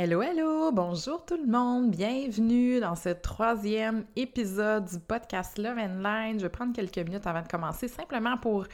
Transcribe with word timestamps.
Hello, 0.00 0.22
hello! 0.22 0.70
Bonjour 0.70 1.24
tout 1.24 1.36
le 1.36 1.50
monde! 1.50 1.90
Bienvenue 1.90 2.78
dans 2.78 2.94
ce 2.94 3.08
troisième 3.08 4.04
épisode 4.14 4.84
du 4.84 5.00
podcast 5.00 5.58
Love 5.58 5.76
and 5.76 6.00
Line. 6.00 6.38
Je 6.38 6.44
vais 6.44 6.48
prendre 6.48 6.72
quelques 6.72 6.98
minutes 6.98 7.26
avant 7.26 7.42
de 7.42 7.48
commencer 7.48 7.88
simplement 7.88 8.36
pour 8.36 8.64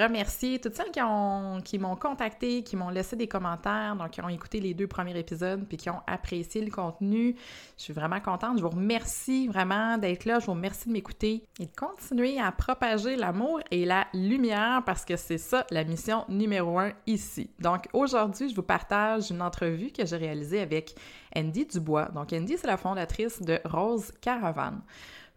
remercier 0.00 0.58
toutes 0.58 0.74
celles 0.74 0.90
qui, 0.90 1.00
ont, 1.02 1.60
qui 1.64 1.78
m'ont 1.78 1.96
contacté, 1.96 2.62
qui 2.62 2.76
m'ont 2.76 2.90
laissé 2.90 3.16
des 3.16 3.28
commentaires, 3.28 3.96
donc 3.96 4.10
qui 4.10 4.20
ont 4.20 4.28
écouté 4.28 4.60
les 4.60 4.74
deux 4.74 4.86
premiers 4.86 5.18
épisodes 5.18 5.64
puis 5.66 5.76
qui 5.76 5.90
ont 5.90 6.00
apprécié 6.06 6.64
le 6.64 6.70
contenu. 6.70 7.36
Je 7.76 7.82
suis 7.82 7.92
vraiment 7.92 8.20
contente. 8.20 8.58
Je 8.58 8.62
vous 8.62 8.70
remercie 8.70 9.48
vraiment 9.48 9.98
d'être 9.98 10.24
là. 10.24 10.38
Je 10.38 10.46
vous 10.46 10.52
remercie 10.52 10.88
de 10.88 10.92
m'écouter 10.92 11.44
et 11.60 11.66
de 11.66 11.76
continuer 11.76 12.40
à 12.40 12.52
propager 12.52 13.16
l'amour 13.16 13.60
et 13.70 13.84
la 13.84 14.06
lumière 14.12 14.82
parce 14.84 15.04
que 15.04 15.16
c'est 15.16 15.38
ça 15.38 15.66
la 15.70 15.84
mission 15.84 16.24
numéro 16.28 16.78
un 16.78 16.92
ici. 17.06 17.50
Donc 17.60 17.88
aujourd'hui, 17.92 18.48
je 18.48 18.54
vous 18.54 18.62
partage 18.62 19.30
une 19.30 19.42
entrevue 19.42 19.92
que 19.92 20.04
j'ai 20.04 20.16
réalisée 20.16 20.60
avec 20.60 20.94
Andy 21.36 21.66
Dubois. 21.66 22.06
Donc 22.14 22.32
Andy, 22.32 22.56
c'est 22.58 22.66
la 22.66 22.76
fondatrice 22.76 23.40
de 23.42 23.60
Rose 23.64 24.12
Caravane. 24.20 24.82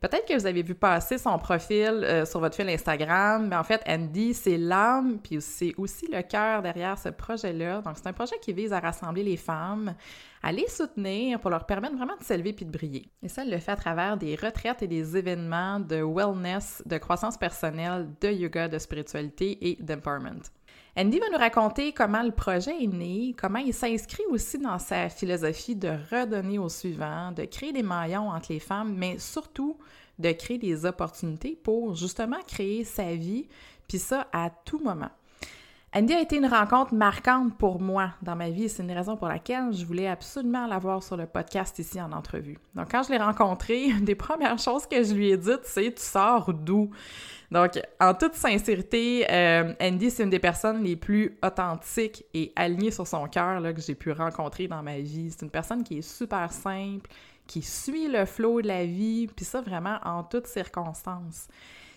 Peut-être 0.02 0.26
que 0.26 0.34
vous 0.34 0.46
avez 0.46 0.64
vu 0.64 0.76
passer 0.76 1.18
son 1.18 1.38
profil 1.38 2.06
euh, 2.06 2.26
sur 2.26 2.40
votre 2.40 2.56
fil 2.56 2.70
Instagram, 2.70 3.48
mais 3.50 3.56
en 3.58 3.64
fait, 3.66 3.82
Andy, 3.86 4.34
c'est 4.34 4.58
l'âme, 4.58 5.20
puis 5.22 5.42
c'est 5.42 5.74
aussi 5.78 6.08
le 6.08 6.22
cœur 6.22 6.62
derrière 6.62 6.98
ce 6.98 7.10
projet-là. 7.10 7.82
Donc, 7.82 7.96
c'est 7.98 8.08
un 8.08 8.14
projet 8.14 8.36
qui 8.42 8.54
vise 8.54 8.72
à 8.72 8.80
rassembler 8.80 9.24
les 9.24 9.36
femmes, 9.36 9.94
à 10.42 10.54
les 10.54 10.68
soutenir 10.70 11.40
pour 11.42 11.50
leur 11.50 11.66
permettre 11.66 11.98
vraiment 11.98 12.16
de 12.18 12.24
s'élever 12.24 12.54
puis 12.54 12.66
de 12.66 12.72
briller. 12.72 13.10
Et 13.22 13.28
ça, 13.28 13.42
elle 13.44 13.52
le 13.52 13.58
fait 13.60 13.72
à 13.72 13.76
travers 13.76 14.16
des 14.16 14.36
retraites 14.36 14.82
et 14.82 14.88
des 14.88 15.18
événements 15.18 15.82
de 15.82 16.02
wellness, 16.02 16.82
de 16.86 16.98
croissance 16.98 17.38
personnelle, 17.38 18.08
de 18.22 18.30
yoga, 18.30 18.70
de 18.70 18.80
spiritualité 18.80 19.58
et 19.70 19.78
d'empowerment. 19.84 20.44
Andy 20.98 21.20
va 21.20 21.30
nous 21.30 21.38
raconter 21.38 21.94
comment 21.94 22.24
le 22.24 22.32
projet 22.32 22.84
est 22.84 22.88
né, 22.88 23.36
comment 23.40 23.60
il 23.60 23.74
s'inscrit 23.74 24.24
aussi 24.30 24.58
dans 24.58 24.80
sa 24.80 25.08
philosophie 25.10 25.76
de 25.76 25.92
redonner 26.12 26.58
au 26.58 26.68
suivant, 26.68 27.32
de 27.32 27.46
créer 27.46 27.72
des 27.72 27.84
maillons 27.84 28.30
entre 28.30 28.52
les 28.52 28.60
femmes, 28.60 28.96
mais 28.96 29.20
surtout 29.20 29.78
de 30.18 30.32
créer 30.32 30.58
des 30.58 30.86
opportunités 30.86 31.58
pour 31.64 31.96
justement 31.96 32.40
créer 32.48 32.84
sa 32.84 33.16
vie, 33.16 33.48
puis 33.88 34.00
ça 34.00 34.28
à 34.34 34.50
tout 34.50 34.80
moment. 34.80 35.10
Andy 35.96 36.14
a 36.14 36.22
été 36.22 36.38
une 36.38 36.46
rencontre 36.46 36.94
marquante 36.94 37.58
pour 37.58 37.82
moi 37.82 38.12
dans 38.22 38.36
ma 38.36 38.52
vie. 38.52 38.70
C'est 38.70 38.84
une 38.84 38.92
raison 38.92 39.18
pour 39.18 39.28
laquelle 39.28 39.74
je 39.74 39.84
voulais 39.84 40.08
absolument 40.08 40.68
l'avoir 40.68 41.02
sur 41.02 41.18
le 41.18 41.26
podcast 41.26 41.80
ici 41.80 42.00
en 42.00 42.12
entrevue. 42.12 42.60
Donc, 42.76 42.92
quand 42.92 43.02
je 43.02 43.10
l'ai 43.10 43.18
rencontré, 43.18 43.86
une 43.88 44.06
des 44.06 44.14
premières 44.14 44.60
choses 44.60 44.86
que 44.86 45.04
je 45.04 45.16
lui 45.16 45.32
ai 45.32 45.38
dites, 45.38 45.64
c'est 45.64 45.92
Tu 45.96 46.04
sors 46.04 46.54
d'où? 46.54 46.92
Donc, 47.52 47.80
en 48.00 48.14
toute 48.14 48.36
sincérité, 48.36 49.26
euh, 49.30 49.74
Andy, 49.82 50.12
c'est 50.12 50.24
une 50.24 50.30
des 50.30 50.40
personnes 50.40 50.84
les 50.84 50.96
plus 50.96 51.36
authentiques 51.44 52.24
et 52.34 52.54
alignées 52.56 52.92
sur 52.92 53.08
son 53.08 53.28
cœur 53.28 53.62
que 53.74 53.82
j'ai 53.82 53.96
pu 53.96 54.12
rencontrer 54.12 54.68
dans 54.68 54.84
ma 54.84 55.00
vie. 55.00 55.32
C'est 55.32 55.46
une 55.46 55.50
personne 55.50 55.84
qui 55.84 55.98
est 55.98 56.02
super 56.02 56.52
simple, 56.52 57.10
qui 57.48 57.64
suit 57.64 58.08
le 58.08 58.26
flot 58.26 58.62
de 58.62 58.68
la 58.68 58.86
vie, 58.86 59.28
puis 59.36 59.46
ça 59.46 59.62
vraiment 59.62 59.98
en 60.04 60.24
toutes 60.24 60.46
circonstances. 60.46 61.48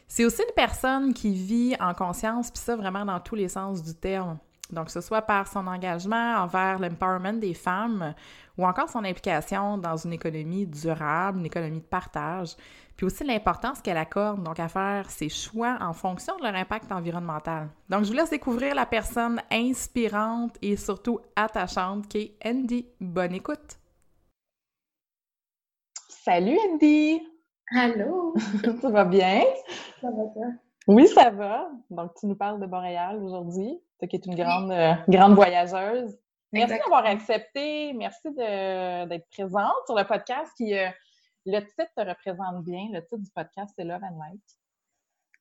C'est 0.08 0.24
aussi 0.24 0.42
une 0.42 0.54
personne 0.54 1.12
qui 1.12 1.34
vit 1.34 1.76
en 1.80 1.92
conscience, 1.92 2.50
puis 2.50 2.60
ça 2.60 2.74
vraiment 2.74 3.04
dans 3.04 3.20
tous 3.20 3.34
les 3.34 3.48
sens 3.48 3.82
du 3.82 3.94
terme. 3.94 4.38
Donc, 4.70 4.90
ce 4.90 5.00
soit 5.00 5.22
par 5.22 5.48
son 5.48 5.66
engagement 5.66 6.36
envers 6.36 6.78
l'empowerment 6.78 7.38
des 7.38 7.54
femmes 7.54 8.14
ou 8.56 8.66
encore 8.66 8.88
son 8.88 9.04
implication 9.04 9.76
dans 9.78 9.96
une 9.96 10.12
économie 10.12 10.66
durable, 10.66 11.38
une 11.38 11.46
économie 11.46 11.80
de 11.80 11.86
partage, 11.86 12.56
puis 12.96 13.06
aussi 13.06 13.24
l'importance 13.24 13.80
qu'elle 13.80 13.96
accorde 13.96 14.42
donc 14.42 14.60
à 14.60 14.68
faire 14.68 15.10
ses 15.10 15.28
choix 15.28 15.76
en 15.80 15.92
fonction 15.92 16.36
de 16.36 16.42
leur 16.42 16.54
impact 16.54 16.90
environnemental. 16.92 17.68
Donc, 17.88 18.04
je 18.04 18.08
vous 18.08 18.16
laisse 18.16 18.30
découvrir 18.30 18.74
la 18.74 18.86
personne 18.86 19.40
inspirante 19.50 20.56
et 20.62 20.76
surtout 20.76 21.20
attachante 21.36 22.08
qu'est 22.08 22.32
Andy. 22.44 22.86
Bonne 23.00 23.34
écoute! 23.34 23.78
Salut 26.08 26.56
Andy! 26.70 27.20
Allô! 27.74 28.34
ça 28.80 28.90
va 28.90 29.04
bien? 29.04 29.42
Ça 30.00 30.08
va 30.10 30.24
toi? 30.32 30.46
Oui, 30.88 31.06
ça 31.08 31.30
va. 31.30 31.68
Donc, 31.90 32.14
tu 32.18 32.26
nous 32.26 32.34
parles 32.34 32.60
de 32.60 32.66
Montréal 32.66 33.22
aujourd'hui. 33.22 33.78
Toi 33.98 34.08
qui 34.08 34.16
es 34.16 34.20
une 34.24 34.34
grande, 34.34 34.72
euh, 34.72 34.94
grande 35.08 35.34
voyageuse. 35.34 36.18
Merci 36.52 36.78
d'avoir 36.78 37.06
accepté. 37.06 37.92
Merci 37.94 38.30
d'être 38.34 39.28
présente 39.30 39.86
sur 39.86 39.96
le 39.96 40.04
podcast 40.04 40.52
qui, 40.56 40.76
euh, 40.76 40.88
le 41.46 41.60
titre 41.60 41.90
te 41.96 42.06
représente 42.06 42.64
bien. 42.64 42.88
Le 42.92 43.00
titre 43.00 43.18
du 43.18 43.30
podcast, 43.30 43.72
c'est 43.76 43.84
Love 43.84 44.02
and 44.02 44.18
Light. 44.18 44.42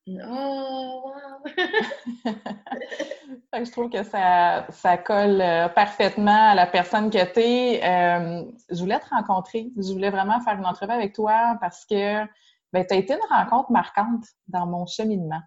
Oh, 0.08 1.02
wow! 1.04 1.44
je 3.64 3.70
trouve 3.70 3.88
que 3.88 4.02
ça, 4.02 4.66
ça 4.70 4.98
colle 4.98 5.40
euh, 5.40 5.68
parfaitement 5.68 6.50
à 6.50 6.56
la 6.56 6.66
personne 6.66 7.08
que 7.08 7.24
tu 7.32 7.40
es. 7.40 7.84
Euh, 7.84 8.42
je 8.68 8.80
voulais 8.80 8.98
te 8.98 9.08
rencontrer. 9.10 9.70
Je 9.76 9.92
voulais 9.92 10.10
vraiment 10.10 10.40
faire 10.40 10.58
une 10.58 10.66
entrevue 10.66 10.92
avec 10.92 11.12
toi 11.12 11.56
parce 11.60 11.84
que 11.84 12.24
ben, 12.72 12.86
tu 12.86 12.94
as 12.94 12.96
été 12.98 13.14
une 13.14 13.28
rencontre 13.28 13.70
marquante 13.70 14.24
dans 14.48 14.66
mon 14.66 14.86
cheminement. 14.86 15.42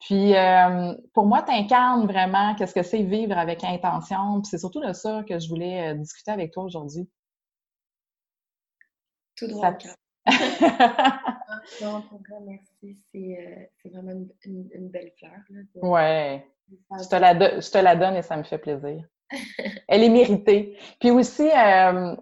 Puis, 0.00 0.36
euh, 0.36 0.94
pour 1.12 1.26
moi, 1.26 1.42
tu 1.42 1.52
incarnes 1.52 2.06
vraiment 2.06 2.54
qu'est-ce 2.54 2.74
que 2.74 2.82
c'est 2.82 3.02
vivre 3.02 3.36
avec 3.36 3.64
intention. 3.64 4.40
Puis, 4.40 4.50
c'est 4.50 4.58
surtout 4.58 4.80
de 4.80 4.92
ça 4.92 5.24
que 5.28 5.38
je 5.38 5.48
voulais 5.48 5.94
discuter 5.96 6.30
avec 6.30 6.52
toi 6.52 6.64
aujourd'hui. 6.64 7.08
Tout 9.36 9.48
droit. 9.48 9.76
non, 11.80 12.04
merci. 12.46 12.98
Euh, 13.14 13.64
c'est 13.82 13.88
vraiment 13.88 14.12
une, 14.44 14.88
belle 14.90 15.12
fleur. 15.18 15.32
ouais. 15.82 16.46
Je 16.70 17.08
te, 17.08 17.16
la 17.16 17.60
je 17.60 17.70
te 17.70 17.78
la 17.78 17.96
donne 17.96 18.16
et 18.16 18.22
ça 18.22 18.36
me 18.36 18.42
fait 18.42 18.58
plaisir. 18.58 19.02
Elle 19.88 20.02
est 20.02 20.10
méritée. 20.10 20.76
Puis 21.00 21.10
aussi, 21.10 21.48
euh, 21.48 22.14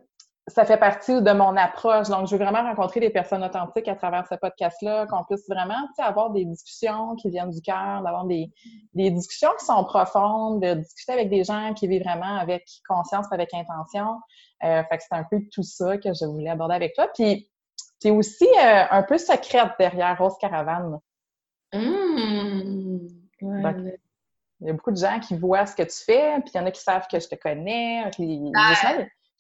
ça 0.49 0.65
fait 0.65 0.77
partie 0.77 1.23
de 1.23 1.33
mon 1.33 1.57
approche. 1.57 2.09
Donc, 2.09 2.29
je 2.29 2.37
veux 2.37 2.45
vraiment 2.45 2.63
rencontrer 2.63 3.01
des 3.01 3.11
personnes 3.11 3.43
authentiques 3.43 3.89
à 3.89 3.97
travers 3.97 4.27
ce 4.29 4.37
podcast-là, 4.37 5.07
qu'on 5.07 5.25
puisse 5.25 5.49
vraiment 5.49 5.89
avoir 5.99 6.31
des 6.31 6.45
discussions 6.45 7.17
qui 7.17 7.31
viennent 7.31 7.51
du 7.51 7.61
cœur, 7.61 8.03
d'avoir 8.03 8.27
des, 8.27 8.53
des, 8.95 9.11
discussions 9.11 9.51
qui 9.59 9.65
sont 9.65 9.85
profondes, 9.85 10.63
de 10.63 10.75
discuter 10.75 11.13
avec 11.13 11.31
des 11.31 11.43
gens 11.43 11.75
qui 11.75 11.89
vivent 11.89 12.05
vraiment 12.05 12.37
avec 12.37 12.65
conscience, 12.89 13.27
avec 13.33 13.53
intention. 13.55 14.21
Euh, 14.63 14.85
fait 14.85 14.99
que 14.99 15.03
c'est 15.03 15.17
un 15.17 15.25
peu 15.25 15.41
tout 15.53 15.65
ça 15.65 15.99
que 15.99 16.13
je 16.15 16.25
voulais 16.25 16.51
aborder 16.51 16.77
avec 16.77 16.95
toi. 16.95 17.09
Puis, 17.13 17.51
tu 18.01 18.09
es 18.09 18.11
aussi 18.13 18.47
euh, 18.47 18.85
un 18.89 19.03
peu 19.03 19.19
secrète 19.19 19.73
derrière 19.81 20.17
Rose 20.17 20.37
Caravane. 20.41 21.01
Mmh. 21.75 23.09
il 23.41 23.99
y 24.61 24.71
a 24.71 24.73
beaucoup 24.73 24.93
de 24.93 24.97
gens 24.97 25.19
qui 25.19 25.37
voient 25.37 25.67
ce 25.67 25.75
que 25.75 25.83
tu 25.83 26.05
fais, 26.05 26.41
puis 26.41 26.53
il 26.55 26.59
y 26.59 26.61
en 26.61 26.67
a 26.67 26.71
qui 26.71 26.81
savent 26.81 27.09
que 27.11 27.19
je 27.19 27.27
te 27.27 27.35
connais. 27.35 28.09
Qui, 28.13 28.53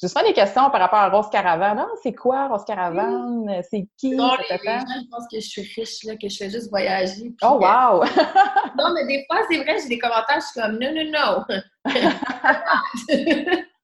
je 0.02 0.24
des 0.26 0.32
questions 0.34 0.68
par 0.70 0.80
rapport 0.80 0.98
à 0.98 1.08
Rose 1.08 1.30
Caravane. 1.30 1.78
Ah, 1.78 1.88
c'est 2.02 2.12
quoi 2.12 2.48
Rose 2.48 2.64
Caravane? 2.66 3.62
C'est 3.70 3.88
qui? 3.96 4.14
Non, 4.14 4.32
les, 4.38 4.56
gens 4.56 4.84
pensent 5.10 5.26
que 5.32 5.40
je 5.40 5.48
suis 5.48 5.62
riche, 5.62 6.04
là, 6.04 6.16
que 6.16 6.28
je 6.28 6.36
fais 6.36 6.50
juste 6.50 6.68
voyager. 6.68 7.34
Oh, 7.42 7.58
wow! 7.60 8.04
non, 8.78 8.92
mais 8.94 9.06
des 9.06 9.24
fois, 9.26 9.40
c'est 9.50 9.56
vrai, 9.56 9.78
j'ai 9.82 9.88
des 9.88 9.98
commentaires, 9.98 10.40
je 10.40 10.46
suis 10.46 10.60
comme 10.60 10.78
non, 10.78 10.92
non, 10.92 11.10
non. 11.12 11.44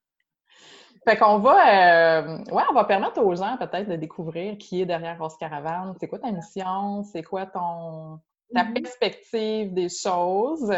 Fait 1.05 1.17
qu'on 1.17 1.39
va, 1.39 2.21
euh, 2.21 2.37
ouais, 2.45 2.63
on 2.69 2.73
va 2.73 2.85
permettre 2.85 3.21
aux 3.21 3.35
gens 3.35 3.57
peut-être 3.57 3.89
de 3.89 3.95
découvrir 3.97 4.57
qui 4.57 4.81
est 4.81 4.85
derrière 4.85 5.17
Rose 5.19 5.35
Caravane. 5.37 5.93
C'est 5.99 6.07
quoi 6.07 6.19
ta 6.19 6.31
mission? 6.31 7.03
C'est 7.03 7.23
quoi 7.23 7.45
ton 7.45 8.19
ta 8.53 8.63
mm-hmm. 8.63 8.73
perspective 8.73 9.73
des 9.73 9.89
choses? 9.89 10.71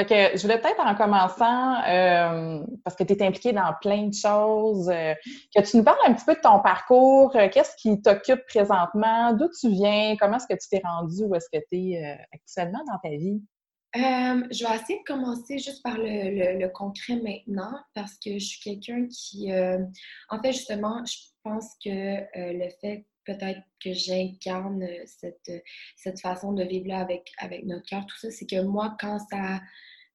Fait 0.00 0.32
que 0.32 0.38
je 0.38 0.42
voulais 0.42 0.58
peut-être 0.58 0.80
en 0.80 0.94
commençant, 0.94 1.74
euh, 1.86 2.64
parce 2.84 2.96
que 2.96 3.04
tu 3.04 3.12
es 3.12 3.22
impliquée 3.22 3.52
dans 3.52 3.74
plein 3.82 4.06
de 4.06 4.14
choses, 4.14 4.88
euh, 4.88 5.12
que 5.54 5.60
tu 5.60 5.76
nous 5.76 5.84
parles 5.84 5.98
un 6.06 6.14
petit 6.14 6.24
peu 6.24 6.34
de 6.34 6.40
ton 6.40 6.60
parcours, 6.60 7.36
euh, 7.36 7.50
qu'est-ce 7.50 7.76
qui 7.76 8.00
t'occupe 8.00 8.46
présentement, 8.46 9.34
d'où 9.34 9.46
tu 9.60 9.68
viens, 9.68 10.16
comment 10.18 10.38
est-ce 10.38 10.46
que 10.46 10.58
tu 10.58 10.68
t'es 10.70 10.80
rendu, 10.82 11.24
où 11.24 11.34
est-ce 11.34 11.50
que 11.52 11.62
tu 11.70 11.92
es 11.92 12.18
actuellement 12.32 12.82
dans 12.86 12.98
ta 13.02 13.14
vie? 13.14 13.42
je 13.92 14.66
vais 14.66 14.76
essayer 14.76 15.00
de 15.00 15.04
commencer 15.04 15.58
juste 15.58 15.82
par 15.82 15.98
le, 15.98 16.68
concret 16.68 17.16
maintenant 17.16 17.76
parce 17.92 18.14
que 18.24 18.34
je 18.34 18.44
suis 18.44 18.60
quelqu'un 18.60 19.06
qui, 19.08 19.52
en 20.30 20.40
fait, 20.40 20.52
justement, 20.52 21.04
je 21.04 21.16
pense 21.42 21.74
que 21.84 21.90
le 22.34 22.70
fait 22.80 23.04
peut-être 23.26 23.60
que 23.84 23.92
j'incarne 23.92 24.86
cette, 25.04 25.50
cette 25.96 26.20
façon 26.20 26.52
de 26.52 26.62
vivre 26.62 26.88
là 26.88 27.00
avec, 27.00 27.32
avec 27.38 27.66
notre 27.66 27.84
cœur, 27.84 28.06
tout 28.06 28.16
ça, 28.16 28.30
c'est 28.30 28.46
que 28.46 28.62
moi, 28.62 28.96
quand 28.98 29.18
ça 29.30 29.60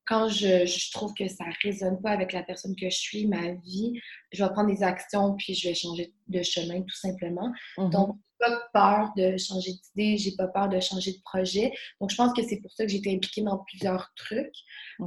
quand 0.06 0.30
je, 0.30 0.92
trouve 0.92 1.14
que 1.14 1.28
ça 1.28 1.46
ne 1.46 1.54
résonne 1.64 2.02
pas 2.02 2.12
avec 2.12 2.34
la 2.34 2.44
personne 2.44 2.76
que 2.76 2.90
je 2.90 2.96
suis, 2.96 3.28
ma 3.28 3.54
vie, 3.54 4.00
je 4.32 4.44
vais 4.44 4.50
prendre 4.52 4.74
des 4.74 4.84
actions 4.84 5.36
puis 5.36 5.54
je 5.54 5.70
vais 5.70 5.76
changer 5.76 6.14
de 6.28 6.44
chemin 6.44 6.82
tout 6.82 6.96
simplement. 6.96 7.52
Mm-hmm. 7.78 7.92
Donc, 7.92 8.18
j'ai 8.18 8.48
pas 8.48 8.70
peur 8.74 9.14
de 9.16 9.38
changer 9.38 9.72
d'idée, 9.72 10.18
j'ai 10.18 10.36
pas 10.36 10.48
peur 10.48 10.70
de 10.70 10.80
changer 10.80 11.14
de 11.14 11.22
projet. 11.24 11.72
Donc, 12.00 12.12
je 12.12 12.16
pense 12.16 12.34
que 12.34 12.44
c'est 12.44 12.58
pour 12.58 12.72
ça 12.72 12.86
que 12.86 12.92
j'ai 12.92 12.98
été 12.98 13.14
impliquée 13.14 13.42
dans 13.42 13.58
plusieurs 13.60 14.12
trucs. 14.16 14.56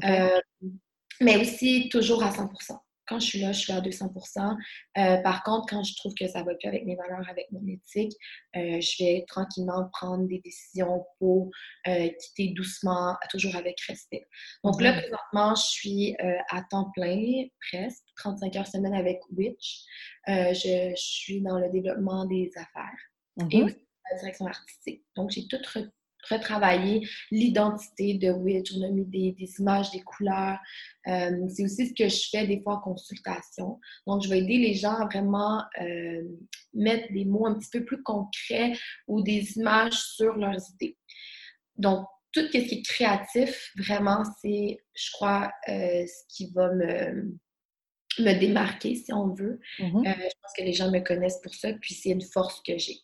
Euh, 0.05 0.41
mais 1.21 1.37
aussi 1.37 1.89
toujours 1.89 2.23
à 2.23 2.33
100 2.33 2.49
quand 3.09 3.19
je 3.19 3.27
suis 3.27 3.41
là, 3.41 3.53
je 3.53 3.61
suis 3.61 3.73
à 3.73 3.81
200% 3.81 4.57
euh, 4.99 5.17
Par 5.23 5.43
contre, 5.43 5.67
quand 5.69 5.83
je 5.83 5.95
trouve 5.97 6.15
que 6.15 6.29
ça 6.29 6.43
va 6.43 6.55
plus 6.55 6.69
avec 6.69 6.85
mes 6.85 6.95
valeurs, 6.95 7.29
avec 7.29 7.51
mon 7.51 7.67
éthique, 7.67 8.13
euh, 8.57 8.81
je 8.81 9.03
vais 9.03 9.25
tranquillement 9.27 9.89
prendre 9.93 10.27
des 10.27 10.41
décisions 10.45 11.05
pour 11.19 11.51
euh, 11.87 12.09
quitter 12.09 12.53
doucement, 12.55 13.17
toujours 13.31 13.57
avec 13.57 13.81
respect. 13.83 14.29
Donc 14.63 14.81
là, 14.81 14.93
présentement, 14.93 15.55
je 15.55 15.63
suis 15.63 16.17
à 16.51 16.63
temps 16.71 16.91
plein, 16.95 17.45
presque, 17.71 18.05
35 18.17 18.57
heures 18.57 18.67
semaine 18.67 18.95
avec 18.95 19.21
Witch. 19.37 19.85
Je, 20.27 20.93
suis 20.97 21.41
dans 21.41 21.59
le 21.59 21.71
développement 21.71 22.25
des 22.27 22.51
affaires 22.57 23.51
et 23.51 23.63
aussi 23.63 23.87
la 24.11 24.19
direction 24.19 24.47
artistique. 24.47 25.05
Donc, 25.17 25.31
j'ai 25.31 25.47
tout 25.47 25.59
retravailler 26.31 27.09
l'identité 27.31 28.15
de 28.15 28.31
Witch. 28.31 28.73
On 28.77 28.83
a 28.83 28.89
mis 28.89 29.05
des, 29.05 29.35
images, 29.59 29.91
des 29.91 30.01
couleurs. 30.01 30.59
Euh, 31.07 31.49
c'est 31.49 31.65
aussi 31.65 31.87
ce 31.89 31.95
que 31.95 32.09
je 32.09 32.29
fais 32.31 32.47
des 32.47 32.61
fois 32.61 32.75
en 32.75 32.81
consultation. 32.81 33.81
Donc, 34.07 34.23
je 34.23 34.29
vais 34.29 34.39
aider 34.39 34.59
les 34.59 34.75
gens 34.75 34.95
à 34.95 35.07
vraiment 35.07 35.63
euh, 35.81 36.23
mettre 36.75 37.13
des 37.13 37.25
mots 37.25 37.47
un 37.47 37.55
petit 37.55 37.71
peu 37.71 37.85
plus 37.85 38.03
concrets 38.03 38.73
ou 39.07 39.23
des 39.23 39.57
images 39.57 39.95
sur 39.95 40.35
leurs 40.35 40.61
idées. 40.75 40.97
Donc, 41.77 42.07
tout 42.33 42.43
ce 42.43 42.49
qui 42.49 42.59
est 42.59 42.83
créatif, 42.83 43.73
vraiment, 43.77 44.23
c'est, 44.43 44.79
je 44.95 45.11
crois, 45.13 45.51
euh, 45.69 46.05
ce 46.07 46.37
qui 46.37 46.51
va 46.53 46.73
me, 46.75 47.39
me 48.19 48.39
démarquer, 48.39 48.97
si 48.97 49.13
on 49.13 49.33
veut. 49.33 49.61
Mm-hmm. 49.79 50.05
je 50.05 50.35
pense 50.43 50.53
que 50.57 50.63
les 50.63 50.75
gens 50.75 50.91
me 50.91 51.01
connaissent 51.01 51.41
pour 51.43 51.55
ça, 51.55 51.73
puis 51.73 51.95
c'est 51.95 52.11
une 52.11 52.23
force 52.23 52.61
que 52.63 52.77
j'ai. 52.77 52.99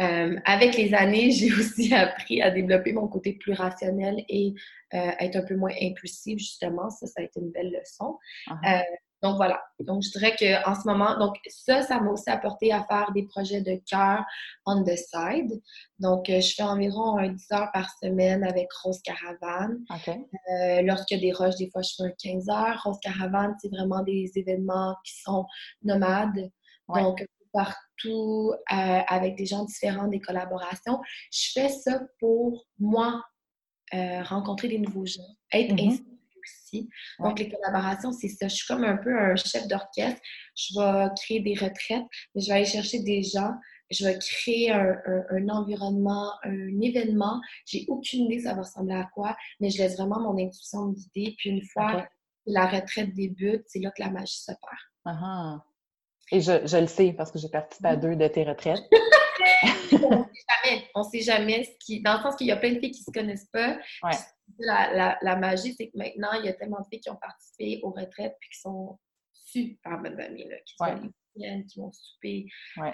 Euh, 0.00 0.36
avec 0.44 0.76
les 0.76 0.92
années, 0.94 1.30
j'ai 1.30 1.52
aussi 1.52 1.94
appris 1.94 2.42
à 2.42 2.50
développer 2.50 2.92
mon 2.92 3.08
côté 3.08 3.34
plus 3.34 3.52
rationnel 3.52 4.24
et 4.28 4.54
euh, 4.94 5.10
être 5.20 5.36
un 5.36 5.42
peu 5.42 5.56
moins 5.56 5.74
impulsive, 5.80 6.38
justement. 6.38 6.90
Ça, 6.90 7.06
ça 7.06 7.20
a 7.20 7.24
été 7.24 7.40
une 7.40 7.50
belle 7.50 7.70
leçon. 7.70 8.18
Uh-huh. 8.48 8.80
Euh, 8.80 8.82
donc 9.22 9.36
voilà. 9.36 9.62
Donc 9.80 10.02
je 10.02 10.10
dirais 10.10 10.36
qu'en 10.38 10.74
ce 10.74 10.86
moment, 10.86 11.18
donc 11.18 11.36
ça, 11.48 11.80
ça 11.80 11.98
m'a 11.98 12.10
aussi 12.10 12.28
apporté 12.28 12.72
à 12.72 12.84
faire 12.84 13.10
des 13.12 13.22
projets 13.22 13.62
de 13.62 13.80
cœur 13.90 14.22
on 14.66 14.84
the 14.84 14.96
side. 14.96 15.62
Donc 15.98 16.26
je 16.28 16.52
fais 16.54 16.62
environ 16.62 17.16
10 17.26 17.46
heures 17.52 17.70
par 17.72 17.88
semaine 18.02 18.44
avec 18.44 18.70
Rose 18.82 19.00
Caravane. 19.00 19.82
Lorsqu'il 20.84 21.16
y 21.16 21.20
a 21.20 21.22
des 21.22 21.32
rushs, 21.32 21.56
des 21.56 21.70
fois 21.70 21.80
je 21.80 21.94
fais 21.96 22.02
un 22.02 22.34
15 22.34 22.48
heures. 22.50 22.82
Rose 22.84 22.98
Caravane, 23.00 23.54
c'est 23.62 23.70
vraiment 23.70 24.02
des 24.02 24.30
événements 24.34 24.94
qui 25.06 25.14
sont 25.22 25.46
nomades. 25.82 26.50
Donc 26.88 27.24
partout 27.54 28.52
euh, 28.52 29.00
avec 29.08 29.36
des 29.36 29.46
gens 29.46 29.64
différents, 29.64 30.08
des 30.08 30.20
collaborations. 30.20 31.00
Je 31.32 31.52
fais 31.54 31.70
ça 31.70 32.02
pour 32.18 32.66
moi 32.78 33.24
euh, 33.94 34.22
rencontrer 34.24 34.68
des 34.68 34.78
nouveaux 34.78 35.06
gens, 35.06 35.22
être 35.52 35.72
mm 35.72 35.98
aussi. 36.44 36.90
Donc, 37.20 37.38
les 37.38 37.48
collaborations, 37.48 38.12
c'est 38.12 38.28
ça. 38.28 38.48
Je 38.48 38.56
suis 38.56 38.66
comme 38.66 38.84
un 38.84 38.98
peu 38.98 39.18
un 39.18 39.34
chef 39.34 39.66
d'orchestre. 39.66 40.20
Je 40.54 40.78
vais 40.78 41.08
créer 41.16 41.40
des 41.40 41.54
retraites, 41.54 42.04
mais 42.34 42.42
je 42.42 42.48
vais 42.48 42.52
aller 42.52 42.64
chercher 42.66 43.00
des 43.00 43.22
gens. 43.22 43.52
Je 43.90 44.04
vais 44.04 44.18
créer 44.18 44.70
un, 44.70 45.48
environnement, 45.48 46.32
un 46.42 46.80
événement. 46.82 47.40
J'ai 47.66 47.86
aucune 47.88 48.26
idée 48.26 48.40
ça 48.40 48.52
va 48.54 48.60
ressembler 48.60 48.94
à 48.94 49.08
quoi, 49.14 49.36
mais 49.60 49.70
je 49.70 49.78
laisse 49.78 49.96
vraiment 49.96 50.20
mon 50.20 50.38
intuition 50.38 50.88
me 50.88 50.94
guider. 50.94 51.34
Puis 51.38 51.48
une 51.48 51.64
fois 51.72 52.02
que 52.02 52.06
la 52.46 52.66
retraite 52.66 53.14
débute, 53.14 53.64
c'est 53.68 53.80
là 53.80 53.90
que 53.90 54.02
la 54.02 54.10
magie 54.10 54.36
se 54.36 54.52
perd. 54.52 54.82
Ah 55.06 55.20
ah. 55.22 55.64
Et 56.34 56.40
je, 56.40 56.66
je, 56.66 56.76
le 56.76 56.88
sais 56.88 57.12
parce 57.12 57.30
que 57.30 57.38
j'ai 57.38 57.48
participé 57.48 57.88
à 57.88 57.96
mm. 57.96 58.00
deux 58.00 58.16
de 58.16 58.26
tes 58.26 58.42
retraites. 58.42 58.82
on 59.92 60.18
ne 60.18 60.24
sait 60.24 60.40
jamais. 60.48 60.88
On 60.94 61.02
sait 61.04 61.20
jamais 61.20 61.64
ce 61.64 61.70
qui. 61.78 62.02
Dans 62.02 62.16
le 62.16 62.22
sens 62.22 62.34
qu'il 62.34 62.48
y 62.48 62.52
a 62.52 62.56
plein 62.56 62.72
de 62.72 62.80
filles 62.80 62.90
qui 62.90 63.02
ne 63.02 63.04
se 63.04 63.10
connaissent 63.12 63.48
pas. 63.52 63.78
La, 64.58 65.16
la, 65.22 65.36
magie, 65.36 65.74
c'est 65.74 65.86
que 65.88 65.96
maintenant, 65.96 66.32
il 66.40 66.46
y 66.46 66.48
a 66.48 66.52
tellement 66.54 66.80
de 66.80 66.86
filles 66.90 67.00
qui 67.00 67.10
ont 67.10 67.16
participé 67.16 67.80
aux 67.82 67.90
retraites 67.90 68.36
puis 68.40 68.50
qui 68.50 68.60
sont 68.60 68.98
super 69.32 69.98
bonnes 69.98 70.20
amies, 70.20 70.48
là, 70.48 70.56
qui 70.66 70.74
sont 70.76 71.10
qui 71.36 71.80
vont 71.80 71.92
souper. 71.92 72.46
Euh, 72.78 72.90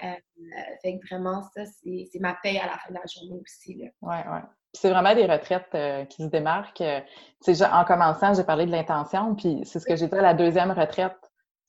fait 0.81 0.99
que 0.99 1.07
vraiment, 1.07 1.43
ça, 1.55 1.63
c'est 1.65 2.19
ma 2.19 2.35
paye 2.41 2.57
à 2.57 2.67
la 2.67 2.77
fin 2.77 2.89
de 2.89 2.95
la 2.95 3.05
journée 3.11 3.39
aussi. 3.41 3.89
Oui, 4.01 4.15
oui. 4.31 4.39
C'est 4.73 4.89
vraiment 4.89 5.13
des 5.13 5.25
retraites 5.25 5.75
euh, 5.75 6.05
qui 6.05 6.23
se 6.23 6.29
démarquent. 6.29 6.81
en 6.81 7.85
commençant, 7.85 8.33
j'ai 8.33 8.43
parlé 8.43 8.65
de 8.65 8.71
l'intention, 8.71 9.35
puis 9.35 9.61
c'est 9.65 9.79
ce 9.79 9.85
que 9.85 9.95
j'ai 9.95 10.07
dit 10.07 10.15
à 10.15 10.21
la 10.21 10.33
deuxième 10.33 10.71
retraite 10.71 11.17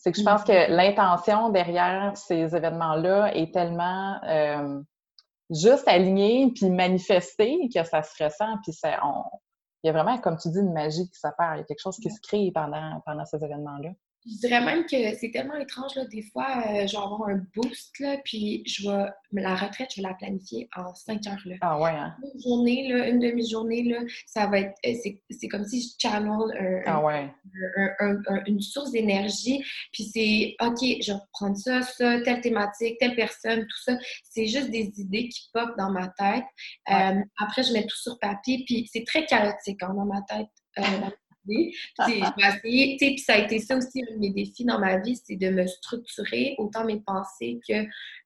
c'est 0.02 0.10
que 0.10 0.18
je 0.18 0.24
pense 0.24 0.42
que 0.42 0.68
l'intention 0.68 1.50
derrière 1.50 2.16
ces 2.16 2.56
événements-là 2.56 3.36
est 3.36 3.54
tellement 3.54 4.20
euh, 4.24 4.80
juste 5.48 5.86
alignée 5.86 6.52
puis 6.56 6.70
manifestée 6.70 7.68
que 7.72 7.84
ça 7.84 8.02
se 8.02 8.24
ressent. 8.24 8.56
Puis 8.64 8.72
ça, 8.72 8.98
il 9.84 9.86
y 9.86 9.90
a 9.90 9.92
vraiment, 9.92 10.18
comme 10.18 10.36
tu 10.38 10.48
dis, 10.48 10.58
une 10.58 10.72
magie 10.72 11.08
qui 11.08 11.20
s'opère. 11.20 11.54
Il 11.54 11.58
y 11.58 11.60
a 11.60 11.64
quelque 11.64 11.80
chose 11.80 11.98
qui 11.98 12.10
se 12.10 12.20
crée 12.20 12.50
pendant, 12.52 13.00
pendant 13.06 13.24
ces 13.24 13.44
événements-là. 13.44 13.90
Je 14.24 14.46
dirais 14.46 14.64
même 14.64 14.84
que 14.84 15.16
c'est 15.18 15.30
tellement 15.32 15.56
étrange, 15.56 15.94
là, 15.96 16.04
des 16.06 16.22
fois, 16.22 16.46
euh, 16.66 16.86
je 16.86 16.92
vais 16.92 17.02
avoir 17.02 17.28
un 17.28 17.42
boost, 17.54 17.98
là, 17.98 18.16
puis 18.24 18.62
je 18.66 18.88
vais, 18.88 19.06
la 19.32 19.54
retraite, 19.56 19.90
je 19.94 20.00
vais 20.00 20.08
la 20.08 20.14
planifier 20.14 20.68
en 20.76 20.94
cinq 20.94 21.26
heures. 21.26 21.42
Là. 21.44 21.56
Ah 21.60 21.80
ouais, 21.80 21.90
hein? 21.90 22.14
Une 22.22 22.40
journée, 22.40 22.88
là, 22.88 23.08
une 23.08 23.18
demi-journée, 23.18 23.82
là, 23.84 24.00
ça 24.26 24.46
va 24.46 24.60
être, 24.60 24.74
euh, 24.86 24.92
c'est 25.30 25.48
comme 25.48 25.64
si 25.64 25.82
je 25.82 26.08
channel 26.08 26.82
ah 26.86 27.02
ouais. 27.02 27.30
une 28.46 28.60
source 28.60 28.92
d'énergie, 28.92 29.64
puis 29.92 30.04
c'est, 30.04 30.54
OK, 30.64 30.78
je 30.80 31.12
vais 31.12 31.18
prendre 31.32 31.56
ça, 31.56 31.82
ça, 31.82 32.20
telle 32.20 32.40
thématique, 32.40 32.98
telle 32.98 33.16
personne, 33.16 33.60
tout 33.62 33.82
ça. 33.84 33.98
C'est 34.22 34.46
juste 34.46 34.70
des 34.70 34.92
idées 34.98 35.28
qui 35.28 35.50
pop 35.52 35.70
dans 35.76 35.90
ma 35.90 36.08
tête. 36.08 36.44
Euh, 36.90 37.20
après, 37.40 37.62
je 37.62 37.72
mets 37.72 37.86
tout 37.86 37.96
sur 37.96 38.18
papier, 38.20 38.64
puis 38.66 38.88
c'est 38.92 39.04
très 39.04 39.26
chaotique 39.26 39.82
hein, 39.82 39.94
dans 39.94 40.06
ma 40.06 40.22
tête. 40.22 40.48
Puis 41.44 43.18
ça 43.18 43.34
a 43.34 43.38
été 43.38 43.58
ça 43.58 43.76
aussi 43.76 44.02
un 44.02 44.14
de 44.14 44.20
mes 44.20 44.30
défis 44.30 44.64
dans 44.64 44.78
ma 44.78 44.98
vie, 44.98 45.16
c'est 45.16 45.36
de 45.36 45.50
me 45.50 45.66
structurer 45.66 46.54
autant 46.58 46.84
mes 46.84 47.00
pensées 47.00 47.60
que. 47.66 47.74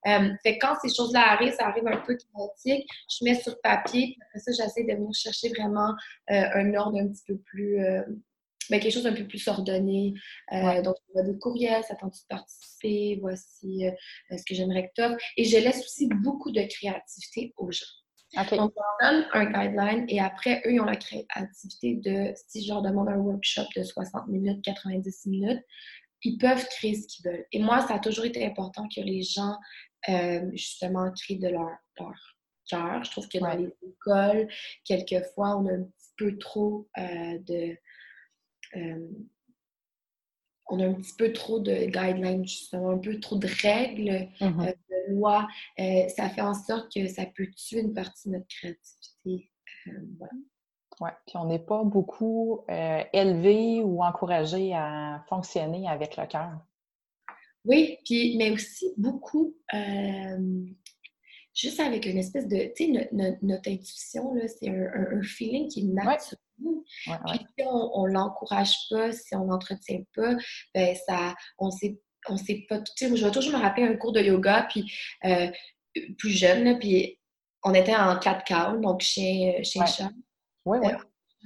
Euh, 0.07 0.33
fait 0.43 0.57
quand 0.57 0.75
ces 0.81 0.93
choses-là 0.93 1.31
arrivent, 1.31 1.53
ça 1.53 1.67
arrive 1.67 1.87
un 1.87 1.97
peu 1.97 2.15
chaotique, 2.15 2.87
je 3.09 3.25
mets 3.25 3.35
sur 3.35 3.59
papier, 3.61 4.07
puis 4.07 4.17
après 4.27 4.39
ça, 4.39 4.51
j'essaie 4.51 4.83
de 4.83 4.93
venir 4.93 5.13
chercher 5.13 5.49
vraiment 5.49 5.89
euh, 6.31 6.43
un 6.53 6.73
ordre 6.75 6.99
un 6.99 7.07
petit 7.07 7.23
peu 7.27 7.37
plus. 7.37 7.83
Euh, 7.83 8.03
ben, 8.69 8.81
quelque 8.81 8.93
chose 8.93 9.07
un 9.07 9.13
peu 9.13 9.25
plus 9.25 9.47
ordonné. 9.47 10.13
Donc, 10.51 10.95
je 11.07 11.13
vois 11.13 11.23
des 11.23 11.39
courriels, 11.39 11.85
ça 11.85 11.95
tente 11.95 12.15
de 12.15 12.27
participer, 12.27 13.17
voici 13.21 13.85
ce 14.29 14.43
que 14.43 14.53
j'aimerais 14.53 14.91
que 14.93 15.01
tu 15.01 15.23
Et 15.37 15.45
je 15.45 15.57
laisse 15.57 15.79
aussi 15.79 16.09
beaucoup 16.09 16.51
de 16.51 16.61
créativité 16.63 17.53
aux 17.55 17.71
gens. 17.71 17.85
Donc, 18.35 18.51
on 18.51 18.71
donne 19.01 19.25
un 19.33 19.45
guideline 19.45 20.05
et 20.09 20.19
après, 20.19 20.61
eux, 20.65 20.73
ils 20.73 20.81
ont 20.81 20.85
la 20.85 20.97
créativité 20.97 21.95
de, 21.95 22.33
si 22.47 22.63
je 22.63 22.73
leur 22.73 22.81
demande 22.81 23.07
un 23.07 23.17
workshop 23.17 23.63
de 23.75 23.83
60 23.83 24.27
minutes, 24.27 24.63
90 24.63 25.27
minutes, 25.27 25.63
ils 26.23 26.37
peuvent 26.37 26.65
créer 26.69 26.95
ce 26.95 27.07
qu'ils 27.07 27.25
veulent. 27.25 27.45
Et 27.51 27.59
moi, 27.59 27.81
ça 27.87 27.95
a 27.95 27.99
toujours 27.99 28.25
été 28.25 28.45
important 28.45 28.87
que 28.93 29.01
les 29.01 29.23
gens, 29.23 29.55
euh, 30.09 30.49
justement, 30.51 31.11
créent 31.11 31.37
de 31.37 31.47
leur, 31.47 31.69
leur 31.99 32.35
cœur. 32.69 33.03
Je 33.03 33.11
trouve 33.11 33.27
que 33.29 33.37
dans 33.37 33.53
les 33.53 33.73
écoles, 33.87 34.47
quelquefois, 34.83 35.57
on 35.57 35.67
a 35.67 35.73
un 35.73 35.83
petit 35.83 36.13
peu 36.17 36.37
trop 36.37 36.89
euh, 36.97 37.37
de... 37.39 37.77
Euh, 38.75 39.07
on 40.69 40.79
a 40.79 40.85
un 40.85 40.93
petit 40.93 41.13
peu 41.17 41.33
trop 41.33 41.59
de 41.59 41.85
guidelines, 41.85 42.47
justement, 42.47 42.91
un 42.91 42.97
peu 42.97 43.19
trop 43.19 43.37
de 43.37 43.47
règles, 43.47 44.29
mm-hmm. 44.39 44.65
de 44.67 45.13
lois. 45.13 45.47
ça 45.77 46.29
fait 46.29 46.41
en 46.41 46.53
sorte 46.53 46.93
que 46.93 47.07
ça 47.07 47.25
peut 47.25 47.47
tuer 47.55 47.81
une 47.81 47.93
partie 47.93 48.29
de 48.29 48.35
notre 48.35 48.47
créativité. 48.47 49.51
voilà. 50.17 50.33
Oui, 50.99 51.11
puis 51.27 51.37
on 51.37 51.45
n'est 51.45 51.59
pas 51.59 51.83
beaucoup 51.83 52.65
élevé 52.67 53.81
ou 53.83 54.03
encouragé 54.03 54.73
à 54.73 55.23
fonctionner 55.29 55.87
avec 55.87 56.17
le 56.17 56.25
cœur. 56.25 56.59
Oui, 57.65 57.97
puis, 58.03 58.35
mais 58.37 58.51
aussi 58.51 58.93
beaucoup, 58.97 59.55
juste 61.53 61.79
avec 61.79 62.05
une 62.05 62.17
espèce 62.17 62.47
de, 62.47 62.71
tu 62.75 62.93
sais, 62.93 63.09
notre 63.41 63.69
intuition, 63.69 64.33
là, 64.33 64.47
c'est 64.47 64.69
un, 64.69 65.21
feeling 65.21 65.67
qui 65.67 65.81
est 65.81 65.93
naturel. 65.93 66.39
Puis 66.57 67.45
si 67.57 67.65
on, 67.65 68.07
ne 68.07 68.13
l'encourage 68.13 68.75
pas, 68.89 69.11
si 69.11 69.35
on 69.35 69.45
l'entretient 69.45 70.01
pas, 70.15 70.33
ben 70.73 70.95
ça, 71.07 71.35
on 71.57 71.71
sait, 71.71 71.99
on 72.27 72.37
sait 72.37 72.65
pas. 72.67 72.79
Tu 72.79 72.91
sais, 72.95 73.15
je 73.15 73.25
vais 73.25 73.31
toujours 73.31 73.53
me 73.53 73.61
rappeler 73.61 73.87
un 73.87 73.95
cours 73.95 74.13
de 74.13 74.21
yoga, 74.21 74.67
puis 74.69 74.91
euh, 75.25 75.47
plus 76.17 76.31
jeune, 76.31 76.79
puis 76.79 77.19
on 77.63 77.73
était 77.73 77.95
en 77.95 78.17
4 78.17 78.43
k 78.43 78.81
donc 78.81 79.01
chien, 79.01 79.61
chien 79.63 79.85
chat. 79.85 80.09
Oui, 80.65 80.79
oui. 80.81 80.91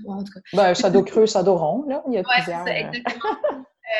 en 0.07 0.23
tout 0.23 0.33
cas. 0.33 0.39
Ben, 0.53 0.73
shadow 0.73 1.03
creux, 1.03 1.25
shadow 1.25 1.55
rond, 1.55 1.85
là. 1.87 2.03
Il 2.07 2.13
y 2.13 2.17
a 2.17 2.23
plusieurs. 2.23 2.65
Ça, 2.65 2.71
euh, 2.71 2.89
exactement. 2.89 3.37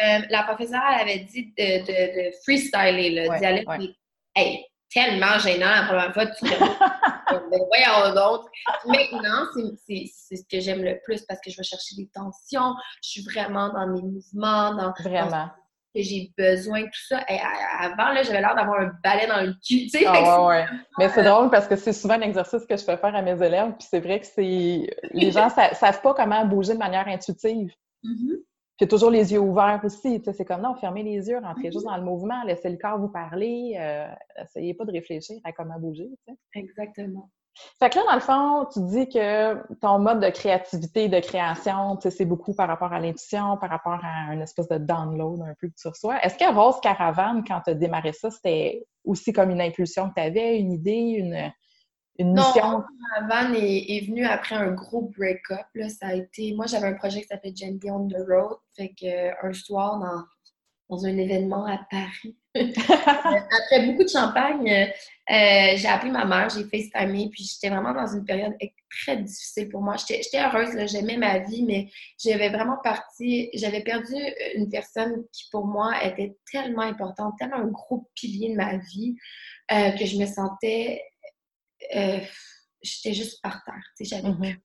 euh, 0.04 0.20
la 0.30 0.44
professeure, 0.44 0.82
elle 0.94 1.10
avait 1.10 1.20
dit 1.20 1.54
de, 1.58 1.80
de, 1.80 2.30
de 2.30 2.36
freestyler, 2.44 3.10
là, 3.12 3.40
d'y 3.40 3.46
aller. 3.46 3.96
Hey, 4.36 4.66
tellement 4.94 5.38
gênant 5.40 5.70
la 5.70 5.84
première 5.84 6.14
fois. 6.14 6.26
Tu 6.28 6.46
ben, 6.46 7.60
voyons 7.68 8.16
donc. 8.16 8.46
Maintenant, 8.86 9.46
c'est 9.88 10.36
ce 10.36 10.44
que 10.50 10.60
j'aime 10.60 10.84
le 10.84 11.00
plus 11.04 11.24
parce 11.24 11.40
que 11.42 11.50
je 11.50 11.58
vais 11.58 11.64
chercher 11.64 11.96
des 11.96 12.10
tensions. 12.14 12.76
Je 13.04 13.10
suis 13.10 13.24
vraiment 13.24 13.70
dans 13.70 13.88
mes 13.88 14.02
mouvements, 14.02 14.76
dans, 14.76 14.94
vraiment. 15.02 15.50
que 15.96 16.02
j'ai 16.02 16.32
besoin, 16.38 16.84
tout 16.84 17.06
ça. 17.08 17.24
Et 17.30 17.40
avant, 17.80 18.12
là, 18.14 18.24
j'avais 18.24 18.42
l'air 18.42 18.56
d'avoir 18.56 18.82
un 18.82 18.92
balai 19.04 19.28
dans 19.28 19.42
le 19.42 19.54
cul. 19.54 19.88
Tu 19.88 19.90
sais, 19.90 20.06
ah, 20.06 20.44
ouais, 20.44 20.48
ouais. 20.48 20.66
Mais 21.00 21.10
c'est 21.10 21.24
drôle 21.24 21.50
parce 21.50 21.68
que 21.68 21.76
c'est 21.76 21.94
souvent 21.94 22.16
un 22.16 22.22
exercice 22.22 22.66
que 22.66 22.76
je 22.76 22.84
fais 22.84 22.98
faire 22.98 23.16
à 23.16 23.22
mes 23.22 23.46
élèves. 23.46 23.74
Puis 23.78 23.88
c'est 23.90 24.02
vrai 24.02 24.20
que 24.20 24.26
c'est 24.26 24.90
les 25.12 25.32
gens 25.32 25.48
ne 25.48 25.76
savent 25.76 26.02
pas 26.02 26.14
comment 26.14 26.46
bouger 26.46 26.74
de 26.74 26.80
manière 26.80 27.08
intuitive. 27.08 27.72
Mm-hmm 28.04 28.42
a 28.84 28.88
toujours 28.88 29.12
les 29.12 29.34
yeux 29.34 29.40
ouverts 29.40 29.82
aussi. 29.84 30.22
C'est 30.24 30.46
comme 30.46 30.62
non, 30.62 30.76
fermez 30.76 31.04
les 31.04 31.30
yeux, 31.30 31.40
rentrez 31.40 31.72
juste 31.72 31.86
dans 31.86 31.98
le 31.98 32.04
mouvement, 32.04 32.44
laissez 32.44 32.70
le 32.70 32.78
corps 32.78 33.00
vous 33.00 33.10
parler. 33.10 33.76
Euh, 33.80 34.08
essayez 34.42 34.74
pas 34.74 34.86
de 34.86 34.92
réfléchir 34.92 35.38
à 35.44 35.52
comment 35.52 35.80
bouger. 35.80 36.10
Exactement. 36.54 37.30
Fait 37.80 37.90
que 37.90 37.98
là, 37.98 38.04
dans 38.08 38.16
le 38.16 38.22
fond, 38.22 38.66
tu 38.72 38.80
dis 38.96 39.10
que 39.10 39.76
ton 39.80 40.00
mode 40.00 40.22
de 40.22 40.30
créativité, 40.30 41.10
de 41.10 41.20
création, 41.20 42.00
c'est 42.00 42.26
beaucoup 42.26 42.54
par 42.54 42.68
rapport 42.68 42.94
à 42.94 43.00
l'intuition, 43.00 43.58
par 43.58 43.70
rapport 43.70 44.00
à 44.04 44.34
une 44.34 44.42
espèce 44.42 44.70
de 44.70 44.78
download 44.78 45.42
un 45.42 45.54
peu 45.60 45.68
que 45.68 45.74
tu 45.78 45.88
reçois. 45.88 46.24
Est-ce 46.24 46.38
que 46.38 46.54
Rose 46.54 46.80
Caravane, 46.82 47.44
quand 47.46 47.62
tu 47.66 47.72
as 47.72 47.74
démarré 47.74 48.14
ça, 48.14 48.32
c'était 48.32 48.86
aussi 49.04 49.34
comme 49.34 49.50
une 49.50 49.62
impulsion 49.62 50.10
que 50.10 50.16
tu 50.16 50.22
avais, 50.22 50.60
une 50.60 50.72
idée, 50.72 51.16
une, 51.18 51.52
une 52.22 52.34
mission? 52.34 52.80
Non, 52.80 52.84
Van 53.30 53.54
est, 53.54 53.86
est 53.90 54.08
venu 54.08 54.26
après 54.26 54.56
un 54.56 54.72
gros 54.72 55.12
break-up. 55.18 55.66
Ça 55.90 56.08
a 56.08 56.14
été... 56.14 56.54
Moi, 56.56 56.66
j'avais 56.66 56.88
un 56.88 56.94
projet 56.94 57.22
qui 57.22 57.28
s'appelait 57.28 57.54
Gen 57.56 57.80
on 57.86 58.08
the 58.08 58.16
Road. 58.28 58.58
Fait 58.76 58.90
que, 58.90 59.06
euh, 59.06 59.34
un 59.44 59.54
soir, 59.54 60.00
dans, 60.00 60.24
dans 60.96 61.06
un 61.06 61.18
événement 61.18 61.66
à 61.66 61.80
Paris, 61.90 62.38
après 62.56 63.86
beaucoup 63.86 64.04
de 64.04 64.10
champagne, 64.10 64.70
euh, 64.70 65.78
j'ai 65.78 65.88
appelé 65.88 66.12
ma 66.12 66.26
mère, 66.26 66.50
j'ai 66.50 66.64
FaceTimé, 66.64 67.30
puis 67.32 67.46
j'étais 67.46 67.70
vraiment 67.70 67.94
dans 67.94 68.14
une 68.14 68.26
période 68.26 68.54
très 68.90 69.16
difficile 69.18 69.70
pour 69.70 69.82
moi. 69.82 69.96
J'étais 69.96 70.44
heureuse, 70.44 70.76
j'aimais 70.92 71.16
ma 71.16 71.40
vie, 71.40 71.64
mais 71.64 71.90
j'avais 72.20 72.50
vraiment 72.50 72.78
parti, 72.84 73.50
j'avais 73.54 73.82
perdu 73.82 74.14
une 74.56 74.70
personne 74.70 75.24
qui 75.32 75.46
pour 75.50 75.66
moi 75.66 75.94
était 76.04 76.36
tellement 76.52 76.82
importante, 76.82 77.36
tellement 77.40 77.58
un 77.58 77.68
gros 77.68 78.10
pilier 78.14 78.50
de 78.50 78.56
ma 78.56 78.76
vie, 78.76 79.16
euh, 79.72 79.92
que 79.92 80.06
je 80.06 80.18
me 80.18 80.26
sentais 80.26 81.02
euh, 81.96 82.20
j'étais 82.82 83.14
juste 83.14 83.42
par 83.42 83.64
terre. 83.64 83.84
J'avais 84.00 84.30
mm-hmm. 84.30 84.58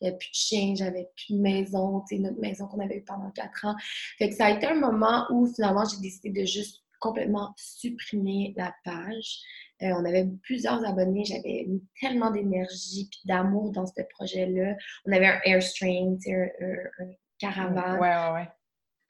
plus, 0.00 0.12
plus 0.18 0.30
de 0.30 0.34
chien, 0.34 0.74
j'avais 0.76 1.08
plus 1.16 1.34
de 1.34 1.40
maison, 1.40 2.02
notre 2.10 2.40
maison 2.40 2.66
qu'on 2.66 2.80
avait 2.80 2.98
eu 2.98 3.04
pendant 3.04 3.30
quatre 3.30 3.64
ans. 3.66 3.74
Fait 4.18 4.28
que 4.28 4.34
ça 4.34 4.46
a 4.46 4.50
été 4.50 4.66
un 4.66 4.74
moment 4.74 5.26
où 5.30 5.46
finalement 5.46 5.84
j'ai 5.84 6.00
décidé 6.00 6.30
de 6.40 6.46
juste 6.46 6.82
complètement 7.00 7.52
supprimer 7.56 8.54
la 8.56 8.74
page. 8.84 9.40
Euh, 9.82 9.92
on 9.96 10.04
avait 10.04 10.28
plusieurs 10.42 10.84
abonnés, 10.84 11.24
j'avais 11.24 11.64
mis 11.66 11.82
tellement 12.00 12.30
d'énergie 12.30 13.10
et 13.12 13.28
d'amour 13.28 13.72
dans 13.72 13.86
ce 13.86 14.00
projet-là. 14.10 14.76
On 15.06 15.12
avait 15.12 15.26
un 15.26 15.40
Airstream, 15.44 16.16
un, 16.28 16.32
un, 16.32 17.04
un 17.04 17.10
caravane. 17.38 17.98
Ouais, 17.98 18.08
ouais, 18.08 18.32
ouais. 18.34 18.48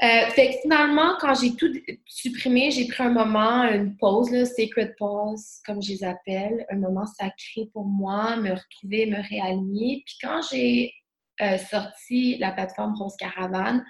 Euh, 0.02 0.30
fait 0.30 0.49
que 0.49 0.61
finalement, 0.62 1.16
quand 1.21 1.35
j'ai 1.35 1.54
tout 1.54 1.73
supprimé, 2.06 2.73
j'ai 2.73 2.88
pris 2.88 3.04
un 3.04 3.11
moment, 3.11 3.62
une 3.64 3.97
pause, 3.97 4.32
là, 4.32 4.44
sacred 4.44 4.97
pause, 4.99 5.61
comme 5.64 5.80
je 5.80 5.92
les 5.92 6.04
appelle, 6.04 6.66
un 6.71 6.76
moment 6.76 7.06
sacré 7.06 7.68
pour 7.73 7.85
moi, 7.85 8.35
me 8.37 8.50
retrouver, 8.50 9.06
me 9.06 9.23
réaligner. 9.28 10.02
Puis 10.04 10.16
quand 10.21 10.40
j'ai 10.50 10.92
euh, 11.40 11.56
sorti 11.56 12.37
la 12.38 12.50
plateforme 12.50 12.94
Rose 12.97 13.14
Caravane, 13.16 13.85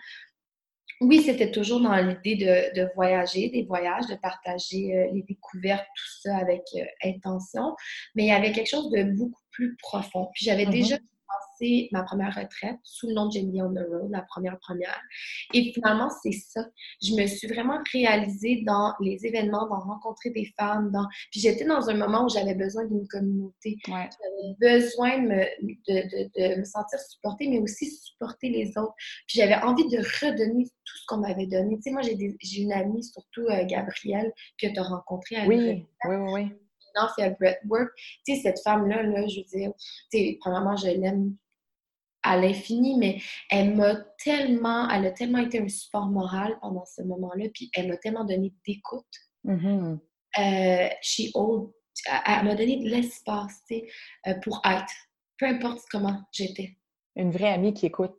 oui, 1.00 1.23
c'était 1.23 1.50
toujours 1.50 1.81
dans 1.81 1.97
l'idée 1.97 2.37
de, 2.75 2.88
voyager, 2.95 3.49
des 3.49 3.62
voyages, 3.62 4.07
de 4.07 4.14
partager 4.16 4.95
euh, 4.95 5.11
les 5.14 5.23
découvertes, 5.23 5.87
tout 5.97 6.21
ça 6.28 6.37
avec 6.37 6.62
intention, 7.02 7.75
mais 8.14 8.25
il 8.25 8.28
y 8.28 8.33
avait 8.33 8.52
quelque 8.52 8.69
chose 8.69 8.90
de 8.90 9.02
beaucoup 9.04 9.40
plus 9.50 9.76
profond. 9.78 10.28
Puis 10.35 10.45
j'avais 10.45 10.66
mm-hmm. 10.66 10.71
déjà 10.71 10.99
ma 11.93 12.03
première 12.03 12.35
retraite 12.35 12.79
sous 12.83 13.09
le 13.09 13.15
nom 13.15 13.27
de 13.27 13.33
Jamie 13.33 13.62
on 13.62 13.73
the 13.73 13.87
Road, 13.89 14.11
la 14.11 14.23
première 14.23 14.59
première. 14.59 15.01
Et 15.55 15.73
finalement, 15.73 16.09
c'est 16.23 16.33
ça. 16.33 16.65
Je 17.03 17.15
me 17.15 17.27
suis 17.27 17.49
vraiment 17.49 17.79
réalisée 17.93 18.62
dans 18.67 18.95
les 19.01 19.25
événements, 19.27 19.67
dans 19.69 19.81
rencontrer 19.81 20.31
des 20.31 20.53
femmes. 20.59 20.91
Dans... 20.91 21.07
Puis 21.31 21.41
j'étais 21.41 21.65
dans 21.65 21.89
un 21.89 21.95
moment 21.95 22.25
où 22.25 22.29
j'avais 22.29 22.55
besoin 22.55 22.85
d'une 22.87 23.07
communauté. 23.07 23.77
J'avais 23.87 24.79
besoin 24.81 25.19
de 25.19 25.29
me, 25.29 25.45
de, 25.89 26.61
me 26.61 26.65
sentir 26.65 26.99
supportée, 26.99 27.49
mais 27.49 27.59
aussi 27.59 27.91
supporter 27.91 28.49
les 28.49 28.77
autres. 28.79 28.95
Puis 29.27 29.39
j'avais 29.39 29.57
envie 29.57 29.89
de 29.89 29.99
redonner 29.99 30.65
tout 30.65 30.97
ce 30.99 31.07
qu'on 31.07 31.19
m'avait 31.19 31.47
donné. 31.47 31.77
Tu 31.77 31.83
sais, 31.83 31.91
moi, 31.91 32.03
j'ai 32.03 32.62
une 32.62 32.73
amie, 32.73 33.05
surtout 33.05 33.43
euh, 33.43 33.65
Gabrielle, 33.67 34.33
que 34.61 34.67
tu 34.67 34.79
as 34.79 34.83
rencontrée 34.83 35.47
Oui, 35.47 35.85
oui, 36.05 36.17
oui 36.33 36.53
non, 36.97 37.09
fait 37.17 37.37
breathwork. 37.39 37.91
Tu 38.27 38.35
sais, 38.35 38.43
cette 38.43 38.61
femme-là, 38.63 39.03
là, 39.03 39.27
je 39.27 39.41
veux 39.41 39.59
dire, 39.59 39.73
tu 40.11 40.19
sais, 40.19 40.39
premièrement, 40.41 40.77
je 40.77 40.89
l'aime 40.89 41.37
à 42.23 42.37
l'infini, 42.37 42.97
mais 42.97 43.21
elle 43.51 43.75
m'a 43.75 43.97
tellement, 44.23 44.89
elle 44.89 45.07
a 45.07 45.11
tellement 45.11 45.39
été 45.39 45.61
un 45.61 45.69
support 45.69 46.07
moral 46.07 46.57
pendant 46.61 46.85
ce 46.85 47.03
moment-là, 47.03 47.47
puis 47.53 47.71
elle 47.75 47.89
m'a 47.89 47.97
tellement 47.97 48.25
donné 48.25 48.55
d'écoute. 48.67 49.05
Mm-hmm. 49.45 49.99
Euh, 50.39 50.89
elle 52.27 52.45
m'a 52.45 52.55
donné 52.55 52.77
de 52.79 52.89
l'espace, 52.89 53.61
tu 53.69 53.77
sais, 53.77 53.89
euh, 54.27 54.35
pour 54.43 54.61
être, 54.65 54.93
peu 55.39 55.47
importe 55.47 55.81
comment 55.91 56.21
j'étais. 56.33 56.77
Une 57.17 57.31
vraie 57.31 57.53
amie 57.53 57.75
qui 57.75 57.87
écoute, 57.87 58.17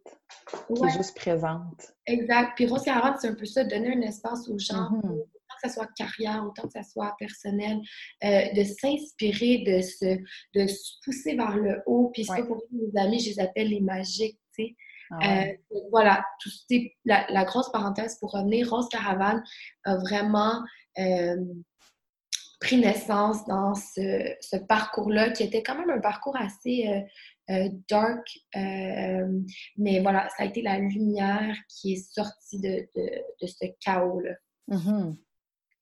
qui 0.67 0.83
est 0.85 0.97
juste 0.97 1.17
présente. 1.17 1.93
Exact. 2.05 2.51
Puis 2.55 2.67
Rose 2.67 2.83
Caravane, 2.83 3.15
c'est 3.19 3.29
un 3.29 3.33
peu 3.33 3.45
ça, 3.45 3.63
donner 3.63 3.95
un 3.95 4.01
espace 4.01 4.47
aux 4.49 4.59
gens, 4.59 4.89
mm-hmm 5.47 5.55
que 5.61 5.69
ça 5.69 5.73
soit 5.73 5.89
carrière, 5.95 6.45
autant 6.45 6.67
que 6.67 6.73
ça 6.73 6.83
soit 6.83 7.15
personnel, 7.19 7.79
euh, 8.23 8.53
de 8.53 8.63
s'inspirer, 8.63 9.59
de 9.59 9.81
se, 9.81 10.17
de 10.55 10.67
se 10.67 10.93
pousser 11.03 11.35
vers 11.35 11.57
le 11.57 11.81
haut. 11.85 12.11
Puis 12.13 12.25
ça, 12.25 12.41
pour 12.43 12.63
mes 12.71 12.99
amis, 12.99 13.19
je 13.19 13.31
les 13.31 13.39
appelle 13.39 13.69
les 13.69 13.81
magiques, 13.81 14.39
tu 14.55 14.65
sais. 14.65 14.75
Ah 15.11 15.43
euh, 15.43 15.53
voilà, 15.91 16.25
tout, 16.41 16.49
la, 17.05 17.27
la, 17.29 17.43
grosse 17.43 17.71
parenthèse 17.71 18.17
pour 18.19 18.31
revenir, 18.31 18.69
Rose 18.69 18.87
Caravane 18.89 19.43
a 19.83 19.97
vraiment 19.97 20.63
euh, 20.97 21.35
pris 22.59 22.77
naissance 22.77 23.45
dans 23.45 23.75
ce, 23.75 24.33
ce 24.39 24.57
parcours-là, 24.57 25.29
qui 25.31 25.43
était 25.43 25.61
quand 25.61 25.77
même 25.77 25.91
un 25.91 25.99
parcours 25.99 26.35
assez 26.37 26.89
dark, 27.89 28.25
mais 28.55 29.99
voilà, 29.99 30.29
ça 30.29 30.43
a 30.43 30.45
été 30.45 30.61
la 30.61 30.79
lumière 30.79 31.55
qui 31.67 31.93
est 31.93 32.13
sortie 32.13 32.59
de, 32.59 32.87
de, 32.95 33.11
de 33.41 33.47
ce 33.47 33.65
chaos-là. 33.81 34.33
Mm-hmm. 34.69 35.15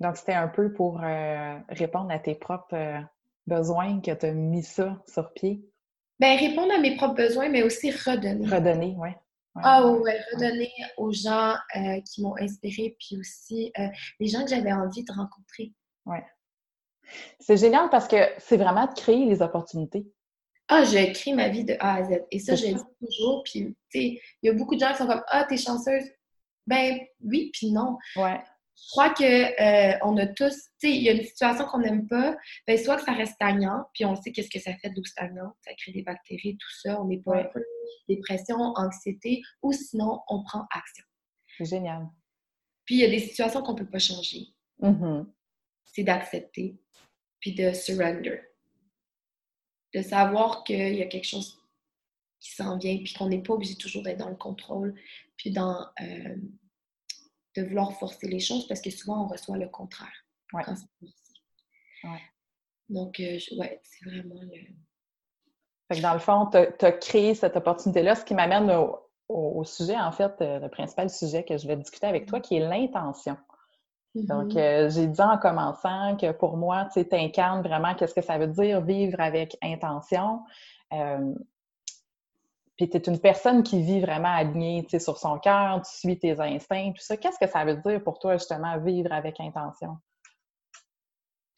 Donc, 0.02 0.18
c'était 0.18 0.34
un 0.34 0.48
peu 0.48 0.74
pour 0.74 1.00
euh, 1.04 1.60
répondre 1.70 2.10
à 2.10 2.18
tes 2.18 2.34
propres 2.34 2.74
euh, 2.74 3.00
besoins 3.46 4.02
que 4.02 4.12
tu 4.12 4.26
as 4.26 4.32
mis 4.32 4.64
ça 4.64 5.00
sur 5.08 5.32
pied. 5.32 5.64
Bien, 6.20 6.38
répondre 6.38 6.74
à 6.74 6.80
mes 6.80 6.96
propres 6.96 7.14
besoins, 7.14 7.50
mais 7.50 7.62
aussi 7.62 7.92
redonner. 7.92 8.48
Redonner, 8.48 8.96
oui. 8.98 9.10
Ah 9.56 9.86
oui, 9.86 10.12
redonner 10.34 10.72
aux 10.98 11.12
gens 11.12 11.54
euh, 11.76 12.02
qui 12.02 12.24
m'ont 12.24 12.36
inspiré, 12.40 12.96
puis 12.98 13.18
aussi 13.20 13.72
les 14.20 14.28
gens 14.28 14.44
que 14.44 14.50
j'avais 14.50 14.72
envie 14.72 15.04
de 15.04 15.12
rencontrer. 15.12 15.72
Oui. 16.06 16.18
C'est 17.40 17.58
génial 17.58 17.90
parce 17.90 18.08
que 18.08 18.16
c'est 18.40 18.58
vraiment 18.58 18.88
de 18.88 18.94
créer 18.94 19.26
les 19.26 19.42
opportunités. 19.42 20.08
Ah, 20.68 20.84
je 20.84 21.12
crée 21.14 21.34
ma 21.34 21.50
vie 21.50 21.66
de 21.66 21.76
A 21.80 21.96
à 21.96 22.04
Z. 22.06 22.22
Et 22.32 22.40
ça, 22.40 22.56
je 22.56 22.68
le 22.68 22.74
dis 22.76 23.06
toujours. 23.06 23.44
Puis, 23.44 23.76
tu 23.90 24.00
sais, 24.00 24.22
il 24.42 24.48
y 24.48 24.50
a 24.50 24.54
beaucoup 24.54 24.76
de 24.76 24.80
gens 24.80 24.92
qui 24.92 24.98
sont 24.98 25.08
comme 25.08 25.24
Ah, 25.28 25.44
t'es 25.44 25.58
chanceuse. 25.58 26.06
Ben 26.66 26.98
oui, 27.22 27.52
puis 27.54 27.72
non. 27.72 27.98
Ouais 28.16 28.42
je 28.76 28.90
crois 28.92 29.14
qu'on 29.14 29.24
euh, 29.24 29.98
on 30.04 30.18
a 30.18 30.28
tous, 30.28 30.54
tu 30.80 30.90
sais, 30.90 30.92
il 30.92 31.04
y 31.04 31.10
a 31.10 31.14
une 31.14 31.24
situation 31.24 31.66
qu'on 31.66 31.80
n'aime 31.80 32.08
pas, 32.08 32.36
ben, 32.68 32.78
soit 32.78 32.98
que 32.98 33.04
ça 33.04 33.14
reste 33.14 33.34
stagnant, 33.34 33.86
puis 33.94 34.06
on 34.06 34.16
sait 34.16 34.32
qu'est-ce 34.32 34.50
que 34.50 34.60
ça 34.60 34.74
fait 34.76 34.90
d'eau 34.90 35.04
stagnant, 35.04 35.54
ça 35.62 35.74
crée 35.76 35.92
des 35.92 36.04
bactéries, 36.04 36.58
tout 36.58 36.72
ça, 36.82 37.02
on 37.02 37.06
n'est 37.06 37.20
pas 37.20 37.50
dépression, 38.08 38.58
anxiété, 38.76 39.42
ou 39.62 39.72
sinon 39.72 40.22
on 40.28 40.44
prend 40.44 40.66
action. 40.72 41.06
C'est 41.58 41.66
génial. 41.66 42.08
Puis 42.86 42.96
il 42.96 43.02
y 43.02 43.06
a 43.06 43.10
des 43.10 43.20
situations 43.20 43.62
qu'on 43.62 43.74
ne 43.74 43.80
peut 43.80 43.90
pas 43.90 44.00
changer. 44.00 44.48
Mm-hmm. 44.82 45.26
C'est 45.86 46.04
d'accepter, 46.04 46.76
puis 47.40 47.54
de 47.54 47.74
surrender. 47.74 48.42
De 49.94 50.02
savoir 50.02 50.64
qu'il 50.64 50.96
y 50.96 51.02
a 51.02 51.08
quelque 51.08 51.28
chose 51.28 51.62
qui 52.40 52.52
s'en 52.52 52.78
vient, 52.78 52.98
puis 52.98 53.14
qu'on 53.14 53.30
n'est 53.30 53.44
pas 53.44 53.54
obligé 53.54 53.76
toujours 53.76 54.04
d'être 54.04 54.18
dans 54.18 54.30
le 54.30 54.36
contrôle, 54.36 54.96
puis 55.38 55.52
dans 55.52 55.86
euh, 56.02 56.36
de 57.56 57.64
vouloir 57.64 57.94
forcer 57.94 58.28
les 58.28 58.40
choses 58.40 58.68
parce 58.68 58.82
que 58.82 58.90
souvent 58.90 59.26
on 59.26 59.28
reçoit 59.28 59.58
le 59.58 59.68
contraire 59.68 60.26
ouais. 60.54 60.64
quand 60.64 60.76
c'est 60.76 62.08
ouais. 62.08 62.22
Donc, 62.92 63.20
euh, 63.20 63.38
ouais, 63.58 63.80
c'est 63.84 64.10
vraiment 64.10 64.42
le. 64.42 64.58
Fait 65.88 65.98
que 65.98 66.02
dans 66.02 66.14
le 66.14 66.20
fond, 66.20 66.50
tu 66.52 66.86
as, 66.86 66.92
créé 66.92 67.36
cette 67.36 67.56
opportunité-là, 67.56 68.16
ce 68.16 68.26
qui 68.26 68.34
m'amène 68.34 68.72
au, 69.30 69.64
sujet, 69.64 69.98
en 69.98 70.12
fait, 70.12 70.34
euh, 70.42 70.60
le 70.60 70.70
principal 70.70 71.10
sujet 71.10 71.44
que 71.44 71.58
je 71.58 71.68
vais 71.68 71.78
discuter 71.78 72.08
avec 72.08 72.26
toi, 72.26 72.40
qui 72.40 72.58
est 72.58 72.68
l'intention. 72.68 73.38
Donc, 74.14 74.50
mm-hmm. 74.50 74.90
j'ai 74.94 75.08
dit 75.08 75.22
en 75.22 75.38
commençant 75.38 76.18
que 76.18 76.32
pour 76.34 76.58
moi, 76.58 76.90
tu 76.94 77.06
incarnes 77.14 77.62
vraiment 77.62 77.96
qu'est-ce 77.96 78.14
que 78.14 78.22
ça 78.22 78.38
veut 78.38 78.48
dire 78.48 78.82
vivre 78.82 79.20
avec 79.20 79.58
intention. 79.62 80.42
Puis 82.88 82.90
tu 82.90 82.98
es 82.98 83.14
une 83.14 83.20
personne 83.20 83.62
qui 83.62 83.84
vit 83.84 84.00
vraiment 84.00 84.34
alignée 84.34 84.88
sur 85.00 85.18
son 85.18 85.38
cœur, 85.38 85.82
tu 85.84 85.92
suis 85.92 86.18
tes 86.18 86.40
instincts, 86.40 86.94
tout 86.94 87.04
ça. 87.04 87.16
Qu'est-ce 87.16 87.38
que 87.38 87.52
ça 87.52 87.64
veut 87.64 87.76
dire 87.76 88.04
pour 88.04 88.18
toi, 88.18 88.38
justement, 88.38 88.80
vivre 88.80 89.12
avec 89.12 89.40
intention? 89.40 89.98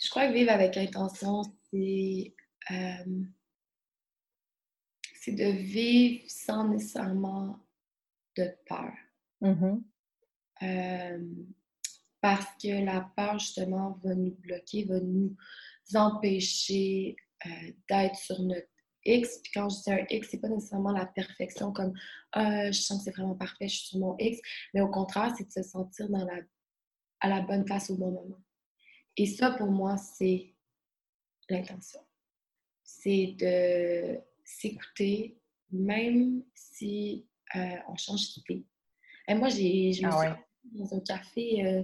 Je 0.02 0.10
crois 0.10 0.28
que 0.28 0.34
vivre 0.34 0.52
avec 0.52 0.76
intention, 0.76 1.44
c'est 1.72 2.34
euh, 2.72 3.06
de 5.28 5.52
vivre 5.52 6.24
sans 6.28 6.68
nécessairement 6.68 7.58
de 8.36 8.50
peur. 8.68 8.92
Mm-hmm. 9.42 9.84
Euh, 10.64 11.20
parce 12.20 12.48
que 12.62 12.84
la 12.84 13.10
peur, 13.16 13.40
justement, 13.40 13.98
va 14.04 14.14
nous 14.14 14.36
bloquer, 14.40 14.84
va 14.84 15.00
nous 15.00 15.38
empêcher 15.96 17.16
euh, 17.46 17.50
d'être 17.90 18.16
sur 18.16 18.42
notre 18.42 18.68
X. 19.06 19.40
Puis 19.44 19.52
quand 19.54 19.70
je 19.70 19.82
dis 19.82 19.92
un 19.92 20.06
X, 20.10 20.30
c'est 20.32 20.40
pas 20.40 20.50
nécessairement 20.50 20.92
la 20.92 21.06
perfection 21.06 21.72
comme 21.72 21.94
je 22.36 22.72
sens 22.72 23.00
que 23.00 23.04
c'est 23.06 23.12
vraiment 23.12 23.36
parfait, 23.36 23.68
je 23.68 23.76
suis 23.76 23.88
sur 23.88 24.00
mon 24.00 24.16
X, 24.18 24.40
mais 24.74 24.82
au 24.82 24.90
contraire, 24.90 25.34
c'est 25.38 25.46
de 25.46 25.52
se 25.52 25.64
sentir 25.64 26.10
dans 26.10 26.26
la, 26.26 26.40
à 27.20 27.30
la 27.30 27.42
bonne 27.42 27.66
place 27.66 27.90
au 27.90 27.96
bon 27.96 28.12
moment. 28.12 28.42
Et 29.18 29.26
ça, 29.26 29.52
pour 29.52 29.68
moi, 29.68 29.98
c'est 29.98 30.54
l'intention. 31.50 32.02
C'est 32.84 33.36
de 33.40 34.20
s'écouter, 34.44 35.40
même 35.72 36.44
si 36.54 37.28
euh, 37.56 37.78
on 37.88 37.96
change 37.96 38.34
d'idée. 38.34 38.66
Et 39.28 39.36
moi, 39.36 39.50
j'ai, 39.50 39.94
ah 40.04 40.38
dans 40.72 40.94
un 40.96 41.00
café, 41.02 41.66
euh, 41.66 41.84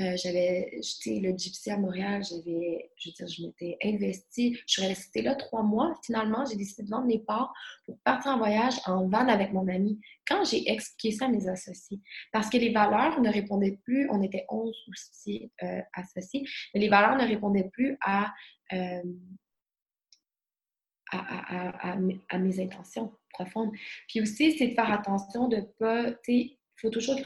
euh, 0.00 0.16
j'avais 0.16 0.80
jeté 0.82 1.20
le 1.20 1.36
Gypsy 1.36 1.70
à 1.70 1.76
Montréal, 1.76 2.22
j'avais, 2.28 2.90
je 2.96 3.08
veux 3.08 3.14
dire, 3.14 3.28
je 3.28 3.42
m'étais 3.42 3.76
investie. 3.84 4.58
Je 4.66 4.72
suis 4.72 4.86
restée 4.86 5.22
là 5.22 5.34
trois 5.34 5.62
mois. 5.62 5.94
Finalement, 6.04 6.44
j'ai 6.44 6.56
décidé 6.56 6.82
de 6.82 6.90
vendre 6.90 7.06
mes 7.06 7.18
parts 7.18 7.52
pour 7.86 7.98
partir 8.00 8.32
en 8.32 8.38
voyage 8.38 8.74
en 8.86 9.06
van 9.08 9.28
avec 9.28 9.52
mon 9.52 9.68
ami. 9.68 10.00
Quand 10.26 10.44
j'ai 10.44 10.70
expliqué 10.70 11.16
ça 11.16 11.26
à 11.26 11.28
mes 11.28 11.48
associés, 11.48 12.00
parce 12.32 12.50
que 12.50 12.56
les 12.56 12.72
valeurs 12.72 13.20
ne 13.20 13.30
répondaient 13.30 13.78
plus, 13.84 14.08
on 14.10 14.22
était 14.22 14.46
11 14.48 14.74
aussi 14.88 15.50
euh, 15.62 15.80
associés, 15.92 16.44
mais 16.74 16.80
les 16.80 16.88
valeurs 16.88 17.16
ne 17.16 17.26
répondaient 17.26 17.70
plus 17.72 17.96
à, 18.00 18.32
à, 18.70 19.02
à, 21.12 21.96
à, 22.28 22.38
mes 22.38 22.60
intentions 22.60 23.12
profondes. 23.30 23.70
Puis 24.08 24.20
aussi, 24.20 24.56
c'est 24.56 24.68
de 24.68 24.74
faire 24.74 24.90
attention 24.90 25.48
de 25.48 25.56
ne 25.56 25.62
pas, 25.62 26.12
il 26.76 26.80
faut 26.80 26.90
toujours 26.90 27.18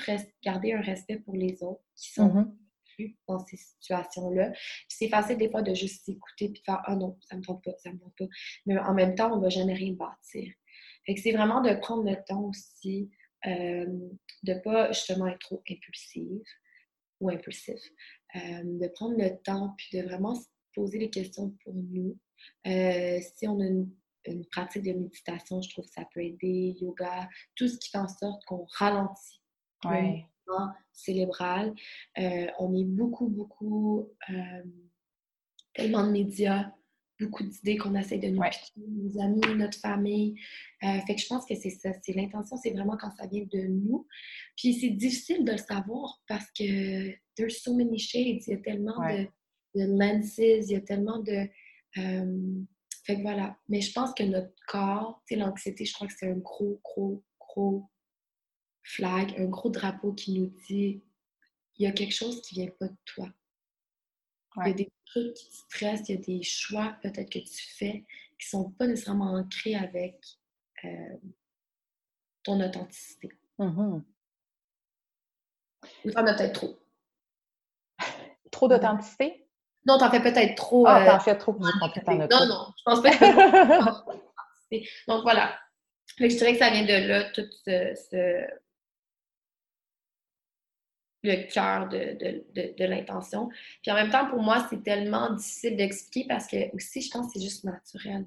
garder 0.43 0.73
un 0.73 0.81
respect 0.81 1.19
pour 1.19 1.35
les 1.35 1.62
autres 1.62 1.83
qui 1.97 2.12
sont 2.12 2.28
mm-hmm. 2.28 2.55
plus 2.95 3.17
dans 3.26 3.38
ces 3.47 3.57
situations-là. 3.57 4.52
C'est 4.88 5.09
facile 5.09 5.38
des 5.38 5.50
fois 5.50 5.62
de 5.62 5.75
juste 5.75 6.05
s'écouter 6.05 6.47
et 6.47 6.49
de 6.49 6.59
faire 6.64 6.83
Ah 6.85 6.97
non, 6.97 7.19
ça 7.28 7.37
me 7.37 7.43
tente 7.43 7.64
pas, 7.64 7.73
ça 7.78 7.93
me 7.93 7.99
tente 7.99 8.14
pas. 8.19 8.26
Mais 8.67 8.78
en 8.78 8.95
même 8.95 9.14
temps, 9.14 9.33
on 9.37 9.40
va 9.40 9.49
jamais 9.49 9.75
rien 9.75 9.93
bâtir. 9.93 10.52
Fait 11.07 11.14
que 11.14 11.21
c'est 11.21 11.33
vraiment 11.33 11.62
de 11.62 11.73
prendre 11.75 12.05
le 12.05 12.17
temps 12.26 12.45
aussi 12.45 13.11
euh, 13.47 13.87
de 14.43 14.52
ne 14.52 14.59
pas 14.59 14.93
justement 14.93 15.26
être 15.28 15.38
trop 15.38 15.62
impulsive 15.71 16.43
ou 17.21 17.31
impulsif. 17.31 17.81
Euh, 18.37 18.62
de 18.64 18.88
prendre 18.88 19.17
le 19.17 19.40
temps 19.43 19.75
puis 19.78 19.99
de 19.99 20.05
vraiment 20.05 20.35
se 20.35 20.47
poser 20.75 20.99
les 20.99 21.11
questions 21.11 21.57
pour 21.64 21.75
nous. 21.75 22.19
Euh, 22.67 23.19
si 23.21 23.49
on 23.49 23.59
a 23.61 23.64
une 23.64 23.90
une 24.30 24.47
pratique 24.47 24.82
de 24.82 24.92
méditation, 24.92 25.60
je 25.62 25.71
trouve 25.71 25.84
que 25.86 25.93
ça 25.93 26.06
peut 26.12 26.23
aider, 26.23 26.76
yoga, 26.80 27.28
tout 27.56 27.69
ce 27.69 27.78
qui 27.78 27.91
fait 27.91 27.99
en 27.99 28.08
sorte 28.08 28.45
qu'on 28.47 28.67
ralentit 28.78 29.41
ouais. 29.84 30.26
le 30.47 30.54
cérébral. 30.93 31.75
Euh, 32.19 32.47
on 32.58 32.75
est 32.75 32.84
beaucoup, 32.84 33.28
beaucoup, 33.28 34.08
euh, 34.30 34.62
tellement 35.75 36.06
de 36.06 36.12
médias, 36.12 36.73
beaucoup 37.21 37.45
d'idées 37.45 37.76
qu'on 37.76 37.95
essaie 37.95 38.19
de 38.19 38.28
nous 38.28 38.41
ouais. 38.41 38.50
nos 38.76 39.21
amis, 39.21 39.41
notre 39.56 39.78
famille. 39.78 40.38
Euh, 40.84 41.00
fait 41.06 41.17
que 41.17 41.21
je 41.21 41.26
pense 41.26 41.45
que 41.47 41.54
c'est 41.54 41.71
ça, 41.71 41.91
c'est 42.02 42.12
l'intention, 42.12 42.56
c'est 42.56 42.71
vraiment 42.71 42.97
quand 42.97 43.10
ça 43.17 43.26
vient 43.26 43.47
de 43.52 43.67
nous. 43.67 44.06
Puis 44.56 44.75
c'est 44.75 44.91
difficile 44.91 45.45
de 45.45 45.52
le 45.52 45.58
savoir 45.58 46.21
parce 46.28 46.50
que 46.52 47.10
there's 47.36 47.60
so 47.62 47.75
many 47.75 47.99
shades, 47.99 48.43
il 48.47 48.50
y 48.50 48.54
a 48.54 48.58
tellement 48.58 48.99
de, 49.08 49.26
de, 49.75 49.99
lenses, 49.99 50.38
il 50.38 50.71
y 50.71 50.76
a 50.76 50.80
tellement 50.80 51.21
de 51.21 51.49
fait 53.08 53.16
que 53.16 53.23
voilà. 53.23 53.56
Mais 53.68 53.80
je 53.80 53.92
pense 53.92 54.12
que 54.12 54.23
notre 54.23 54.52
corps, 54.66 55.23
tu 55.26 55.34
sais, 55.34 55.40
l'anxiété, 55.40 55.84
je 55.84 55.94
crois 55.94 56.06
que 56.06 56.12
c'est 56.16 56.30
un 56.30 56.36
gros, 56.36 56.78
gros, 56.84 57.25
gros 57.40 57.90
flag, 58.82 59.34
un 59.38 59.47
gros 59.47 59.71
drapeau 59.71 60.12
qui 60.12 60.38
nous 60.38 60.52
dit 60.68 61.02
il 61.76 61.84
y 61.84 61.86
a 61.86 61.92
quelque 61.92 62.14
chose 62.14 62.42
qui 62.42 62.56
vient 62.56 62.71
pas 62.78 62.88
de 62.88 62.97
toi. 63.04 63.32
Il 64.56 64.68
y 64.68 64.71
a 64.71 64.75
des 64.75 64.92
trucs 65.04 65.34
qui 65.34 65.49
te 65.49 65.54
stressent, 65.54 66.08
il 66.08 66.16
y 66.16 66.18
a 66.18 66.21
des 66.21 66.42
choix 66.42 66.99
peut-être 67.02 67.30
que 67.30 67.38
tu 67.38 67.76
fais 67.76 68.04
qui 68.38 68.49
sont 68.49 68.71
pas 68.73 68.86
nécessairement 68.86 69.34
ancrés 69.34 69.75
avec 69.75 70.21
euh, 70.84 71.16
ton 72.42 72.60
authenticité. 72.60 73.30
Mm-hmm. 73.58 74.02
Ou 76.04 76.10
t'en 76.10 76.26
as 76.26 76.34
peut-être 76.34 76.52
trop. 76.52 76.78
Trop 78.50 78.68
d'authenticité? 78.68 79.48
Non, 79.86 79.99
t'en 79.99 80.10
fais 80.10 80.21
peut-être 80.21 80.54
trop. 80.54 80.84
Ah, 80.86 81.04
t'en 81.06 81.17
euh, 81.17 81.19
fais 81.21 81.36
trop, 81.36 81.52
Non, 81.58 82.47
non, 82.47 82.67
je 82.76 82.82
pense 82.84 83.02
pas 83.02 83.10
que 83.10 84.19
Donc 85.08 85.23
voilà. 85.23 85.58
je 86.19 86.26
dirais 86.26 86.52
que 86.52 86.58
ça 86.58 86.71
vient 86.71 86.84
de 86.84 87.08
là, 87.08 87.25
tout 87.32 87.47
ce, 87.64 88.45
le 91.23 91.52
cœur 91.52 91.88
de, 91.88 92.84
l'intention. 92.84 93.49
Puis 93.82 93.91
en 93.91 93.95
même 93.95 94.10
temps, 94.10 94.28
pour 94.28 94.41
moi, 94.41 94.67
c'est 94.71 94.82
tellement 94.82 95.32
difficile 95.34 95.76
d'expliquer 95.76 96.28
parce 96.28 96.47
que 96.47 96.75
aussi, 96.75 97.02
je 97.02 97.10
pense 97.10 97.26
que 97.26 97.32
c'est 97.34 97.45
juste 97.45 97.64
naturel. 97.64 98.26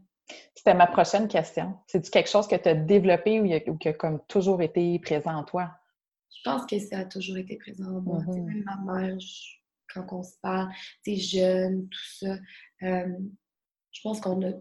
C'était 0.56 0.74
ma 0.74 0.88
prochaine 0.88 1.28
question. 1.28 1.78
C'est-tu 1.88 2.10
quelque 2.10 2.30
chose 2.30 2.48
que 2.48 2.56
tu 2.56 2.70
as 2.70 2.76
développé 2.76 3.42
ou, 3.42 3.78
qui 3.78 3.88
a 3.90 3.94
comme 3.94 4.20
toujours 4.28 4.62
été 4.62 4.98
présent 5.00 5.36
en 5.36 5.44
toi? 5.44 5.72
Je 6.34 6.50
pense 6.50 6.66
que 6.66 6.80
ça 6.80 7.00
a 7.00 7.06
toujours 7.06 7.38
été 7.38 7.58
présent 7.58 7.98
en 7.98 8.02
moi. 8.02 8.20
Mm-hmm. 8.20 8.46
Même 8.46 8.64
ma 8.64 9.00
mère, 9.00 9.18
quand 9.94 10.06
on 10.12 10.24
se 10.24 10.36
parle, 10.42 10.70
tu 11.04 11.16
jeune, 11.16 11.88
tout 11.90 12.08
ça. 12.20 12.38
Euh, 12.84 13.18
je 13.92 14.02
pense 14.02 14.20
qu'on 14.22 14.42
a, 14.48 14.54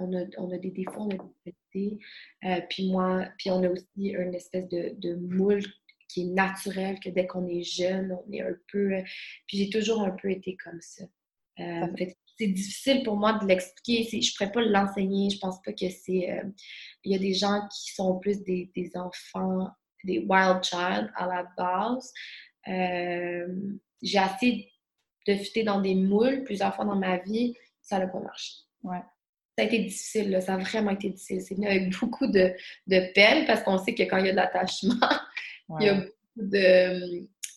on 0.00 0.16
a, 0.16 0.24
on 0.36 0.50
a, 0.52 0.58
des 0.58 0.70
défauts, 0.70 1.02
on 1.02 1.10
a 1.10 1.16
des 1.44 1.54
qualités. 1.72 2.04
Euh, 2.44 2.60
puis 2.68 2.90
moi, 2.90 3.26
puis 3.38 3.50
on 3.50 3.62
a 3.62 3.68
aussi 3.68 3.86
une 3.96 4.34
espèce 4.34 4.68
de, 4.68 4.94
de 4.96 5.14
moule 5.14 5.64
qui 6.08 6.22
est 6.22 6.32
naturel, 6.32 6.98
que 7.00 7.10
dès 7.10 7.26
qu'on 7.26 7.46
est 7.46 7.62
jeune, 7.62 8.16
on 8.26 8.32
est 8.32 8.40
un 8.40 8.56
peu... 8.72 8.90
Puis 9.46 9.58
j'ai 9.58 9.70
toujours 9.70 10.02
un 10.02 10.10
peu 10.10 10.30
été 10.30 10.56
comme 10.56 10.80
ça. 10.80 11.04
Euh, 11.60 11.86
c'est 12.38 12.46
difficile 12.46 13.02
pour 13.02 13.16
moi 13.16 13.34
de 13.34 13.46
l'expliquer. 13.46 14.04
Je 14.04 14.16
ne 14.16 14.36
pourrais 14.36 14.52
pas 14.52 14.62
l'enseigner. 14.62 15.28
Je 15.28 15.38
pense 15.38 15.60
pas 15.62 15.72
que 15.72 15.88
c'est... 15.90 16.40
Il 17.04 17.12
y 17.12 17.14
a 17.14 17.18
des 17.18 17.34
gens 17.34 17.66
qui 17.68 17.92
sont 17.92 18.18
plus 18.20 18.42
des, 18.42 18.70
des 18.74 18.96
enfants, 18.96 19.68
des 20.04 20.20
wild 20.20 20.62
child 20.62 21.10
à 21.16 21.26
la 21.26 21.42
base 21.56 22.12
j'ai 24.02 24.18
assez 24.18 24.70
de 25.26 25.34
fitter 25.34 25.62
dans 25.62 25.80
des 25.80 25.94
moules 25.94 26.44
plusieurs 26.44 26.74
fois 26.74 26.84
dans 26.84 26.96
ma 26.96 27.18
vie, 27.18 27.54
ça 27.82 27.98
n'a 27.98 28.06
pas 28.06 28.20
marché. 28.20 28.52
Ouais. 28.82 29.02
Ça 29.56 29.64
a 29.64 29.66
été 29.66 29.80
difficile, 29.80 30.40
ça 30.40 30.54
a 30.54 30.58
vraiment 30.58 30.92
été 30.92 31.10
difficile. 31.10 31.42
C'est 31.42 31.54
venu 31.54 31.66
avec 31.66 31.90
beaucoup 32.00 32.26
de, 32.26 32.54
de 32.86 33.12
peine 33.12 33.46
parce 33.46 33.62
qu'on 33.62 33.78
sait 33.78 33.94
que 33.94 34.04
quand 34.04 34.18
il 34.18 34.26
y 34.26 34.28
a 34.28 34.32
de 34.32 34.36
l'attachement, 34.36 34.94
il 35.80 35.86
y 35.86 35.88
a 35.88 35.94
beaucoup 35.94 36.48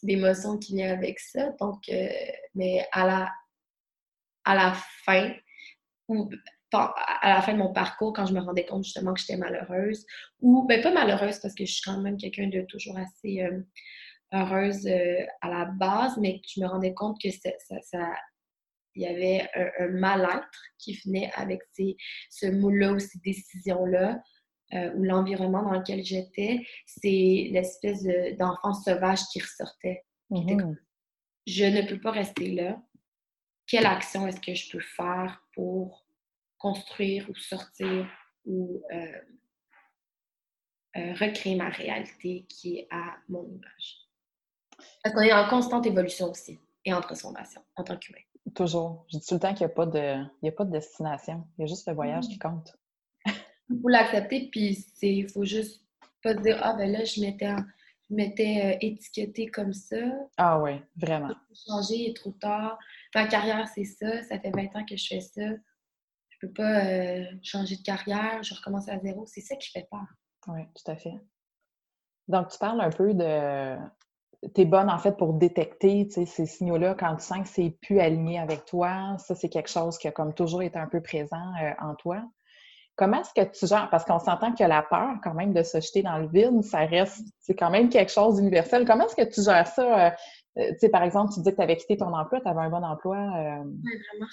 d'émotions 0.01 0.57
qui 0.57 0.75
viennent 0.75 0.97
avec 0.97 1.19
ça. 1.19 1.51
Donc, 1.59 1.87
euh, 1.89 2.09
mais 2.55 2.85
à 2.91 3.05
la, 3.05 3.31
à 4.45 4.55
la 4.55 4.73
fin, 5.05 5.33
ou 6.07 6.29
à 6.73 7.35
la 7.35 7.41
fin 7.41 7.53
de 7.53 7.57
mon 7.57 7.73
parcours, 7.73 8.13
quand 8.13 8.25
je 8.25 8.33
me 8.33 8.39
rendais 8.39 8.65
compte 8.65 8.83
justement 8.83 9.13
que 9.13 9.19
j'étais 9.19 9.37
malheureuse, 9.37 10.05
ou 10.39 10.65
ben 10.67 10.81
pas 10.81 10.91
malheureuse 10.91 11.39
parce 11.39 11.53
que 11.53 11.65
je 11.65 11.73
suis 11.73 11.81
quand 11.83 11.99
même 11.99 12.17
quelqu'un 12.17 12.47
de 12.47 12.61
toujours 12.61 12.97
assez 12.97 13.41
euh, 13.41 13.61
heureuse 14.33 14.87
euh, 14.87 15.25
à 15.41 15.49
la 15.49 15.65
base, 15.65 16.17
mais 16.17 16.41
je 16.47 16.61
me 16.61 16.67
rendais 16.67 16.93
compte 16.93 17.19
que 17.21 17.29
ça, 17.31 18.13
il 18.95 19.03
y 19.03 19.07
avait 19.07 19.47
un, 19.79 19.89
mal-être 19.89 20.61
qui 20.77 20.99
venait 21.05 21.31
avec 21.35 21.61
ces, 21.73 21.95
ce 22.29 22.47
moule-là 22.47 22.93
ou 22.93 22.99
ces 22.99 23.19
décisions-là, 23.19 24.21
euh, 24.73 24.93
ou 24.95 25.03
l'environnement 25.03 25.63
dans 25.63 25.79
lequel 25.79 26.03
j'étais, 26.03 26.65
c'est 26.85 27.49
l'espèce 27.51 28.03
d'enfant 28.37 28.73
sauvage 28.73 29.19
qui 29.31 29.41
ressortait. 29.41 30.03
Mm-hmm. 30.29 30.77
je 31.45 31.65
ne 31.65 31.89
peux 31.89 31.99
pas 31.99 32.11
rester 32.11 32.51
là. 32.51 32.81
Quelle 33.67 33.85
action 33.85 34.27
est-ce 34.27 34.39
que 34.39 34.53
je 34.53 34.71
peux 34.71 34.79
faire 34.79 35.45
pour 35.53 36.05
construire 36.57 37.29
ou 37.29 37.35
sortir 37.35 38.09
ou 38.45 38.81
euh, 38.93 39.21
recréer 41.13 41.55
ma 41.55 41.69
réalité 41.69 42.45
qui 42.47 42.77
est 42.77 42.87
à 42.91 43.17
mon 43.27 43.45
image? 43.45 44.00
Parce 45.03 45.15
qu'on 45.15 45.21
est 45.21 45.33
en 45.33 45.47
constante 45.49 45.85
évolution 45.85 46.29
aussi. 46.29 46.59
et 46.85 46.93
en 46.93 47.01
transformation 47.01 47.61
en 47.75 47.83
tant 47.83 47.97
qu'humain. 47.97 48.19
Toujours. 48.55 49.05
Je 49.11 49.19
dis 49.19 49.25
tout 49.25 49.35
le 49.35 49.39
temps 49.39 49.53
qu'il 49.53 49.65
n'y 49.65 49.71
a, 49.71 49.75
pas 49.75 49.85
de, 49.85 50.47
a 50.47 50.51
pas 50.51 50.65
de 50.65 50.71
destination. 50.71 51.45
Il 51.57 51.61
y 51.61 51.63
a 51.65 51.67
juste 51.67 51.87
le 51.87 51.93
voyage 51.93 52.27
qui 52.27 52.39
compte. 52.39 52.75
Il 53.69 53.79
faut 53.81 53.87
l'accepter, 53.87 54.49
puis 54.51 54.85
il 55.01 55.29
faut 55.29 55.45
juste 55.45 55.81
pas 56.23 56.33
se 56.33 56.39
dire 56.39 56.59
Ah, 56.61 56.73
ben 56.73 56.91
là, 56.91 57.05
je 57.05 57.21
m'étais, 57.21 57.53
m'étais 58.09 58.75
euh, 58.75 58.77
étiquetée 58.81 59.47
comme 59.47 59.73
ça. 59.73 59.97
Ah 60.37 60.59
oui, 60.59 60.81
vraiment. 60.97 61.33
Changer, 61.67 61.95
il 61.95 62.09
est 62.09 62.15
trop 62.15 62.31
tard. 62.31 62.77
Ma 63.15 63.27
carrière, 63.27 63.67
c'est 63.67 63.85
ça. 63.85 64.23
Ça 64.23 64.39
fait 64.39 64.51
20 64.51 64.75
ans 64.75 64.85
que 64.85 64.97
je 64.97 65.07
fais 65.07 65.21
ça. 65.21 65.41
Je 66.29 66.37
peux 66.41 66.51
pas 66.51 66.85
euh, 66.85 67.23
changer 67.43 67.77
de 67.77 67.83
carrière. 67.83 68.41
Je 68.43 68.53
recommence 68.55 68.89
à 68.89 68.99
zéro. 68.99 69.25
C'est 69.27 69.41
ça 69.41 69.55
qui 69.55 69.69
fait 69.69 69.87
peur. 69.89 70.05
Oui, 70.47 70.61
tout 70.73 70.91
à 70.91 70.95
fait. 70.95 71.13
Donc, 72.27 72.49
tu 72.49 72.57
parles 72.57 72.81
un 72.81 72.89
peu 72.89 73.13
de. 73.13 73.77
Tu 74.55 74.61
es 74.61 74.65
bonne, 74.65 74.89
en 74.89 74.97
fait, 74.97 75.17
pour 75.17 75.33
détecter 75.33 76.09
ces 76.09 76.45
signaux-là 76.45 76.95
quand 76.95 77.15
tu 77.15 77.23
sens 77.23 77.39
que 77.41 77.47
c'est 77.47 77.69
plus 77.81 77.99
aligné 77.99 78.39
avec 78.39 78.65
toi. 78.65 79.15
Ça, 79.19 79.35
c'est 79.35 79.49
quelque 79.49 79.69
chose 79.69 79.97
qui 79.99 80.07
a 80.07 80.11
comme 80.11 80.33
toujours 80.33 80.63
été 80.63 80.79
un 80.79 80.87
peu 80.87 80.99
présent 80.99 81.53
euh, 81.61 81.71
en 81.79 81.93
toi. 81.93 82.23
Comment 82.95 83.21
est-ce 83.21 83.33
que 83.33 83.47
tu 83.51 83.67
gères? 83.67 83.89
Parce 83.91 84.03
qu'on 84.03 84.19
s'entend 84.19 84.53
que 84.53 84.63
la 84.63 84.81
peur, 84.81 85.15
quand 85.23 85.35
même, 85.35 85.53
de 85.53 85.61
se 85.61 85.79
jeter 85.79 86.01
dans 86.01 86.17
le 86.17 86.27
vide, 86.27 86.63
ça 86.63 86.79
reste, 86.79 87.23
c'est 87.39 87.55
quand 87.55 87.69
même 87.69 87.89
quelque 87.89 88.11
chose 88.11 88.37
d'universel. 88.37 88.85
Comment 88.85 89.05
est-ce 89.05 89.15
que 89.15 89.31
tu 89.31 89.43
gères 89.43 89.67
ça? 89.67 90.07
Euh, 90.07 90.11
euh, 90.57 90.69
tu 90.71 90.79
sais, 90.79 90.89
par 90.89 91.03
exemple, 91.03 91.31
tu 91.33 91.41
dis 91.41 91.51
que 91.51 91.55
tu 91.55 91.61
avais 91.61 91.77
quitté 91.77 91.97
ton 91.97 92.13
emploi, 92.13 92.41
tu 92.41 92.47
avais 92.47 92.61
un 92.61 92.69
bon 92.69 92.83
emploi 92.83 93.63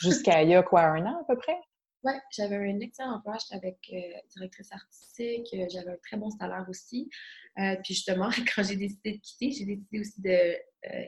jusqu'à 0.01 0.43
il 0.43 0.49
y 0.49 0.55
a 0.55 0.63
quoi, 0.63 0.83
un 0.83 1.05
an 1.07 1.19
à 1.21 1.25
peu 1.29 1.37
près? 1.37 1.57
Oui, 2.05 2.13
j'avais 2.31 2.57
un 2.57 2.81
excellent 2.81 3.17
emploi. 3.17 3.37
J'étais 3.41 3.57
avec 3.57 3.79
euh, 3.93 4.19
directrice 4.31 4.71
artistique. 4.73 5.49
Euh, 5.55 5.67
j'avais 5.69 5.91
un 5.91 5.97
très 5.97 6.17
bon 6.17 6.31
salaire 6.31 6.65
aussi. 6.69 7.11
Euh, 7.59 7.75
puis 7.83 7.95
justement, 7.95 8.29
quand 8.55 8.63
j'ai 8.63 8.77
décidé 8.77 9.15
de 9.15 9.21
quitter, 9.21 9.51
j'ai 9.51 9.65
décidé 9.65 10.01
aussi 10.01 10.21
de 10.23 10.57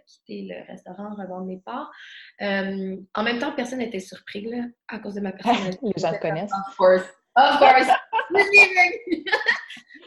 quitter 0.04 0.48
le 0.50 0.66
restaurant, 0.66 1.14
revendre 1.14 1.46
mes 1.46 1.58
parts. 1.58 1.90
en 2.40 3.22
même 3.22 3.38
temps, 3.38 3.52
personne 3.54 3.78
n'était 3.78 4.00
surpris 4.00 4.42
là, 4.42 4.64
à 4.88 4.98
cause 4.98 5.14
de 5.14 5.20
ma 5.20 5.30
personnalité. 5.32 5.78
Les 5.94 6.02
gens 6.02 6.12
te 6.12 6.20
connaissent. 6.20 6.50
Of 6.52 6.76
course. 6.76 7.08
Of 7.36 7.58
course. 7.58 7.88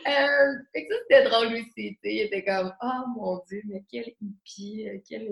euh, 0.07 0.53
fait 0.73 0.85
que 0.85 0.93
ça, 0.93 0.99
c'était 1.03 1.23
drôle 1.23 1.53
aussi. 1.53 1.97
Il 2.03 2.19
était 2.19 2.43
comme, 2.43 2.73
oh 2.81 3.03
mon 3.15 3.41
Dieu, 3.47 3.61
mais 3.65 3.85
quel 3.89 4.13
hippie, 4.19 4.85
quel 5.07 5.31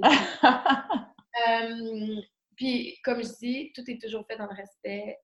puis, 2.62 3.00
comme 3.04 3.24
je 3.24 3.30
dis, 3.40 3.72
tout 3.74 3.82
est 3.90 4.00
toujours 4.00 4.24
fait 4.28 4.38
dans 4.38 4.46
le 4.46 4.56
respect 4.56 5.18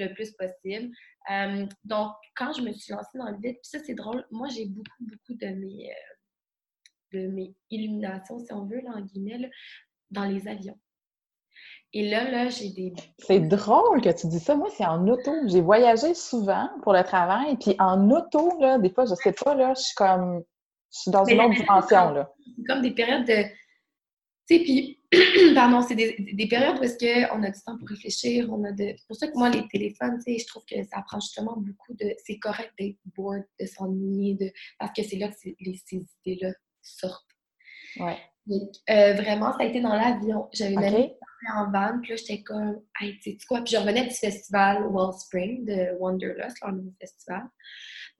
le 0.00 0.12
plus 0.14 0.32
possible. 0.32 0.90
Euh, 1.30 1.66
donc, 1.84 2.12
quand 2.36 2.52
je 2.52 2.62
me 2.62 2.72
suis 2.72 2.92
lancée 2.92 3.18
dans 3.18 3.30
le 3.30 3.36
vide, 3.36 3.56
puis 3.56 3.70
ça, 3.70 3.78
c'est 3.84 3.94
drôle, 3.94 4.26
moi, 4.30 4.48
j'ai 4.48 4.66
beaucoup, 4.66 5.00
beaucoup 5.00 5.34
de 5.34 5.46
mes, 5.46 5.90
euh, 5.90 7.18
de 7.18 7.26
mes 7.28 7.54
illuminations, 7.70 8.38
si 8.38 8.52
on 8.52 8.66
veut, 8.66 8.80
là, 8.80 8.90
en 8.96 9.00
guillemets, 9.02 9.50
dans 10.10 10.24
les 10.24 10.48
avions. 10.48 10.78
Et 11.92 12.08
là, 12.08 12.30
là, 12.30 12.48
j'ai 12.48 12.70
des... 12.70 12.92
C'est 13.18 13.40
drôle 13.40 14.00
que 14.00 14.10
tu 14.10 14.28
dis 14.28 14.38
ça. 14.38 14.54
Moi, 14.54 14.68
c'est 14.70 14.86
en 14.86 15.06
auto. 15.08 15.32
J'ai 15.46 15.60
voyagé 15.60 16.14
souvent 16.14 16.70
pour 16.82 16.92
le 16.92 17.02
travail, 17.02 17.56
puis 17.56 17.74
en 17.78 18.10
auto, 18.10 18.58
là, 18.60 18.78
des 18.78 18.90
fois, 18.90 19.04
je 19.06 19.14
sais 19.14 19.32
pas, 19.32 19.54
là, 19.54 19.74
je 19.74 19.82
suis 19.82 19.94
comme... 19.94 20.42
Je 20.92 20.98
suis 21.00 21.10
dans 21.10 21.24
une 21.24 21.40
autre 21.40 21.54
dimension, 21.54 22.10
là. 22.10 22.32
C'est 22.56 22.64
comme 22.64 22.82
des 22.82 22.92
périodes 22.92 23.26
de... 23.26 23.42
Tu 24.48 24.56
sais, 24.56 24.64
puis 24.64 24.99
pardon, 25.54 25.82
c'est 25.82 25.94
des, 25.94 26.46
périodes 26.48 26.78
où 26.78 26.82
est-ce 26.82 26.98
qu'on 26.98 27.42
a 27.42 27.50
du 27.50 27.60
temps 27.60 27.76
pour 27.78 27.88
réfléchir, 27.88 28.48
on 28.50 28.64
a 28.64 28.72
de... 28.72 28.94
C'est 28.96 29.06
pour 29.06 29.16
ça 29.16 29.28
que 29.28 29.36
moi, 29.36 29.50
les 29.50 29.66
téléphones, 29.68 30.18
tu 30.24 30.32
sais, 30.32 30.38
je 30.38 30.46
trouve 30.46 30.64
que 30.64 30.82
ça 30.84 31.02
prend 31.06 31.20
justement 31.20 31.56
beaucoup 31.56 31.94
de... 31.94 32.14
C'est 32.24 32.38
correct 32.38 32.72
d'être 32.78 32.98
bored, 33.16 33.44
de 33.60 33.66
s'ennuyer, 33.66 34.34
de... 34.34 34.52
parce 34.78 34.92
que 34.92 35.02
c'est 35.02 35.16
là 35.16 35.28
que 35.28 35.34
les, 35.60 35.80
ces 35.86 36.04
idées-là 36.24 36.52
sortent. 36.82 37.24
Ouais. 37.98 38.18
Donc, 38.46 38.70
euh, 38.88 39.14
vraiment, 39.14 39.52
ça 39.52 39.58
a 39.60 39.64
été 39.64 39.80
dans 39.80 39.94
l'avion. 39.94 40.48
J'avais 40.52 40.72
une 40.72 40.84
amie 40.84 41.12
en 41.54 41.70
van, 41.70 42.00
puis 42.00 42.10
là, 42.10 42.16
j'étais 42.16 42.42
comme, 42.42 42.80
hey, 43.00 43.18
tu 43.20 43.32
sais 43.32 43.38
quoi? 43.48 43.62
Puis 43.62 43.74
je 43.74 43.78
revenais 43.78 44.06
du 44.06 44.14
festival 44.14 44.86
Wellspring 44.92 45.64
de 45.64 45.96
Wanderlust, 45.98 46.56
leur 46.62 46.72
nouveau 46.72 46.92
festival 47.00 47.48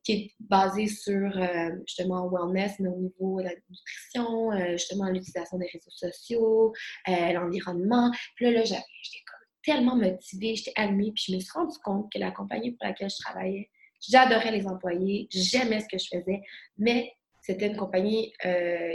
qui 0.02 0.12
est 0.12 0.34
basé 0.40 0.86
sur 0.86 1.36
euh, 1.36 1.70
justement 1.86 2.28
wellness, 2.28 2.78
mais 2.78 2.88
au 2.88 2.96
niveau 2.96 3.40
de 3.40 3.44
la 3.44 3.54
nutrition, 3.68 4.52
euh, 4.52 4.72
justement 4.72 5.06
l'utilisation 5.06 5.58
des 5.58 5.66
réseaux 5.66 5.90
sociaux, 5.90 6.72
euh, 7.08 7.32
l'environnement. 7.32 8.10
Puis 8.36 8.46
là, 8.46 8.52
là 8.52 8.64
j'étais 8.64 8.84
tellement 9.62 9.96
motivée, 9.96 10.56
j'étais 10.56 10.72
animée, 10.76 11.12
puis 11.14 11.24
je 11.28 11.34
me 11.34 11.40
suis 11.40 11.52
rendu 11.52 11.76
compte 11.84 12.10
que 12.12 12.18
la 12.18 12.30
compagnie 12.30 12.72
pour 12.72 12.86
laquelle 12.86 13.10
je 13.10 13.22
travaillais, 13.22 13.68
j'adorais 14.00 14.52
les 14.52 14.66
employés, 14.66 15.28
j'aimais 15.30 15.80
ce 15.80 15.86
que 15.86 15.98
je 15.98 16.08
faisais, 16.08 16.40
mais 16.78 17.12
c'était 17.42 17.66
une 17.66 17.76
compagnie 17.76 18.32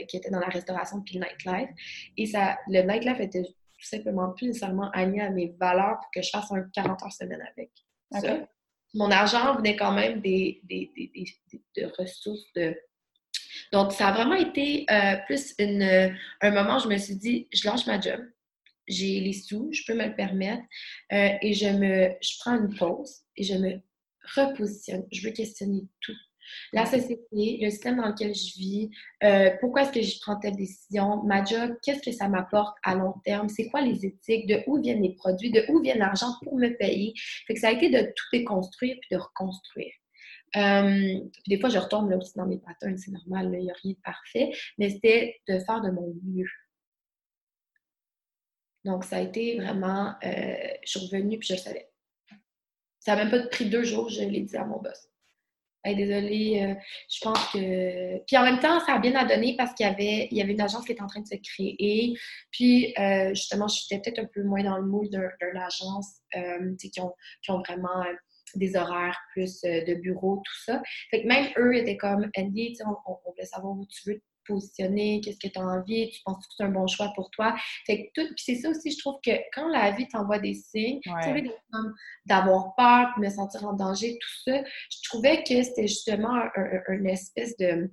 qui 0.07 0.17
était 0.17 0.29
dans 0.29 0.39
la 0.39 0.47
restauration 0.47 1.01
puis 1.01 1.17
le 1.17 1.25
nightlife. 1.25 1.69
Et 2.15 2.25
ça, 2.27 2.57
le 2.67 2.81
nightlife 2.81 3.19
était 3.19 3.43
tout 3.43 3.85
simplement 3.85 4.31
plus 4.33 4.47
nécessairement 4.47 4.89
aligné 4.91 5.21
à 5.21 5.29
mes 5.29 5.55
valeurs 5.59 5.99
pour 5.99 6.11
que 6.13 6.21
je 6.21 6.29
fasse 6.29 6.51
un 6.51 6.63
40 6.73 7.03
heures 7.03 7.11
semaine 7.11 7.43
avec 7.55 7.71
mon 8.95 9.11
argent 9.11 9.55
venait 9.55 9.75
quand 9.75 9.91
même 9.91 10.21
des, 10.21 10.61
de 10.67 11.91
ressources 11.99 12.51
de. 12.55 12.75
Donc, 13.71 13.91
ça 13.91 14.07
a 14.07 14.11
vraiment 14.13 14.35
été 14.35 14.85
euh, 14.89 15.17
plus 15.27 15.53
une, 15.59 16.17
un 16.41 16.51
moment 16.51 16.77
où 16.77 16.79
je 16.79 16.87
me 16.87 16.97
suis 16.97 17.15
dit, 17.15 17.47
je 17.53 17.67
lâche 17.67 17.85
ma 17.87 17.99
job, 17.99 18.19
j'ai 18.87 19.19
les 19.19 19.33
sous, 19.33 19.69
je 19.71 19.83
peux 19.85 19.93
me 19.93 20.05
le 20.07 20.15
permettre, 20.15 20.63
euh, 21.13 21.29
et 21.41 21.53
je 21.53 21.67
me 21.67 22.09
je 22.21 22.37
prends 22.39 22.55
une 22.55 22.75
pause 22.75 23.21
et 23.35 23.43
je 23.43 23.55
me 23.55 23.81
repositionne. 24.35 25.05
Je 25.11 25.27
veux 25.27 25.33
questionner 25.33 25.83
tout. 26.01 26.15
La 26.73 26.85
société, 26.85 27.59
le 27.61 27.69
système 27.69 27.97
dans 27.97 28.07
lequel 28.07 28.33
je 28.33 28.57
vis, 28.57 28.89
euh, 29.23 29.51
pourquoi 29.59 29.83
est-ce 29.83 29.91
que 29.91 30.01
je 30.01 30.19
prends 30.21 30.37
telle 30.37 30.55
décision, 30.55 31.23
ma 31.23 31.43
job, 31.43 31.75
qu'est-ce 31.83 32.01
que 32.01 32.11
ça 32.11 32.27
m'apporte 32.27 32.77
à 32.83 32.95
long 32.95 33.13
terme, 33.23 33.49
c'est 33.49 33.67
quoi 33.69 33.81
les 33.81 34.05
éthiques, 34.05 34.47
de 34.47 34.61
où 34.67 34.81
viennent 34.81 35.01
les 35.01 35.15
produits, 35.15 35.51
de 35.51 35.65
où 35.69 35.81
vient 35.81 35.95
l'argent 35.95 36.33
pour 36.43 36.57
me 36.57 36.69
payer? 36.77 37.13
Fait 37.47 37.53
que 37.53 37.59
ça 37.59 37.69
a 37.69 37.71
été 37.71 37.89
de 37.89 38.01
tout 38.01 38.25
déconstruire 38.33 38.97
puis 39.01 39.15
de 39.15 39.21
reconstruire. 39.21 39.91
Euh, 40.55 41.19
des 41.47 41.59
fois, 41.59 41.69
je 41.69 41.77
retombe 41.77 42.09
là 42.09 42.17
aussi 42.17 42.33
dans 42.35 42.45
mes 42.45 42.59
patterns, 42.59 42.97
c'est 42.97 43.11
normal, 43.11 43.51
il 43.53 43.59
n'y 43.59 43.71
a 43.71 43.73
rien 43.83 43.93
de 43.93 44.01
parfait, 44.03 44.51
mais 44.77 44.89
c'était 44.89 45.37
de 45.47 45.59
faire 45.59 45.81
de 45.81 45.91
mon 45.91 46.13
mieux. 46.23 46.49
Donc, 48.85 49.03
ça 49.03 49.17
a 49.17 49.21
été 49.21 49.57
vraiment, 49.59 50.13
euh, 50.23 50.55
je 50.83 50.89
suis 50.89 51.07
revenue 51.07 51.39
puis 51.39 51.47
je 51.47 51.53
le 51.55 51.59
savais. 51.59 51.89
Ça 52.99 53.15
n'a 53.15 53.25
même 53.25 53.31
pas 53.31 53.47
pris 53.47 53.69
deux 53.69 53.83
jours, 53.83 54.09
je 54.09 54.21
l'ai 54.21 54.41
dit 54.41 54.55
à 54.55 54.63
mon 54.63 54.79
boss 54.79 55.09
désolée, 55.93 56.63
euh, 56.63 56.73
je 57.09 57.19
pense 57.21 57.51
que. 57.51 58.17
Puis 58.25 58.37
en 58.37 58.43
même 58.43 58.59
temps, 58.59 58.79
ça 58.79 58.93
a 58.93 58.99
bien 58.99 59.13
à 59.15 59.25
donner 59.25 59.55
parce 59.55 59.73
qu'il 59.73 59.85
y 59.85 59.89
avait, 59.89 60.27
il 60.31 60.37
y 60.37 60.41
avait 60.41 60.53
une 60.53 60.61
agence 60.61 60.85
qui 60.85 60.93
était 60.93 61.03
en 61.03 61.07
train 61.07 61.21
de 61.21 61.27
se 61.27 61.35
créer. 61.35 62.17
Puis 62.51 62.93
euh, 62.97 63.29
justement, 63.29 63.67
j'étais 63.67 64.01
peut-être 64.01 64.19
un 64.19 64.29
peu 64.33 64.43
moins 64.43 64.63
dans 64.63 64.77
le 64.77 64.85
moule 64.85 65.09
d'une 65.09 65.57
agence 65.57 66.21
euh, 66.35 66.75
qui, 66.79 66.99
ont, 66.99 67.13
qui 67.43 67.51
ont 67.51 67.59
vraiment 67.59 68.03
des 68.55 68.75
horaires 68.75 69.19
plus 69.33 69.61
de 69.61 69.93
bureau, 69.95 70.37
tout 70.37 70.63
ça. 70.65 70.81
Fait 71.11 71.21
que 71.21 71.27
même 71.27 71.51
eux 71.57 71.75
étaient 71.75 71.97
comme 71.97 72.29
Andy, 72.37 72.75
on 72.85 73.17
voulait 73.29 73.45
savoir 73.45 73.73
où 73.73 73.85
tu 73.85 74.09
veux 74.09 74.21
positionner, 74.45 75.21
qu'est-ce 75.21 75.39
que 75.39 75.51
tu 75.51 75.59
as 75.59 75.63
envie, 75.63 76.09
tu 76.09 76.21
penses 76.23 76.45
que 76.47 76.53
c'est 76.57 76.63
un 76.63 76.69
bon 76.69 76.87
choix 76.87 77.11
pour 77.15 77.29
toi. 77.31 77.55
Fait 77.85 78.05
que 78.05 78.11
tout, 78.13 78.27
puis 78.35 78.43
c'est 78.43 78.55
ça 78.55 78.69
aussi, 78.69 78.91
je 78.91 78.97
trouve 78.99 79.19
que 79.23 79.31
quand 79.53 79.67
la 79.69 79.91
vie 79.91 80.07
t'envoie 80.07 80.39
des 80.39 80.53
signes, 80.53 80.99
tu 81.01 81.11
sais, 81.21 81.43
d'avoir 82.25 82.75
peur, 82.75 83.09
de 83.17 83.25
me 83.25 83.29
sentir 83.29 83.65
en 83.65 83.73
danger, 83.73 84.17
tout 84.19 84.51
ça, 84.51 84.63
je 84.63 84.97
trouvais 85.09 85.43
que 85.43 85.63
c'était 85.63 85.87
justement 85.87 86.33
un, 86.55 87.05
espèce 87.05 87.55
de. 87.57 87.91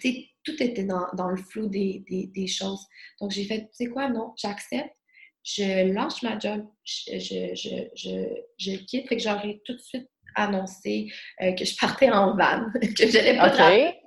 Tu 0.00 0.12
sais, 0.12 0.28
tout 0.44 0.62
était 0.62 0.84
dans, 0.84 1.06
dans 1.14 1.28
le 1.28 1.36
flou 1.36 1.66
des, 1.66 2.04
des, 2.08 2.46
choses. 2.46 2.86
Donc 3.20 3.30
j'ai 3.32 3.44
fait, 3.44 3.62
tu 3.62 3.68
sais 3.72 3.86
quoi, 3.86 4.08
non, 4.08 4.32
j'accepte, 4.36 4.94
je 5.42 5.92
lâche 5.92 6.22
ma 6.22 6.38
job, 6.38 6.66
je, 6.84 7.18
je, 7.18 7.54
je, 7.94 8.42
je, 8.58 8.76
quitte, 8.84 9.08
fait 9.08 9.16
que 9.16 9.22
j'aurais 9.22 9.60
tout 9.64 9.74
de 9.74 9.80
suite 9.80 10.08
annoncé 10.34 11.10
euh, 11.42 11.52
que 11.52 11.64
je 11.64 11.74
partais 11.76 12.10
en 12.10 12.36
van, 12.36 12.66
que 12.96 13.10
j'allais 13.10 13.36
pas 13.36 13.50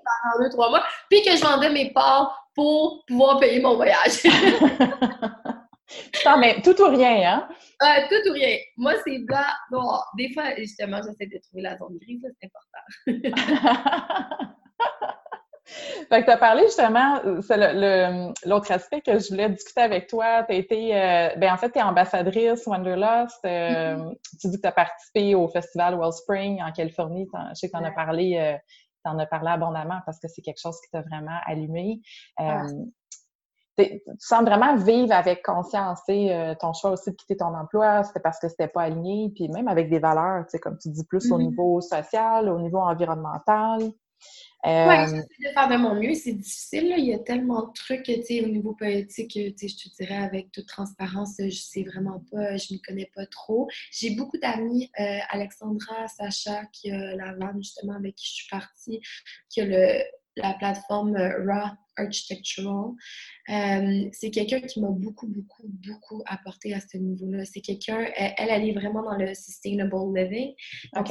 pendant 0.03 0.43
deux, 0.43 0.49
trois 0.49 0.69
mois, 0.69 0.83
puis 1.09 1.21
que 1.23 1.35
je 1.35 1.41
vendais 1.41 1.69
mes 1.69 1.91
parts 1.91 2.47
pour 2.55 3.03
pouvoir 3.07 3.39
payer 3.39 3.61
mon 3.61 3.75
voyage. 3.75 4.23
non, 6.25 6.37
mais 6.37 6.61
tout 6.61 6.79
ou 6.81 6.89
rien, 6.89 7.31
hein? 7.31 7.47
Euh, 7.81 8.07
tout 8.09 8.29
ou 8.29 8.33
rien. 8.33 8.57
Moi, 8.77 8.93
c'est 9.05 9.19
blanc, 9.19 9.39
noir. 9.71 10.11
Des 10.17 10.31
fois, 10.33 10.55
justement, 10.57 10.97
j'essaie 10.97 11.27
de 11.27 11.39
trouver 11.41 11.63
la 11.63 11.77
zone 11.77 11.97
grise, 11.99 12.25
c'est 12.39 12.47
important. 12.47 13.35
Fait 16.09 16.19
que 16.19 16.25
tu 16.25 16.31
as 16.31 16.37
parlé 16.37 16.63
justement, 16.63 17.21
c'est 17.41 17.55
l'autre 18.45 18.71
aspect 18.71 18.99
que 18.99 19.17
je 19.19 19.29
voulais 19.29 19.49
discuter 19.49 19.79
avec 19.79 20.07
toi. 20.07 20.43
Tu 20.49 20.55
été, 20.55 20.93
euh, 20.93 21.29
ben 21.37 21.53
en 21.53 21.57
fait, 21.57 21.71
tu 21.71 21.79
es 21.79 21.81
ambassadrice 21.81 22.67
Wanderlust. 22.67 23.39
Euh, 23.45 23.95
mm-hmm. 23.95 24.15
Tu 24.41 24.49
dis 24.49 24.57
que 24.57 24.61
tu 24.61 24.67
as 24.67 24.73
participé 24.73 25.33
au 25.33 25.47
festival 25.47 25.97
Wellspring 25.97 26.61
en 26.61 26.73
Californie. 26.73 27.25
Je 27.51 27.55
sais 27.55 27.67
que 27.69 27.77
tu 27.77 27.81
en 27.81 27.85
as 27.85 27.91
parlé, 27.91 28.57
en 29.05 29.19
as 29.19 29.25
parlé 29.25 29.49
abondamment 29.49 29.99
parce 30.05 30.19
que 30.19 30.27
c'est 30.27 30.41
quelque 30.41 30.59
chose 30.61 30.79
qui 30.81 30.89
t'a 30.91 31.01
vraiment 31.01 31.39
allumé. 31.45 32.01
tu 33.77 34.01
sens 34.19 34.43
vraiment 34.43 34.75
vivre 34.75 35.13
avec 35.13 35.43
conscience, 35.43 36.01
ton 36.05 36.73
choix 36.73 36.91
aussi 36.91 37.11
de 37.11 37.15
quitter 37.15 37.37
ton 37.37 37.55
emploi, 37.55 38.03
c'était 38.03 38.19
parce 38.19 38.39
que 38.39 38.47
c'était 38.47 38.67
pas 38.67 38.83
aligné, 38.83 39.31
puis 39.33 39.49
même 39.49 39.67
avec 39.67 39.89
des 39.89 39.99
valeurs, 39.99 40.45
comme 40.61 40.77
tu 40.77 40.89
dis, 40.89 41.05
plus 41.05 41.31
au 41.31 41.37
mm-hmm. 41.37 41.49
niveau 41.49 41.81
social, 41.81 42.49
au 42.49 42.59
niveau 42.59 42.79
environnemental. 42.79 43.91
Oui, 44.63 44.95
j'essaie 45.05 45.49
de 45.49 45.53
faire 45.53 45.69
de 45.69 45.77
mon 45.77 45.95
mieux. 45.95 46.13
C'est 46.13 46.33
difficile. 46.33 46.93
Il 46.97 47.05
y 47.05 47.13
a 47.13 47.19
tellement 47.19 47.67
de 47.67 47.73
trucs 47.73 48.09
au 48.09 48.47
niveau 48.47 48.73
politique. 48.73 49.31
Je 49.33 49.49
te 49.49 49.95
dirais 49.95 50.17
avec 50.17 50.51
toute 50.51 50.67
transparence, 50.67 51.35
je 51.39 51.49
sais 51.49 51.83
vraiment 51.83 52.23
pas, 52.31 52.57
je 52.57 52.67
ne 52.71 52.75
m'y 52.75 52.81
connais 52.81 53.11
pas 53.15 53.25
trop. 53.25 53.67
J'ai 53.91 54.11
beaucoup 54.11 54.37
d'amis, 54.37 54.91
Alexandra, 55.29 56.07
Sacha, 56.07 56.65
qui 56.71 56.91
a 56.91 57.15
la 57.15 57.33
vanne 57.33 57.57
justement 57.57 57.93
avec 57.93 58.15
qui 58.15 58.27
je 58.27 58.33
suis 58.33 58.49
partie, 58.49 59.01
qui 59.49 59.61
a 59.61 59.65
le, 59.65 60.03
la 60.37 60.53
plateforme 60.53 61.17
Raw 61.17 61.75
Architectural. 61.97 62.93
c'est 63.47 64.31
quelqu'un 64.31 64.61
qui 64.61 64.79
m'a 64.79 64.89
beaucoup, 64.89 65.27
beaucoup, 65.27 65.63
beaucoup 65.65 66.23
apporté 66.25 66.73
à 66.73 66.79
ce 66.79 66.97
niveau-là. 66.97 67.45
C'est 67.45 67.61
quelqu'un, 67.61 68.07
elle, 68.15 68.33
elle, 68.37 68.69
est 68.69 68.73
vraiment 68.73 69.03
dans 69.03 69.17
le 69.17 69.33
sustainable 69.33 69.95
living. 70.15 70.53
Donc, 70.93 71.09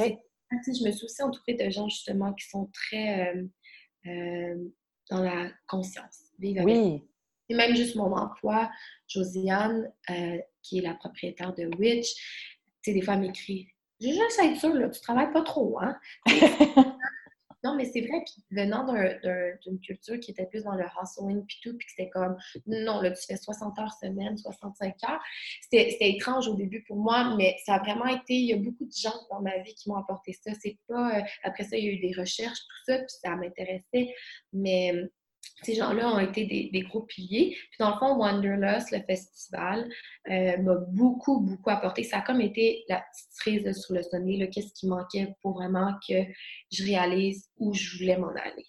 je 0.51 0.85
me 0.85 0.91
suis 0.91 1.05
aussi 1.05 1.21
entourée 1.21 1.53
de 1.53 1.69
gens 1.69 1.87
justement 1.87 2.33
qui 2.33 2.47
sont 2.47 2.69
très 2.73 3.35
euh, 3.35 3.43
euh, 4.07 4.55
dans 5.09 5.21
la 5.21 5.49
conscience. 5.67 6.19
oui. 6.39 7.03
Et 7.49 7.53
même 7.53 7.75
juste 7.75 7.95
mon 7.95 8.15
emploi, 8.15 8.71
Josiane, 9.09 9.91
euh, 10.09 10.37
qui 10.61 10.77
est 10.77 10.81
la 10.81 10.93
propriétaire 10.93 11.53
de 11.53 11.69
Witch, 11.77 12.15
tu 12.15 12.91
sais, 12.91 12.93
des 12.93 13.01
fois, 13.01 13.17
m'écrit 13.17 13.67
Je 13.99 14.07
veux 14.07 14.13
juste 14.13 14.39
être 14.41 14.57
sûre, 14.57 14.73
là, 14.73 14.89
tu 14.89 15.01
travailles 15.01 15.33
pas 15.33 15.41
trop, 15.41 15.77
hein? 15.81 15.99
Non, 17.63 17.75
mais 17.75 17.85
c'est 17.85 18.01
vrai, 18.01 18.23
puis 18.25 18.43
venant 18.51 18.85
d'une 19.63 19.79
culture 19.79 20.19
qui 20.19 20.31
était 20.31 20.45
plus 20.45 20.63
dans 20.63 20.75
le 20.75 20.85
hustling 21.01 21.45
puis 21.45 21.59
tout, 21.61 21.77
puis 21.77 21.85
que 21.85 21.91
c'était 21.95 22.09
comme, 22.09 22.35
non, 22.65 23.01
là, 23.01 23.11
tu 23.11 23.25
fais 23.25 23.37
60 23.37 23.77
heures 23.79 23.93
semaine, 23.93 24.37
65 24.37 24.95
heures. 25.09 25.21
C'était 25.61 26.09
étrange 26.09 26.47
au 26.47 26.55
début 26.55 26.83
pour 26.87 26.97
moi, 26.97 27.35
mais 27.37 27.55
ça 27.65 27.75
a 27.75 27.79
vraiment 27.79 28.07
été, 28.07 28.33
il 28.33 28.47
y 28.47 28.53
a 28.53 28.57
beaucoup 28.57 28.85
de 28.85 28.91
gens 28.91 29.13
dans 29.29 29.41
ma 29.41 29.57
vie 29.59 29.75
qui 29.75 29.89
m'ont 29.89 29.97
apporté 29.97 30.33
ça. 30.33 30.51
C'est 30.59 30.77
pas, 30.87 31.19
euh, 31.19 31.21
après 31.43 31.63
ça, 31.63 31.77
il 31.77 31.85
y 31.85 31.89
a 31.89 31.91
eu 31.91 31.99
des 31.99 32.13
recherches, 32.19 32.59
tout 32.59 32.91
ça, 32.91 32.97
puis 32.97 33.15
ça 33.21 33.35
m'intéressait, 33.35 34.13
mais 34.53 35.09
ces 35.63 35.75
gens-là 35.75 36.09
ont 36.09 36.19
été 36.19 36.45
des, 36.45 36.81
gros 36.81 37.01
piliers. 37.01 37.55
Puis 37.69 37.77
dans 37.79 37.91
le 37.91 37.97
fond, 37.97 38.15
Wanderlust, 38.15 38.91
le 38.91 39.01
festival, 39.03 39.89
euh, 40.29 40.57
m'a 40.57 40.75
beaucoup, 40.89 41.39
beaucoup 41.41 41.69
apporté. 41.69 42.03
Ça 42.03 42.17
a 42.17 42.21
comme 42.21 42.41
été 42.41 42.83
la 42.89 42.97
petite 43.11 43.31
cerise 43.31 43.81
sur 43.81 43.93
le 43.93 44.01
sonnet, 44.01 44.49
qu'est-ce 44.49 44.73
qui 44.73 44.87
manquait 44.87 45.35
pour 45.41 45.53
vraiment 45.53 45.93
que 46.07 46.15
je 46.71 46.83
réalise 46.83 47.49
où 47.57 47.73
je 47.73 47.97
voulais 47.97 48.17
m'en 48.17 48.29
aller. 48.29 48.65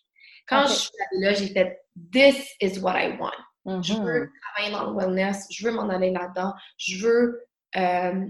Quand 0.46 0.66
je 0.66 0.72
suis 0.72 0.90
allée 1.10 1.24
là, 1.24 1.32
j'ai 1.32 1.48
fait 1.48 1.80
«This 2.12 2.54
is 2.60 2.78
what 2.78 3.00
I 3.00 3.16
want 3.18 3.82
Je 3.82 3.94
veux 3.94 4.24
mm-hmm. 4.24 4.30
travailler 4.54 4.72
dans 4.72 4.90
le 4.90 4.96
wellness, 4.96 5.46
je 5.50 5.66
veux 5.66 5.72
m'en 5.72 5.88
aller 5.88 6.10
là-dedans, 6.10 6.52
je 6.76 7.06
veux, 7.06 7.46
euh, 7.76 8.26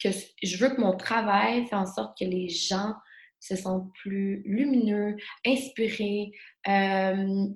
que, 0.00 0.08
je 0.42 0.56
veux 0.58 0.70
que 0.70 0.80
mon 0.80 0.96
travail 0.96 1.66
fait 1.66 1.76
en 1.76 1.86
sorte 1.86 2.16
que 2.18 2.24
les 2.24 2.48
gens 2.48 2.94
se 3.44 3.56
sentent 3.56 3.92
plus 4.02 4.42
lumineux, 4.44 5.16
inspirés, 5.46 6.32
euh, 6.68 7.46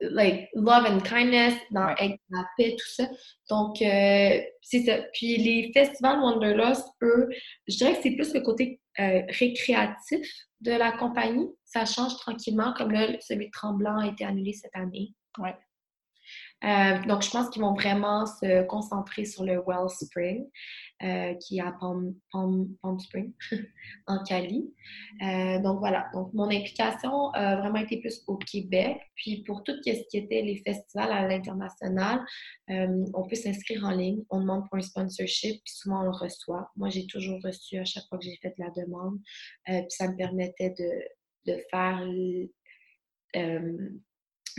like 0.00 0.48
love 0.54 0.84
and 0.86 1.00
kindness, 1.00 1.54
dans 1.70 1.86
la 1.86 2.44
paix, 2.56 2.76
tout 2.78 2.90
ça. 2.94 3.08
Donc, 3.48 3.80
euh, 3.82 4.40
c'est 4.62 4.84
ça. 4.84 4.98
Puis 5.12 5.36
les 5.36 5.70
festivals 5.72 6.20
Wanderlust, 6.20 6.86
eux, 7.02 7.28
je 7.68 7.76
dirais 7.76 7.94
que 7.94 8.02
c'est 8.02 8.12
plus 8.12 8.34
le 8.34 8.40
côté 8.40 8.80
euh, 8.98 9.22
récréatif 9.28 10.26
de 10.60 10.72
la 10.72 10.92
compagnie. 10.92 11.48
Ça 11.64 11.84
change 11.84 12.16
tranquillement, 12.16 12.72
comme 12.76 12.92
là, 12.92 13.08
celui 13.20 13.46
de 13.46 13.50
Tremblant 13.52 13.98
a 13.98 14.08
été 14.08 14.24
annulé 14.24 14.52
cette 14.52 14.74
année. 14.74 15.14
Ouais. 15.38 15.54
Euh, 16.64 17.02
donc, 17.06 17.22
je 17.22 17.30
pense 17.30 17.48
qu'ils 17.50 17.62
vont 17.62 17.74
vraiment 17.74 18.26
se 18.26 18.62
concentrer 18.66 19.24
sur 19.24 19.44
le 19.44 19.62
Wellspring, 19.66 20.46
euh, 21.02 21.34
qui 21.34 21.58
est 21.58 21.62
à 21.62 21.72
Palm, 21.72 22.14
Spring, 22.98 23.32
en 24.06 24.22
Cali. 24.24 24.72
Euh, 25.22 25.58
donc, 25.60 25.78
voilà. 25.78 26.10
Donc, 26.12 26.32
mon 26.34 26.50
implication 26.50 27.30
a 27.30 27.56
vraiment 27.56 27.78
été 27.78 27.98
plus 28.00 28.22
au 28.26 28.36
Québec. 28.36 28.98
Puis, 29.14 29.42
pour 29.44 29.62
tout 29.62 29.72
ce 29.82 30.08
qui 30.10 30.18
était 30.18 30.42
les 30.42 30.62
festivals 30.66 31.12
à 31.12 31.26
l'international, 31.26 32.20
on 32.68 33.26
peut 33.26 33.36
s'inscrire 33.36 33.84
en 33.84 33.92
ligne. 33.92 34.22
On 34.30 34.40
demande 34.40 34.68
pour 34.68 34.78
un 34.78 34.82
sponsorship, 34.82 35.62
puis 35.64 35.74
souvent, 35.74 36.00
on 36.02 36.04
le 36.04 36.10
reçoit. 36.10 36.70
Moi, 36.76 36.90
j'ai 36.90 37.06
toujours 37.06 37.40
reçu 37.42 37.78
à 37.78 37.84
chaque 37.84 38.04
fois 38.08 38.18
que 38.18 38.24
j'ai 38.24 38.36
fait 38.42 38.54
la 38.58 38.70
demande. 38.76 39.18
puis, 39.64 39.90
ça 39.90 40.08
me 40.08 40.16
permettait 40.16 40.74
de, 40.78 41.52
de 41.52 41.62
faire 41.70 42.04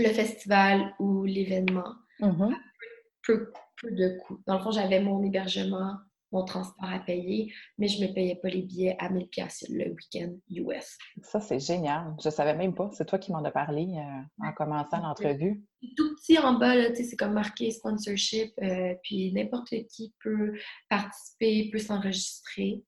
le 0.01 0.09
festival 0.09 0.93
ou 0.99 1.23
l'événement. 1.23 1.95
Mm-hmm. 2.19 2.55
peu, 3.23 3.51
de 3.83 4.17
coûts. 4.19 4.39
Dans 4.45 4.57
le 4.57 4.63
fond, 4.63 4.71
j'avais 4.71 4.99
mon 4.99 5.23
hébergement, 5.23 5.97
mon 6.31 6.45
transport 6.45 6.89
à 6.89 6.99
payer, 6.99 7.53
mais 7.77 7.87
je 7.87 8.01
ne 8.01 8.07
me 8.07 8.13
payais 8.13 8.35
pas 8.35 8.49
les 8.49 8.61
billets 8.61 8.95
à 8.99 9.09
1000 9.09 9.27
pièces 9.27 9.65
le 9.69 9.89
week-end 9.91 10.33
US. 10.49 10.97
Ça, 11.23 11.39
c'est 11.39 11.59
génial. 11.59 12.15
Je 12.21 12.29
ne 12.29 12.33
savais 12.33 12.55
même 12.55 12.73
pas. 12.73 12.89
C'est 12.93 13.05
toi 13.05 13.19
qui 13.19 13.31
m'en 13.31 13.43
as 13.43 13.51
parlé 13.51 13.87
euh, 13.97 14.45
en 14.47 14.53
commençant 14.53 15.01
l'entrevue. 15.01 15.63
Tout 15.97 16.15
petit 16.15 16.37
en 16.39 16.53
bas, 16.53 16.93
c'est 16.95 17.17
comme 17.17 17.33
marqué 17.33 17.71
sponsorship, 17.71 18.53
euh, 18.61 18.95
puis 19.03 19.33
n'importe 19.33 19.73
qui 19.89 20.13
peut 20.23 20.53
participer, 20.89 21.69
peut 21.71 21.79
s'enregistrer. 21.79 22.83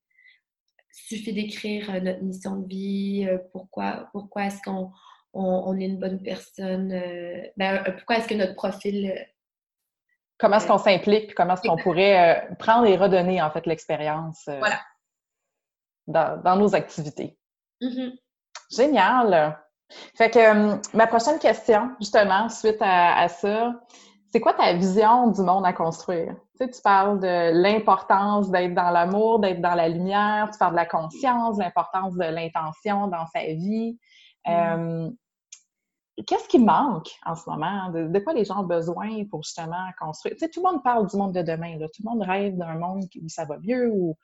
Il 0.95 1.17
suffit 1.17 1.34
d'écrire 1.34 1.89
euh, 1.89 1.99
notre 1.99 2.23
mission 2.23 2.58
de 2.58 2.67
vie, 2.67 3.28
pourquoi, 3.52 4.10
pourquoi 4.13 4.45
est-ce 4.45 4.62
qu'on 4.62 4.91
on, 5.34 5.78
est 5.78 5.86
une 5.86 6.00
bonne 6.00 6.22
personne. 6.22 6.91
Euh, 6.91 7.41
ben, 7.58 7.84
euh, 7.88 7.91
pourquoi 7.91 8.17
est-ce 8.17 8.28
que 8.28 8.36
notre 8.36 8.56
profil. 8.56 9.12
Euh, 9.12 9.24
comment 10.38 10.58
est-ce 10.58 10.67
qu'on 10.67 10.78
s'implique, 10.78 11.34
comment 11.36 11.56
est-ce 11.56 11.67
qu'on 11.67 11.78
pourrait 11.78 12.50
prendre 12.60 12.86
et 12.86 12.96
redonner 12.96 13.41
en 13.41 13.50
fait 13.50 13.65
l'expérience 13.65 14.50
dans, 16.08 16.56
nos 16.58 16.76
activités? 16.76 17.38
Mm-hmm. 17.82 18.17
Génial! 18.72 19.60
Fait 20.15 20.30
que 20.30 20.96
ma 20.96 21.08
prochaine 21.08 21.39
question, 21.39 21.91
justement, 22.00 22.50
suite 22.50 22.82
à, 22.82 23.28
ça, 23.28 23.74
c'est 24.32 24.39
quoi 24.39 24.54
ta 24.54 24.74
vision 24.74 25.28
du 25.28 25.41
monde 25.41 25.65
à 25.65 25.74
construire? 25.74 26.36
Tu, 26.58 26.65
sais, 26.65 26.69
tu 26.72 26.82
parles 26.82 27.19
de 27.19 27.52
l'importance 27.62 28.50
d'être 28.50 28.74
dans 28.74 28.89
l'amour, 28.89 29.39
d'être 29.39 29.62
dans 29.62 29.76
la 29.76 29.88
lumière, 29.88 30.50
tu 30.52 30.58
parles 30.58 30.72
de 30.72 30.78
la 30.78 30.88
conscience, 30.88 31.58
l'importance 31.60 32.15
de 32.15 32.26
l'intention 32.26 33.08
dans 33.08 33.28
sa 33.28 33.41
vie. 33.41 33.98
Mm 34.48 35.12
qu'est-ce 36.28 36.47
qui 36.47 36.60
manque 36.60 37.10
en 37.26 37.36
ce 37.36 37.49
moment? 37.49 37.89
De, 37.89 38.19
quoi 38.19 38.34
les 38.34 38.45
gens 38.45 38.62
ont 38.62 38.67
besoin 38.67 39.26
pour 39.26 39.43
justement 39.43 39.86
construire? 39.99 40.36
Tout 40.38 40.63
le 40.63 40.71
monde 40.71 40.84
parle 40.84 41.08
du 41.10 41.17
monde 41.17 41.34
de 41.34 41.41
demain. 41.41 41.78
Là. 41.78 41.88
Tout 41.88 42.04
le 42.06 42.10
monde 42.10 42.21
rêve 42.21 42.56
d'un 42.58 42.76
monde 42.76 43.04
où 43.21 43.30
ça 43.30 43.45
va 43.45 43.58
mieux, 43.60 43.89
où 43.91 44.15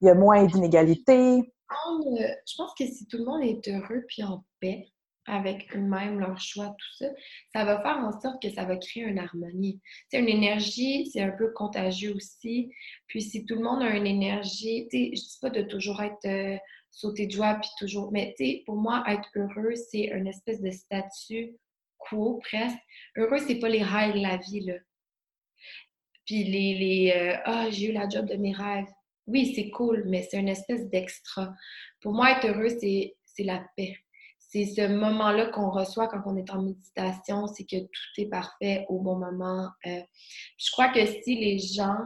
il 0.00 0.06
y 0.06 0.10
a 0.10 0.14
moins 0.14 0.44
d'inégalités. 0.44 1.52
Je 1.70 2.56
pense 2.56 2.72
que 2.78 2.86
si 2.86 3.06
tout 3.06 3.18
le 3.18 3.24
monde 3.24 3.42
est 3.42 3.68
heureux 3.68 4.04
puis 4.08 4.22
en 4.22 4.44
paix 4.60 4.88
avec 5.26 5.76
eux-mêmes, 5.76 6.18
leur 6.18 6.40
choix, 6.40 6.68
tout 6.68 6.94
ça, 6.96 7.06
ça 7.52 7.64
va 7.66 7.82
faire 7.82 7.98
en 7.98 8.18
sorte 8.18 8.40
que 8.42 8.50
ça 8.50 8.64
va 8.64 8.78
créer 8.78 9.02
une 9.02 9.18
harmonie. 9.18 9.78
C'est 10.08 10.20
une 10.20 10.28
énergie, 10.28 11.10
c'est 11.12 11.20
un 11.20 11.32
peu 11.32 11.52
contagieux 11.52 12.14
aussi. 12.14 12.72
Puis 13.08 13.20
si 13.20 13.44
tout 13.44 13.56
le 13.56 13.62
monde 13.62 13.82
a 13.82 13.90
une 13.94 14.06
énergie, 14.06 14.88
tu 14.90 14.96
sais, 14.96 15.10
je 15.14 15.20
dis 15.20 15.38
pas 15.42 15.50
de 15.50 15.60
toujours 15.62 16.00
être... 16.00 16.60
Sauter 16.98 17.28
de 17.28 17.30
joie, 17.32 17.54
puis 17.60 17.70
toujours. 17.78 18.10
Mais 18.10 18.34
tu 18.36 18.44
sais, 18.44 18.62
pour 18.66 18.74
moi, 18.74 19.04
être 19.06 19.28
heureux, 19.36 19.74
c'est 19.76 20.06
une 20.06 20.26
espèce 20.26 20.60
de 20.60 20.72
statut 20.72 21.56
quo 21.96 22.40
presque. 22.42 22.76
Heureux, 23.16 23.38
c'est 23.46 23.60
pas 23.60 23.68
les 23.68 23.84
rêves 23.84 24.14
de 24.14 24.20
la 24.20 24.36
vie, 24.36 24.60
là. 24.60 24.74
Puis 26.26 26.42
les. 26.42 26.74
les 26.74 27.12
euh, 27.14 27.36
ah, 27.44 27.70
j'ai 27.70 27.90
eu 27.90 27.92
la 27.92 28.08
job 28.08 28.26
de 28.26 28.34
mes 28.34 28.52
rêves. 28.52 28.92
Oui, 29.28 29.52
c'est 29.54 29.70
cool, 29.70 30.04
mais 30.06 30.26
c'est 30.28 30.40
une 30.40 30.48
espèce 30.48 30.88
d'extra. 30.88 31.54
Pour 32.00 32.14
moi, 32.14 32.32
être 32.32 32.48
heureux, 32.48 32.76
c'est 32.80 33.44
la 33.44 33.64
paix. 33.76 33.96
C'est 34.38 34.64
ce 34.64 34.88
moment-là 34.88 35.46
qu'on 35.50 35.70
reçoit 35.70 36.08
quand 36.08 36.22
on 36.26 36.36
est 36.36 36.50
en 36.50 36.62
méditation, 36.62 37.46
c'est 37.46 37.64
que 37.64 37.78
tout 37.78 38.20
est 38.20 38.28
parfait 38.28 38.86
au 38.88 38.98
bon 38.98 39.16
moment. 39.16 39.68
Euh, 39.86 40.00
je 40.56 40.70
crois 40.72 40.88
que 40.88 41.06
si 41.06 41.36
les 41.36 41.60
gens 41.60 41.98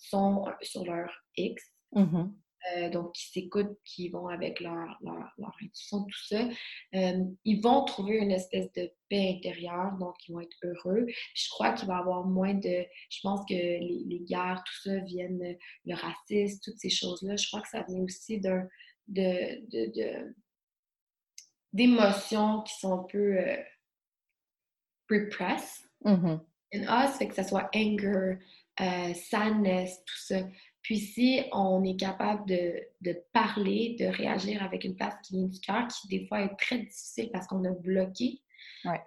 sont 0.00 0.46
sur 0.62 0.84
leur 0.84 1.10
X, 1.36 1.62
mm-hmm. 1.94 2.32
Euh, 2.70 2.90
donc 2.90 3.12
qui 3.12 3.26
s'écoutent, 3.32 3.76
qui 3.84 4.08
vont 4.08 4.28
avec 4.28 4.60
leur, 4.60 4.96
leur, 5.02 5.52
intuition, 5.58 6.04
tout 6.04 6.24
ça, 6.28 6.48
euh, 6.94 7.24
ils 7.44 7.60
vont 7.60 7.84
trouver 7.84 8.18
une 8.18 8.30
espèce 8.30 8.70
de 8.72 8.88
paix 9.08 9.34
intérieure, 9.36 9.96
donc 9.98 10.14
ils 10.28 10.32
vont 10.32 10.40
être 10.40 10.56
heureux. 10.62 11.06
je 11.34 11.48
crois 11.50 11.72
qu'il 11.72 11.88
va 11.88 11.96
y 11.96 12.00
avoir 12.00 12.24
moins 12.24 12.54
de... 12.54 12.86
Je 13.10 13.18
pense 13.22 13.40
que 13.48 13.54
les, 13.54 14.20
guerres, 14.28 14.62
tout 14.64 14.90
ça, 14.90 14.98
viennent, 15.00 15.56
le 15.86 15.94
racisme, 15.94 16.60
toutes 16.62 16.78
ces 16.78 16.88
choses-là, 16.88 17.34
je 17.34 17.48
crois 17.48 17.62
que 17.62 17.68
ça 17.68 17.84
vient 17.88 18.00
aussi 18.00 18.38
d'un... 18.38 18.68
de, 19.08 19.60
de, 19.68 20.32
d'émotions 21.72 22.62
qui 22.62 22.78
sont 22.78 23.00
un 23.00 23.06
peu 23.10 23.38
euh, 23.38 23.56
repressed 25.10 25.88
mm-hmm. 26.04 26.40
in 26.74 26.82
us, 26.82 27.16
fait 27.16 27.26
que 27.26 27.34
ce 27.34 27.42
soit 27.42 27.68
anger, 27.74 28.38
sadness, 28.78 29.98
tout 30.04 30.18
ça. 30.18 30.42
Puis 30.82 30.98
si 30.98 31.42
on 31.52 31.84
est 31.84 31.96
capable 31.96 32.44
de, 32.46 33.24
parler, 33.32 33.96
de 33.98 34.06
réagir 34.06 34.62
avec 34.62 34.84
une 34.84 34.96
place 34.96 35.14
qui 35.22 35.34
vient 35.34 35.46
du 35.46 35.60
cœur, 35.60 35.86
qui 35.88 36.08
des 36.08 36.26
fois 36.26 36.42
est 36.42 36.56
très 36.56 36.78
difficile 36.78 37.30
parce 37.32 37.46
qu'on 37.46 37.64
a 37.64 37.70
bloqué, 37.70 38.40
ouais. 38.84 39.00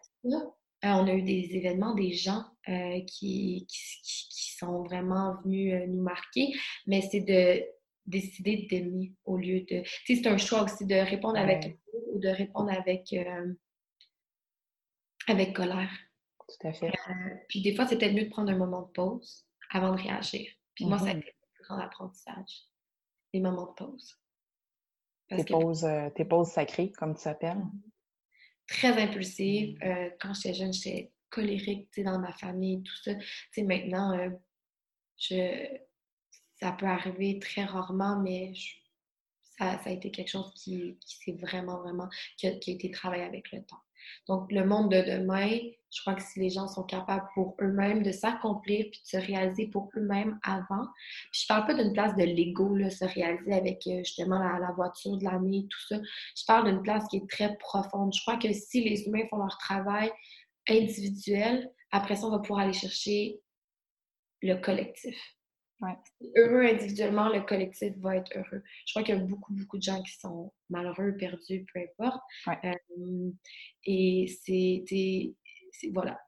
Euh, 0.86 0.90
on 0.90 1.08
a 1.08 1.14
eu 1.14 1.24
des 1.24 1.56
événements, 1.56 1.96
des 1.96 2.14
gens 2.14 2.44
euh, 2.68 3.02
qui, 3.08 3.66
qui, 3.68 4.56
sont 4.58 4.84
vraiment 4.84 5.36
venus 5.44 5.74
euh, 5.74 5.88
nous 5.88 6.02
marquer, 6.02 6.54
mais 6.86 7.02
c'est 7.02 7.22
de 7.22 7.64
décider 8.06 8.68
d'aimer 8.70 9.14
au 9.26 9.38
lieu 9.38 9.62
de... 9.62 9.82
Tu 10.06 10.16
sais, 10.16 10.22
c'est 10.22 10.28
un 10.28 10.38
choix 10.38 10.64
aussi 10.64 10.86
de 10.86 10.96
répondre 10.96 11.38
avec 11.38 11.78
ou 12.14 12.20
de 12.20 12.30
répondre 12.30 12.72
avec, 12.72 13.14
avec 15.28 15.54
colère. 15.54 15.92
Tout 16.48 16.68
à 16.68 16.74
fait. 16.74 16.92
puis 17.50 17.62
des 17.62 17.76
fois, 17.76 17.86
peut-être 17.86 18.14
mieux 18.14 18.26
de 18.26 18.30
prendre 18.30 18.52
un 18.52 18.58
moment 18.58 18.84
de 18.84 18.92
pause 18.92 19.46
avant 19.72 19.94
de 19.94 20.02
réagir. 20.02 20.48
Puis 20.76 20.86
moi, 20.86 21.00
ça 21.00 21.06
a 21.06 21.14
mm-hmm. 21.14 21.20
été 21.20 21.35
grand 21.68 21.80
apprentissage, 21.80 22.68
les 23.34 23.40
moments 23.40 23.68
de 23.68 23.74
pause. 23.74 24.16
tes, 25.30 25.44
pauses, 25.44 25.88
tes 26.16 26.26
pauses 26.26 26.50
sacrées, 26.50 26.92
comme 26.92 27.16
tu 27.16 27.22
s'appelles? 27.22 27.64
Très 28.68 29.02
impulsive. 29.02 29.78
quand 30.20 30.34
j'étais 30.34 30.54
jeune, 30.54 30.74
j'étais 30.74 31.12
colérique 31.30 31.90
dans 32.04 32.20
ma 32.20 32.34
famille, 32.34 32.82
tout 32.84 32.96
ça. 33.04 33.12
maintenant, 33.64 34.32
je, 35.18 35.78
ça 36.60 36.72
peut 36.72 36.86
arriver 36.86 37.40
très 37.40 37.66
rarement, 37.66 38.22
mais 38.22 38.54
ça, 39.58 39.80
ça, 39.84 39.90
a 39.90 39.94
été 39.94 40.12
quelque 40.12 40.30
chose 40.30 40.52
qui, 40.56 40.98
qui 41.00 41.18
s'est 41.18 41.38
vraiment, 41.40 41.82
vraiment, 41.82 42.10
qui 42.38 42.48
a, 42.48 42.52
été 42.52 42.92
travaillé 42.92 43.24
avec 43.24 43.52
le 43.52 43.64
temps. 43.64 43.82
Donc, 44.28 44.52
le 44.52 44.66
monde 44.66 44.92
de 44.92 45.02
demain, 45.02 45.58
je 45.92 46.02
crois 46.02 46.16
que 46.16 46.22
si 46.22 46.40
les 46.40 46.50
gens 46.50 46.68
sont 46.68 46.84
capables 46.84 47.28
pour 47.34 47.56
eux-mêmes 47.62 48.04
de 48.04 48.12
s'accomplir 48.12 48.86
puis 48.92 49.02
de 49.02 49.08
se 49.08 49.26
réaliser 49.26 49.68
pour 49.68 49.90
eux-mêmes 49.96 50.40
avant, 50.44 50.88
puis 51.32 51.42
je 51.42 51.48
parle 51.48 51.66
pas 51.68 51.74
d'une 51.74 51.94
place 51.94 52.16
de 52.16 52.24
l'ego, 52.24 52.78
se 52.90 53.06
réaliser 53.06 53.54
avec 53.54 53.88
euh, 53.88 54.00
justement 54.00 54.40
la, 54.40 54.60
la 54.60 54.72
voiture 54.74 55.18
de 55.18 55.24
l'année, 55.24 55.68
tout 55.70 55.88
ça. 55.88 56.02
Je 56.36 56.44
parle 56.46 56.70
d'une 56.70 56.82
place 56.82 57.06
qui 57.10 57.18
est 57.18 57.30
très 57.30 57.56
profonde. 57.58 58.14
Je 58.14 58.22
crois 58.22 58.38
que 58.38 58.52
si 58.52 58.84
les 58.84 59.06
humains 59.06 59.26
font 59.30 59.38
leur 59.38 59.58
travail 59.58 60.12
individuel, 60.68 61.72
après 61.92 62.16
ça, 62.16 62.28
on 62.28 62.32
va 62.32 62.40
pouvoir 62.40 62.60
aller 62.60 62.74
chercher 62.74 63.40
le 64.42 64.56
collectif. 64.56 65.16
Heureux 66.38 66.66
individuellement, 66.66 67.30
le 67.30 67.42
collectif 67.42 67.94
va 67.98 68.16
être 68.18 68.36
heureux. 68.36 68.64
Je 68.86 68.94
crois 68.94 69.04
qu'il 69.04 69.16
y 69.16 69.18
a 69.18 69.22
beaucoup, 69.22 69.54
beaucoup 69.54 69.78
de 69.78 69.84
gens 69.84 70.02
qui 70.02 70.14
sont 70.14 70.54
malheureux, 70.70 71.16
perdus, 71.18 71.66
peu 71.74 71.82
importe. 71.82 72.22
Euh, 72.64 73.32
et 73.84 74.28
c'est. 74.44 75.36
Voilà. 75.94 76.20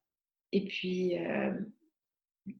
Et 0.52 0.66
puis, 0.66 1.18
euh, 1.18 1.54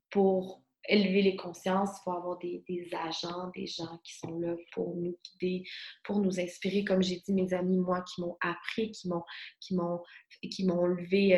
pour 0.10 0.64
élever 0.88 1.22
les 1.22 1.36
consciences, 1.36 1.90
il 1.98 2.04
faut 2.06 2.12
avoir 2.12 2.38
des, 2.38 2.64
agents, 2.94 3.52
des 3.54 3.68
gens 3.68 4.00
qui 4.06 4.18
sont 4.18 4.40
là 4.40 4.56
pour 4.72 4.96
nous 4.96 5.18
guider, 5.40 5.68
pour 6.06 6.20
nous 6.20 6.40
inspirer. 6.40 6.86
Comme 6.86 7.04
j'ai 7.04 7.18
dit, 7.20 7.34
mes 7.34 7.54
amis, 7.54 7.78
moi, 7.78 8.02
qui 8.04 8.22
m'ont 8.22 8.38
appris, 8.40 8.92
qui 8.92 9.10
m'ont 9.10 9.24
qui 9.60 9.76
m'ont 9.76 10.02
qui 10.42 10.66
m'ont 10.66 10.80
enlevé, 10.80 11.36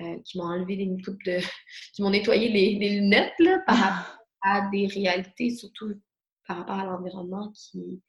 euh, 0.00 0.18
qui 0.24 0.36
m'ont 0.36 0.44
enlevé 0.44 0.76
des 0.76 0.86
de. 0.86 1.40
qui 1.94 2.02
m'ont 2.02 2.10
nettoyé 2.10 2.50
les, 2.50 2.74
les 2.74 3.00
lunettes 3.00 3.38
là, 3.38 3.60
par 3.66 4.19
à 4.42 4.68
des 4.70 4.86
réalités, 4.86 5.50
surtout 5.50 5.94
par 6.46 6.58
rapport 6.58 6.78
à 6.78 6.84
l'environnement 6.84 7.52
qui, 7.52 8.02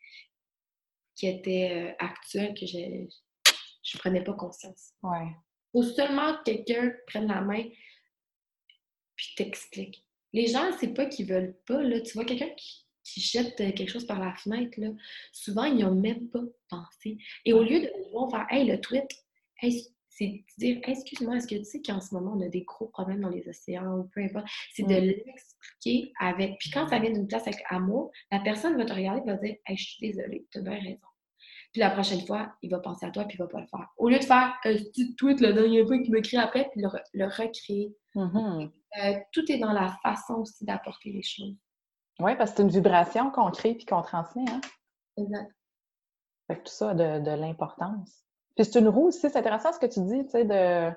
qui 1.15 1.27
était 1.27 1.71
euh, 1.71 2.05
actuel, 2.05 2.53
que 2.53 2.65
je 2.65 2.77
ne 2.77 3.99
prenais 3.99 4.23
pas 4.23 4.33
conscience. 4.33 4.93
Ouais. 5.03 5.27
Ou 5.73 5.83
seulement 5.83 6.35
quelqu'un 6.43 6.91
prenne 7.07 7.27
la 7.27 7.41
main 7.41 7.63
puis 9.21 9.33
t'explique. 9.35 10.03
Les 10.33 10.47
gens, 10.47 10.71
c'est 10.79 10.93
pas 10.93 11.05
qu'ils 11.05 11.27
veulent 11.27 11.55
pas. 11.67 11.83
Là. 11.83 12.01
Tu 12.01 12.13
vois 12.13 12.25
quelqu'un 12.25 12.49
qui, 12.57 12.87
qui, 13.03 13.21
jette 13.21 13.55
quelque 13.55 13.89
chose 13.89 14.07
par 14.07 14.19
la 14.19 14.33
fenêtre, 14.33 14.79
là, 14.79 14.89
souvent, 15.31 15.65
ils 15.65 15.77
n'ont 15.77 15.93
même 15.93 16.27
pas 16.29 16.43
pensé. 16.69 17.19
Et 17.45 17.53
au 17.53 17.63
lieu 17.63 17.81
de 17.81 17.91
faire 18.31 18.47
Hey, 18.49 18.65
le 18.65 18.81
tweet, 18.81 19.07
hey, 19.61 19.85
c'est 20.11 20.43
dire 20.57 20.79
excuse-moi, 20.83 21.37
est-ce 21.37 21.47
que 21.47 21.55
tu 21.55 21.63
sais 21.63 21.81
qu'en 21.81 22.01
ce 22.01 22.13
moment 22.13 22.33
on 22.35 22.41
a 22.41 22.49
des 22.49 22.63
gros 22.63 22.87
problèmes 22.87 23.21
dans 23.21 23.29
les 23.29 23.47
océans 23.47 23.97
ou 23.97 24.03
peu 24.13 24.21
importe, 24.21 24.45
c'est 24.73 24.83
de 24.83 24.93
mm. 24.93 25.23
l'expliquer 25.25 26.13
avec. 26.19 26.59
Puis 26.59 26.69
quand 26.69 26.87
ça 26.87 26.99
vient 26.99 27.11
d'une 27.11 27.27
place 27.27 27.47
avec 27.47 27.63
amour, 27.69 28.11
la 28.31 28.39
personne 28.39 28.77
va 28.77 28.85
te 28.85 28.93
regarder 28.93 29.21
et 29.21 29.25
va 29.25 29.37
dire 29.37 29.55
hey, 29.65 29.77
je 29.77 29.89
suis 29.89 30.11
désolée, 30.11 30.45
tu 30.51 30.59
as 30.59 30.61
bien 30.61 30.79
raison. 30.79 31.07
Puis 31.71 31.79
la 31.79 31.89
prochaine 31.89 32.25
fois, 32.27 32.53
il 32.61 32.69
va 32.69 32.79
penser 32.79 33.05
à 33.05 33.11
toi 33.11 33.23
puis 33.23 33.37
il 33.37 33.39
va 33.39 33.47
pas 33.47 33.61
le 33.61 33.67
faire. 33.67 33.87
Au 33.97 34.09
lieu 34.09 34.19
de 34.19 34.23
faire 34.23 34.53
un 34.65 34.73
petit 34.73 35.15
tweet 35.15 35.39
le 35.39 35.53
dernier 35.53 35.85
fois 35.85 35.97
qu'il 35.99 36.11
me 36.11 36.19
crie 36.19 36.37
après 36.37 36.69
puis 36.71 36.81
le, 36.81 36.89
le 37.13 37.25
recréer. 37.25 37.95
Mm-hmm. 38.15 38.71
Euh, 39.01 39.13
tout 39.31 39.49
est 39.49 39.57
dans 39.57 39.71
la 39.71 39.97
façon 40.03 40.41
aussi 40.41 40.65
d'apporter 40.65 41.13
les 41.13 41.23
choses. 41.23 41.55
Oui, 42.19 42.35
parce 42.35 42.51
que 42.51 42.57
c'est 42.57 42.63
une 42.63 42.69
vibration 42.69 43.31
qu'on 43.31 43.49
crée 43.51 43.75
puis 43.75 43.85
qu'on 43.85 44.01
transmet. 44.01 44.43
Hein? 44.49 44.59
Exact. 45.17 45.51
Fait 46.47 46.57
que 46.57 46.63
tout 46.63 46.73
ça 46.73 46.89
a 46.89 46.93
de, 46.93 47.23
de 47.23 47.31
l'importance. 47.31 48.25
Puis 48.61 48.69
c'est 48.71 48.79
une 48.79 48.89
roue 48.89 49.07
aussi, 49.07 49.21
c'est 49.21 49.35
intéressant 49.35 49.73
ce 49.73 49.79
que 49.79 49.87
tu 49.87 50.01
dis, 50.01 50.23
tu 50.25 50.29
sais, 50.29 50.45
de 50.45 50.91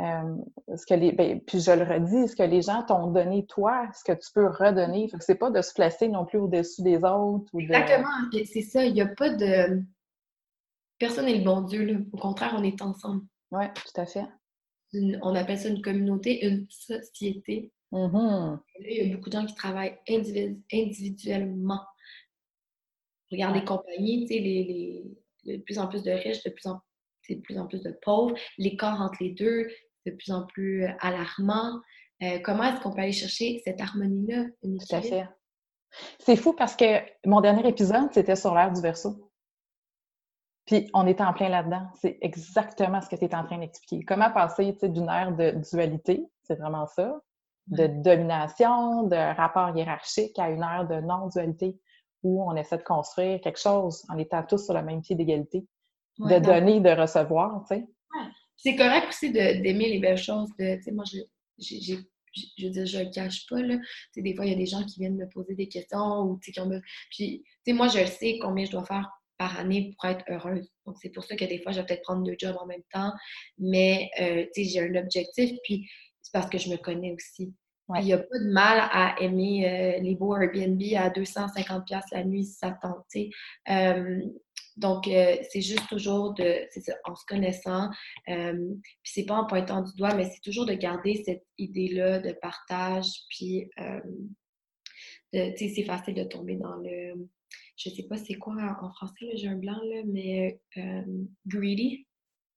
euh, 0.00 0.76
ce 0.76 0.86
que 0.86 0.94
les, 0.94 1.10
ben, 1.10 1.40
puis 1.40 1.58
je 1.58 1.72
le 1.72 1.82
redis, 1.82 2.28
ce 2.28 2.36
que 2.36 2.44
les 2.44 2.62
gens 2.62 2.84
t'ont 2.84 3.08
donné 3.08 3.46
toi, 3.46 3.90
ce 3.92 4.04
que 4.04 4.16
tu 4.16 4.30
peux 4.32 4.46
redonner. 4.46 5.08
Fait 5.08 5.18
que 5.18 5.24
c'est 5.24 5.34
pas 5.34 5.50
de 5.50 5.60
se 5.60 5.74
placer 5.74 6.06
non 6.06 6.24
plus 6.24 6.38
au-dessus 6.38 6.82
des 6.82 6.98
autres. 6.98 7.52
Ou 7.52 7.58
Exactement, 7.58 8.08
c'est 8.32 8.62
ça. 8.62 8.84
Il 8.84 8.94
n'y 8.94 9.00
a 9.00 9.08
pas 9.08 9.30
de. 9.30 9.82
Personne 11.00 11.24
n'est 11.24 11.38
le 11.38 11.44
bon 11.44 11.62
Dieu, 11.62 11.84
là. 11.84 11.98
Au 12.12 12.16
contraire, 12.16 12.54
on 12.56 12.62
est 12.62 12.80
ensemble. 12.80 13.24
Oui, 13.50 13.64
tout 13.74 14.00
à 14.00 14.06
fait. 14.06 14.26
on 14.94 15.34
appelle 15.34 15.58
ça 15.58 15.68
une 15.68 15.82
communauté, 15.82 16.46
une 16.46 16.68
société. 16.70 17.72
Mm-hmm. 17.90 18.58
il 18.88 19.08
y 19.08 19.12
a 19.12 19.16
beaucoup 19.16 19.30
de 19.30 19.34
gens 19.34 19.46
qui 19.46 19.56
travaillent 19.56 19.98
individuellement. 20.72 21.80
Regarde 23.32 23.56
les 23.56 23.64
compagnies, 23.64 24.26
tu 24.28 24.34
sais, 24.34 24.40
les, 24.40 25.02
les, 25.44 25.56
de 25.56 25.62
plus 25.64 25.80
en 25.80 25.88
plus 25.88 26.04
de 26.04 26.12
riches, 26.12 26.44
de 26.44 26.50
plus 26.50 26.68
en 26.68 26.80
c'est 27.30 27.36
de 27.36 27.42
plus 27.42 27.58
en 27.58 27.66
plus 27.66 27.82
de 27.82 27.96
pauvres. 28.02 28.34
L'écart 28.58 29.00
entre 29.00 29.18
les 29.20 29.30
deux, 29.30 29.68
de 30.06 30.12
plus 30.12 30.32
en 30.32 30.46
plus 30.46 30.84
euh, 30.84 30.90
alarmant. 31.00 31.80
Euh, 32.22 32.38
comment 32.44 32.64
est-ce 32.64 32.80
qu'on 32.80 32.92
peut 32.92 33.02
aller 33.02 33.12
chercher 33.12 33.62
cette 33.64 33.80
harmonie-là? 33.80 34.46
Tout 34.62 34.96
à 34.96 35.00
fait. 35.00 35.28
C'est 36.18 36.36
fou 36.36 36.52
parce 36.52 36.76
que 36.76 37.00
mon 37.24 37.40
dernier 37.40 37.66
épisode, 37.68 38.12
c'était 38.12 38.36
sur 38.36 38.54
l'ère 38.54 38.72
du 38.72 38.80
verso. 38.80 39.30
Puis 40.66 40.88
on 40.92 41.06
était 41.06 41.22
en 41.22 41.32
plein 41.32 41.48
là-dedans. 41.48 41.88
C'est 42.00 42.18
exactement 42.20 43.00
ce 43.00 43.08
que 43.08 43.16
tu 43.16 43.24
es 43.24 43.34
en 43.34 43.44
train 43.44 43.58
d'expliquer. 43.58 44.04
Comment 44.04 44.30
passer 44.30 44.76
d'une 44.82 45.08
ère 45.08 45.34
de 45.34 45.52
dualité, 45.70 46.26
c'est 46.42 46.56
vraiment 46.56 46.86
ça, 46.86 47.20
de 47.68 47.86
domination, 47.86 49.04
de 49.04 49.36
rapport 49.36 49.76
hiérarchique 49.76 50.38
à 50.38 50.50
une 50.50 50.62
ère 50.62 50.86
de 50.86 51.00
non-dualité 51.00 51.80
où 52.22 52.44
on 52.44 52.54
essaie 52.54 52.76
de 52.76 52.82
construire 52.82 53.40
quelque 53.40 53.58
chose 53.58 54.04
en 54.10 54.18
étant 54.18 54.42
tous 54.44 54.64
sur 54.64 54.74
le 54.74 54.82
même 54.82 55.00
pied 55.00 55.16
d'égalité 55.16 55.66
de 56.28 56.38
donner, 56.38 56.80
de 56.80 56.90
recevoir, 56.90 57.64
tu 57.68 57.76
sais. 57.76 57.86
C'est 58.56 58.76
correct 58.76 59.08
aussi 59.08 59.32
d'aimer 59.32 59.88
les 59.88 59.98
belles 59.98 60.18
choses. 60.18 60.50
De, 60.58 60.78
moi, 60.92 61.04
je, 61.10 61.18
je 61.58 62.66
veux 62.66 62.70
dire, 62.70 62.86
je 62.86 62.98
le 62.98 63.10
cache 63.10 63.46
pas, 63.48 63.62
là. 63.62 63.76
des 64.16 64.34
fois, 64.34 64.44
il 64.44 64.52
y 64.52 64.54
a 64.54 64.58
des 64.58 64.66
gens 64.66 64.84
qui 64.84 65.00
viennent 65.00 65.16
me 65.16 65.28
poser 65.28 65.54
des 65.54 65.68
questions 65.68 66.22
ou, 66.22 66.38
qui 66.38 66.58
ont... 66.60 66.70
Puis, 67.10 67.42
moi, 67.68 67.88
je 67.88 68.04
sais 68.04 68.38
combien 68.40 68.64
je 68.64 68.72
dois 68.72 68.84
faire 68.84 69.08
par 69.38 69.58
année 69.58 69.94
pour 69.96 70.10
être 70.10 70.24
heureuse. 70.28 70.70
Donc, 70.84 70.96
c'est 71.00 71.08
pour 71.08 71.24
ça 71.24 71.34
que 71.34 71.44
des 71.46 71.62
fois, 71.62 71.72
je 71.72 71.80
vais 71.80 71.86
peut-être 71.86 72.02
prendre 72.02 72.22
deux 72.22 72.36
jobs 72.38 72.56
en 72.60 72.66
même 72.66 72.82
temps. 72.92 73.12
Mais, 73.58 74.10
euh, 74.20 74.44
tu 74.54 74.64
sais, 74.64 74.70
j'ai 74.70 74.80
un 74.80 74.94
objectif, 74.96 75.52
puis 75.64 75.88
c'est 76.20 76.32
parce 76.32 76.50
que 76.50 76.58
je 76.58 76.68
me 76.68 76.76
connais 76.76 77.12
aussi. 77.12 77.54
Il 77.98 78.04
n'y 78.04 78.12
a 78.12 78.18
pas 78.18 78.38
de 78.38 78.52
mal 78.52 78.88
à 78.92 79.20
aimer 79.20 79.66
euh, 79.66 80.00
les 80.00 80.14
beaux 80.14 80.36
Airbnb 80.36 80.80
à 80.96 81.10
250$ 81.10 82.02
la 82.12 82.24
nuit 82.24 82.44
si 82.44 82.52
ça 82.52 82.70
tente. 82.80 83.04
Euh, 83.68 84.20
donc, 84.80 85.06
euh, 85.08 85.36
c'est 85.50 85.60
juste 85.60 85.86
toujours 85.88 86.32
de, 86.32 86.66
c'est 86.70 86.80
ça, 86.80 86.94
en 87.04 87.14
se 87.14 87.26
connaissant, 87.26 87.90
euh, 88.30 88.74
puis 89.02 89.12
c'est 89.12 89.26
pas 89.26 89.34
en 89.34 89.44
pointant 89.46 89.82
du 89.82 89.94
doigt, 89.94 90.14
mais 90.14 90.24
c'est 90.24 90.40
toujours 90.40 90.64
de 90.64 90.72
garder 90.72 91.22
cette 91.24 91.46
idée-là 91.58 92.18
de 92.18 92.32
partage, 92.32 93.06
puis, 93.28 93.68
euh, 93.78 94.00
tu 95.32 95.56
sais, 95.56 95.72
c'est 95.76 95.84
facile 95.84 96.14
de 96.14 96.24
tomber 96.24 96.56
dans 96.56 96.76
le, 96.76 97.28
je 97.76 97.90
sais 97.90 98.04
pas 98.04 98.16
c'est 98.16 98.36
quoi 98.36 98.54
en 98.80 98.90
français, 98.92 99.26
j'ai 99.34 99.48
un 99.48 99.56
blanc, 99.56 99.78
là, 99.84 100.02
mais 100.06 100.58
euh, 100.78 101.02
greedy, 101.46 102.06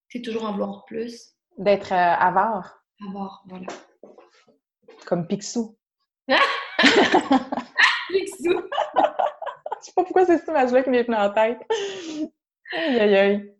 c'est 0.07 0.21
toujours 0.21 0.45
en 0.45 0.53
vouloir 0.53 0.85
plus. 0.85 1.35
D'être 1.57 1.91
avare. 1.91 2.85
Avare, 3.05 3.43
voilà. 3.49 3.67
Comme 5.05 5.27
Picsou. 5.27 5.77
Picsou! 8.07 8.61
Sais 9.93 10.01
pas 10.01 10.05
pourquoi 10.05 10.25
c'est 10.25 10.39
cette 10.39 10.47
image-là 10.47 10.81
qui 10.81 10.89
m'est 10.89 11.03
venue 11.03 11.15
en 11.15 11.29
tête. 11.29 11.59
Aïe, 12.75 12.99
aïe, 12.99 13.15
aïe. 13.15 13.53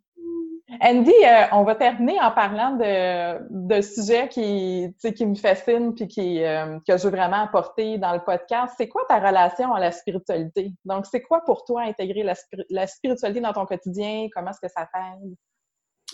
Andy, 0.81 1.11
euh, 1.11 1.43
on 1.51 1.63
va 1.63 1.75
terminer 1.75 2.19
en 2.19 2.31
parlant 2.31 2.71
de, 2.71 3.67
de 3.67 3.81
sujets 3.81 4.27
qui, 4.29 4.91
qui 5.15 5.25
me 5.27 5.35
fascinent 5.35 5.93
puis 5.93 6.07
qui, 6.07 6.43
euh, 6.43 6.79
que 6.87 6.97
je 6.97 7.03
veux 7.03 7.15
vraiment 7.15 7.43
apporter 7.43 7.99
dans 7.99 8.13
le 8.13 8.23
podcast. 8.23 8.73
C'est 8.77 8.87
quoi 8.87 9.03
ta 9.07 9.19
relation 9.19 9.71
à 9.75 9.79
la 9.79 9.91
spiritualité? 9.91 10.71
Donc, 10.85 11.05
c'est 11.05 11.21
quoi 11.21 11.41
pour 11.45 11.65
toi 11.65 11.83
intégrer 11.83 12.23
la, 12.23 12.33
la 12.71 12.87
spiritualité 12.87 13.39
dans 13.39 13.53
ton 13.53 13.67
quotidien? 13.67 14.27
Comment 14.33 14.49
est-ce 14.49 14.61
que 14.61 14.73
ça 14.75 14.89
t'aide? 14.91 15.35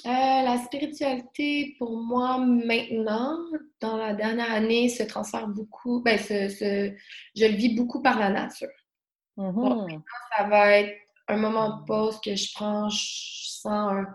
Euh, 0.05 0.09
la 0.09 0.57
spiritualité, 0.65 1.75
pour 1.79 1.91
moi, 1.91 2.39
maintenant, 2.39 3.37
dans 3.79 3.95
la 3.95 4.13
dernière 4.13 4.51
année, 4.51 4.89
se 4.89 5.03
transfère 5.03 5.47
beaucoup, 5.47 6.01
ben, 6.03 6.19
je 6.19 6.91
le 7.35 7.55
vis 7.55 7.73
beaucoup 7.73 8.01
par 8.01 8.19
la 8.19 8.29
nature. 8.29 8.67
Mm-hmm. 9.39 10.01
ça 10.35 10.43
va 10.49 10.71
être 10.71 10.97
un 11.29 11.37
moment 11.37 11.77
de 11.77 11.85
pause 11.85 12.19
que 12.19 12.35
je 12.35 12.51
prends, 12.53 12.89
je 12.89 12.97
sens 12.99 14.05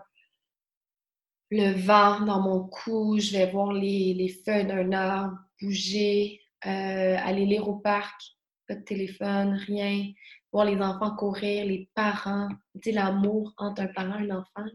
le 1.49 1.71
vent 1.71 2.21
dans 2.21 2.41
mon 2.41 2.67
cou, 2.67 3.17
je 3.19 3.31
vais 3.31 3.49
voir 3.49 3.73
les, 3.73 4.13
les 4.13 4.29
feuilles 4.29 4.67
d'un 4.67 4.91
arbre 4.91 5.37
bouger, 5.59 6.41
euh, 6.65 7.17
aller 7.17 7.45
lire 7.45 7.67
au 7.67 7.77
parc. 7.77 8.21
pas 8.67 8.75
de 8.75 8.81
téléphone, 8.81 9.53
rien. 9.65 10.11
Voir 10.51 10.65
les 10.65 10.79
enfants 10.79 11.15
courir, 11.15 11.65
les 11.65 11.89
parents, 11.95 12.47
tu 12.75 12.89
sais, 12.89 12.91
l'amour 12.91 13.53
entre 13.57 13.81
un 13.81 13.87
parent 13.87 14.19
et 14.19 14.31
un 14.31 14.37
enfant. 14.37 14.65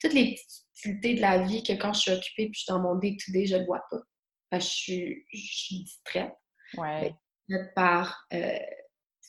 Toutes 0.00 0.12
les 0.12 0.34
petites 0.34 0.66
utilités 0.76 1.14
de 1.14 1.20
la 1.20 1.38
vie 1.38 1.62
que 1.62 1.72
quand 1.72 1.92
je 1.92 2.00
suis 2.00 2.12
occupée 2.12 2.46
puis 2.46 2.54
je 2.54 2.60
suis 2.60 2.72
dans 2.72 2.80
mon 2.80 2.96
day-to-day, 2.96 3.46
je 3.46 3.56
ne 3.56 3.64
vois 3.64 3.84
pas. 3.90 4.00
Parce 4.50 4.64
que 4.64 4.70
je 4.70 4.76
suis, 4.76 5.26
je 5.32 5.56
suis 5.56 5.84
distraite. 5.84 6.34
Ouais. 6.76 7.14
Par 7.74 8.26
euh, 8.32 8.58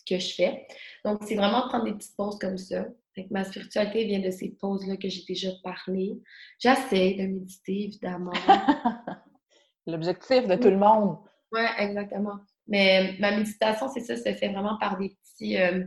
que 0.07 0.19
je 0.19 0.33
fais. 0.33 0.67
Donc, 1.03 1.19
c'est 1.23 1.35
vraiment 1.35 1.67
prendre 1.67 1.85
des 1.85 1.93
petites 1.93 2.15
pauses 2.15 2.37
comme 2.39 2.57
ça. 2.57 2.85
ma 3.29 3.43
spiritualité 3.43 4.05
vient 4.05 4.19
de 4.19 4.31
ces 4.31 4.49
pauses-là 4.49 4.97
que 4.97 5.09
j'ai 5.09 5.23
déjà 5.27 5.49
parlé. 5.63 6.17
J'essaie 6.59 7.13
de 7.15 7.27
méditer, 7.27 7.83
évidemment. 7.85 8.31
L'objectif 9.87 10.47
de 10.47 10.55
tout 10.55 10.69
le 10.69 10.77
monde. 10.77 11.17
Oui, 11.51 11.61
exactement. 11.77 12.39
Mais 12.67 13.15
ma 13.19 13.31
méditation, 13.31 13.87
c'est 13.87 14.01
ça, 14.01 14.17
se 14.17 14.33
fait 14.33 14.49
vraiment 14.49 14.77
par 14.77 14.97
des 14.97 15.09
petits, 15.09 15.57
euh, 15.57 15.85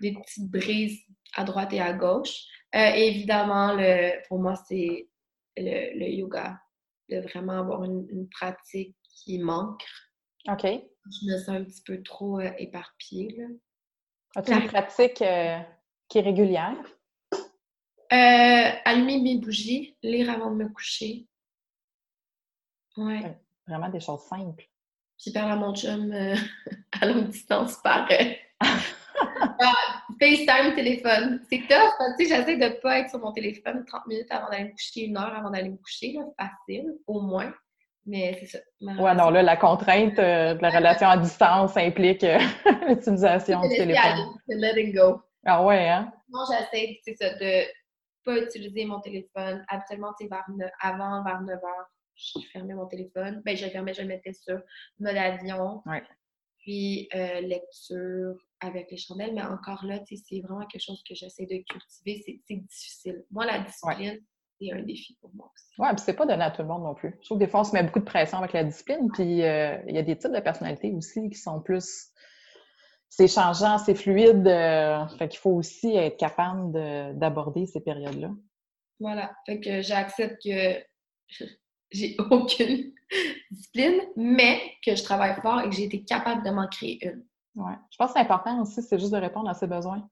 des 0.00 0.12
petites 0.12 0.50
brises 0.50 1.00
à 1.34 1.44
droite 1.44 1.72
et 1.72 1.80
à 1.80 1.92
gauche. 1.92 2.44
Euh, 2.74 2.90
évidemment, 2.94 3.74
le, 3.74 4.12
pour 4.28 4.38
moi, 4.38 4.54
c'est 4.68 5.08
le, 5.56 6.06
yoga, 6.08 6.58
de 7.08 7.20
vraiment 7.20 7.58
avoir 7.58 7.84
une, 7.84 8.28
pratique 8.28 8.96
qui 9.10 9.38
manque. 9.38 9.82
OK. 10.48 10.66
Je 11.06 11.26
me 11.30 11.38
sens 11.38 11.48
un 11.50 11.64
petit 11.64 11.82
peu 11.82 12.02
trop 12.02 12.40
euh, 12.40 12.50
éparpillée. 12.58 13.46
As-tu 14.36 14.52
une 14.52 14.66
pratique 14.66 15.14
qui 16.08 16.18
est 16.18 16.20
régulière? 16.20 16.76
allumer 18.10 19.20
mes 19.20 19.38
bougies, 19.38 19.96
lire 20.02 20.30
avant 20.30 20.52
de 20.52 20.56
me 20.56 20.68
coucher, 20.68 21.26
Ouais. 22.96 23.38
Vraiment 23.66 23.88
des 23.88 24.00
choses 24.00 24.22
simples. 24.22 24.68
J'ai 25.18 25.32
parlé 25.32 25.52
à 25.52 25.56
mon 25.56 25.74
chum 25.74 26.12
euh, 26.12 26.36
à 27.00 27.06
longue 27.06 27.28
distance 27.28 27.76
par 27.82 28.08
euh, 28.10 28.34
FaceTime 30.20 30.74
téléphone. 30.74 31.40
C'est 31.50 31.60
tough 31.60 31.92
parce 31.98 32.16
que 32.18 32.24
j'essaie 32.24 32.56
de 32.56 32.64
ne 32.64 32.80
pas 32.80 33.00
être 33.00 33.10
sur 33.10 33.20
mon 33.20 33.32
téléphone 33.32 33.84
30 33.84 34.06
minutes 34.06 34.30
avant 34.30 34.50
d'aller 34.50 34.64
me 34.64 34.70
coucher, 34.72 35.04
une 35.06 35.16
heure 35.16 35.34
avant 35.34 35.50
d'aller 35.50 35.70
me 35.70 35.76
coucher. 35.76 36.12
Là, 36.12 36.24
facile, 36.38 36.94
au 37.06 37.20
moins. 37.20 37.52
Mais 38.06 38.36
c'est 38.40 38.46
ça. 38.46 38.58
Ouais, 38.80 39.14
non, 39.14 39.30
là, 39.30 39.42
la 39.42 39.56
contrainte 39.56 40.18
euh, 40.18 40.54
de 40.54 40.62
la 40.62 40.70
relation 40.70 41.08
à 41.08 41.16
distance 41.16 41.76
implique 41.76 42.22
l'utilisation 42.88 43.62
du 43.62 43.68
téléphone. 43.68 44.34
C'est 44.48 44.56
letting 44.56 44.94
go. 44.94 45.22
Ah 45.46 45.64
ouais, 45.64 45.88
hein? 45.88 46.12
Moi, 46.28 46.44
j'essaie, 46.50 46.98
c'est 47.02 47.16
ça, 47.16 47.34
de 47.34 47.64
pas 48.24 48.38
utiliser 48.38 48.84
mon 48.84 49.00
téléphone. 49.00 49.64
Habituellement, 49.68 50.12
c'est 50.18 50.28
vers 50.28 50.44
avant, 50.80 51.22
vers 51.24 51.40
9 51.42 51.56
h 51.56 51.84
je 52.16 52.38
fermais 52.52 52.74
mon 52.74 52.86
téléphone. 52.86 53.42
Ben, 53.44 53.56
je 53.56 53.64
le 53.64 53.70
fermais, 53.70 53.94
je 53.94 54.02
le 54.02 54.08
mettais 54.08 54.32
sur 54.32 54.60
mode 54.98 55.16
avion. 55.16 55.82
Puis 56.58 57.08
euh, 57.14 57.40
lecture 57.40 58.36
avec 58.60 58.90
les 58.90 58.96
chandelles. 58.96 59.34
Mais 59.34 59.42
encore 59.42 59.84
là, 59.84 59.98
c'est 60.06 60.40
vraiment 60.40 60.66
quelque 60.66 60.82
chose 60.82 61.02
que 61.08 61.14
j'essaie 61.14 61.46
de 61.46 61.62
cultiver. 61.68 62.40
C'est 62.46 62.56
difficile. 62.56 63.24
Moi, 63.30 63.46
la 63.46 63.58
discipline, 63.60 64.18
c'est 64.60 64.72
un 64.72 64.82
défi 64.82 65.16
pour 65.20 65.30
moi 65.34 65.50
aussi. 65.54 65.66
Oui, 65.78 65.88
puis 65.90 66.02
c'est 66.04 66.14
pas 66.14 66.26
donné 66.26 66.44
à 66.44 66.50
tout 66.50 66.62
le 66.62 66.68
monde 66.68 66.82
non 66.82 66.94
plus. 66.94 67.16
Je 67.20 67.26
trouve 67.26 67.38
que 67.38 67.44
des 67.44 67.50
fois, 67.50 67.60
on 67.60 67.64
se 67.64 67.72
met 67.72 67.82
beaucoup 67.82 68.00
de 68.00 68.04
pression 68.04 68.38
avec 68.38 68.52
la 68.52 68.64
discipline. 68.64 69.10
Puis 69.12 69.42
euh, 69.42 69.76
il 69.88 69.94
y 69.94 69.98
a 69.98 70.02
des 70.02 70.16
types 70.16 70.32
de 70.32 70.40
personnalités 70.40 70.92
aussi 70.92 71.28
qui 71.28 71.38
sont 71.38 71.60
plus 71.60 72.10
c'est 73.16 73.28
changeant, 73.28 73.78
c'est 73.78 73.94
fluide. 73.94 74.46
Euh, 74.46 75.06
fait 75.18 75.28
qu'il 75.28 75.38
faut 75.38 75.52
aussi 75.52 75.94
être 75.94 76.16
capable 76.16 76.72
d'aborder 77.16 77.66
ces 77.66 77.80
périodes-là. 77.80 78.30
Voilà. 78.98 79.32
Fait 79.46 79.60
que 79.60 79.82
j'accepte 79.82 80.42
que 80.42 80.82
j'ai 81.92 82.16
aucune 82.18 82.92
discipline, 83.50 84.00
mais 84.16 84.60
que 84.84 84.96
je 84.96 85.02
travaille 85.04 85.40
fort 85.40 85.60
et 85.60 85.68
que 85.68 85.76
j'ai 85.76 85.84
été 85.84 86.04
capable 86.04 86.44
de 86.44 86.50
m'en 86.50 86.66
créer 86.66 87.06
une. 87.06 87.24
Oui. 87.54 87.72
Je 87.90 87.96
pense 87.96 88.08
que 88.08 88.14
c'est 88.14 88.24
important 88.24 88.60
aussi, 88.62 88.82
c'est 88.82 88.98
juste 88.98 89.12
de 89.12 89.18
répondre 89.18 89.48
à 89.48 89.54
ses 89.54 89.68
besoins. 89.68 90.08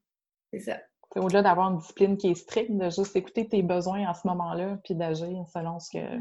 C'est 0.53 0.61
ça. 0.61 0.79
Au-delà 1.17 1.43
d'avoir 1.43 1.71
une 1.71 1.79
discipline 1.79 2.17
qui 2.17 2.29
est 2.29 2.35
stricte, 2.35 2.73
de 2.73 2.89
juste 2.91 3.15
écouter 3.17 3.47
tes 3.47 3.63
besoins 3.63 4.09
à 4.09 4.15
ce 4.15 4.27
moment-là, 4.29 4.79
puis 4.85 4.95
d'agir 4.95 5.45
selon 5.53 5.79
ce 5.79 5.91
que, 5.91 6.19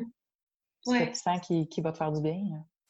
tu 0.85 1.13
sens 1.13 1.39
qui, 1.41 1.67
qui, 1.69 1.81
va 1.81 1.91
te 1.91 1.97
faire 1.97 2.11
du 2.11 2.21
bien. 2.21 2.41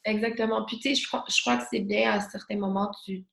Exactement. 0.04 0.64
Puis, 0.64 0.78
tu 0.78 0.88
sais, 0.88 1.00
je 1.00 1.06
crois, 1.06 1.24
je 1.28 1.40
crois 1.40 1.58
que 1.58 1.64
c'est 1.70 1.80
bien 1.80 2.12
à 2.12 2.20
certains 2.20 2.56
moments, 2.56 2.90
tu, 3.04 3.24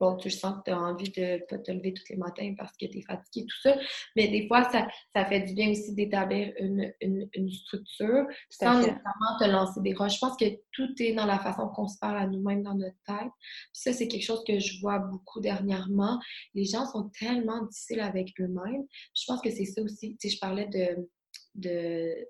bon, 0.00 0.16
tu 0.16 0.30
sens 0.30 0.56
que 0.58 0.64
tu 0.64 0.70
as 0.70 0.78
envie 0.78 1.10
de 1.10 1.20
ne 1.20 1.38
pas 1.46 1.58
te 1.58 1.70
lever 1.70 1.92
tous 1.92 2.04
les 2.08 2.16
matins 2.16 2.54
parce 2.56 2.72
que 2.76 2.86
tu 2.86 2.98
es 2.98 3.02
fatigué, 3.02 3.46
tout 3.46 3.60
ça. 3.62 3.76
Mais 4.16 4.28
des 4.28 4.48
fois, 4.48 4.64
ça, 4.70 4.88
ça 5.14 5.26
fait 5.26 5.40
du 5.40 5.54
bien 5.54 5.70
aussi 5.70 5.94
d'établir 5.94 6.52
une, 6.58 6.92
une, 7.02 7.50
structure 7.50 8.26
sans 8.48 8.78
nécessairement 8.78 9.38
te 9.38 9.44
lancer 9.44 9.80
des 9.82 9.92
roches. 9.92 10.14
Je 10.14 10.18
pense 10.18 10.36
que 10.36 10.46
tout 10.72 10.90
est 11.00 11.12
dans 11.12 11.26
la 11.26 11.38
façon 11.38 11.68
qu'on 11.68 11.86
se 11.86 11.98
parle 11.98 12.16
à 12.16 12.26
nous-mêmes 12.26 12.62
dans 12.62 12.74
notre 12.74 12.96
tête. 13.06 13.30
Puis 13.40 13.82
ça, 13.82 13.92
c'est 13.92 14.08
quelque 14.08 14.24
chose 14.24 14.42
que 14.46 14.58
je 14.58 14.80
vois 14.80 14.98
beaucoup 14.98 15.40
dernièrement. 15.40 16.18
Les 16.54 16.64
gens 16.64 16.86
sont 16.86 17.10
tellement 17.10 17.62
difficiles 17.66 18.00
avec 18.00 18.28
eux-mêmes. 18.40 18.84
Je 19.14 19.24
pense 19.26 19.40
que 19.42 19.50
c'est 19.50 19.66
ça 19.66 19.82
aussi. 19.82 20.16
Tu 20.16 20.28
sais, 20.28 20.34
je 20.34 20.40
parlais 20.40 20.66
de, 20.66 21.08
de 21.56 22.26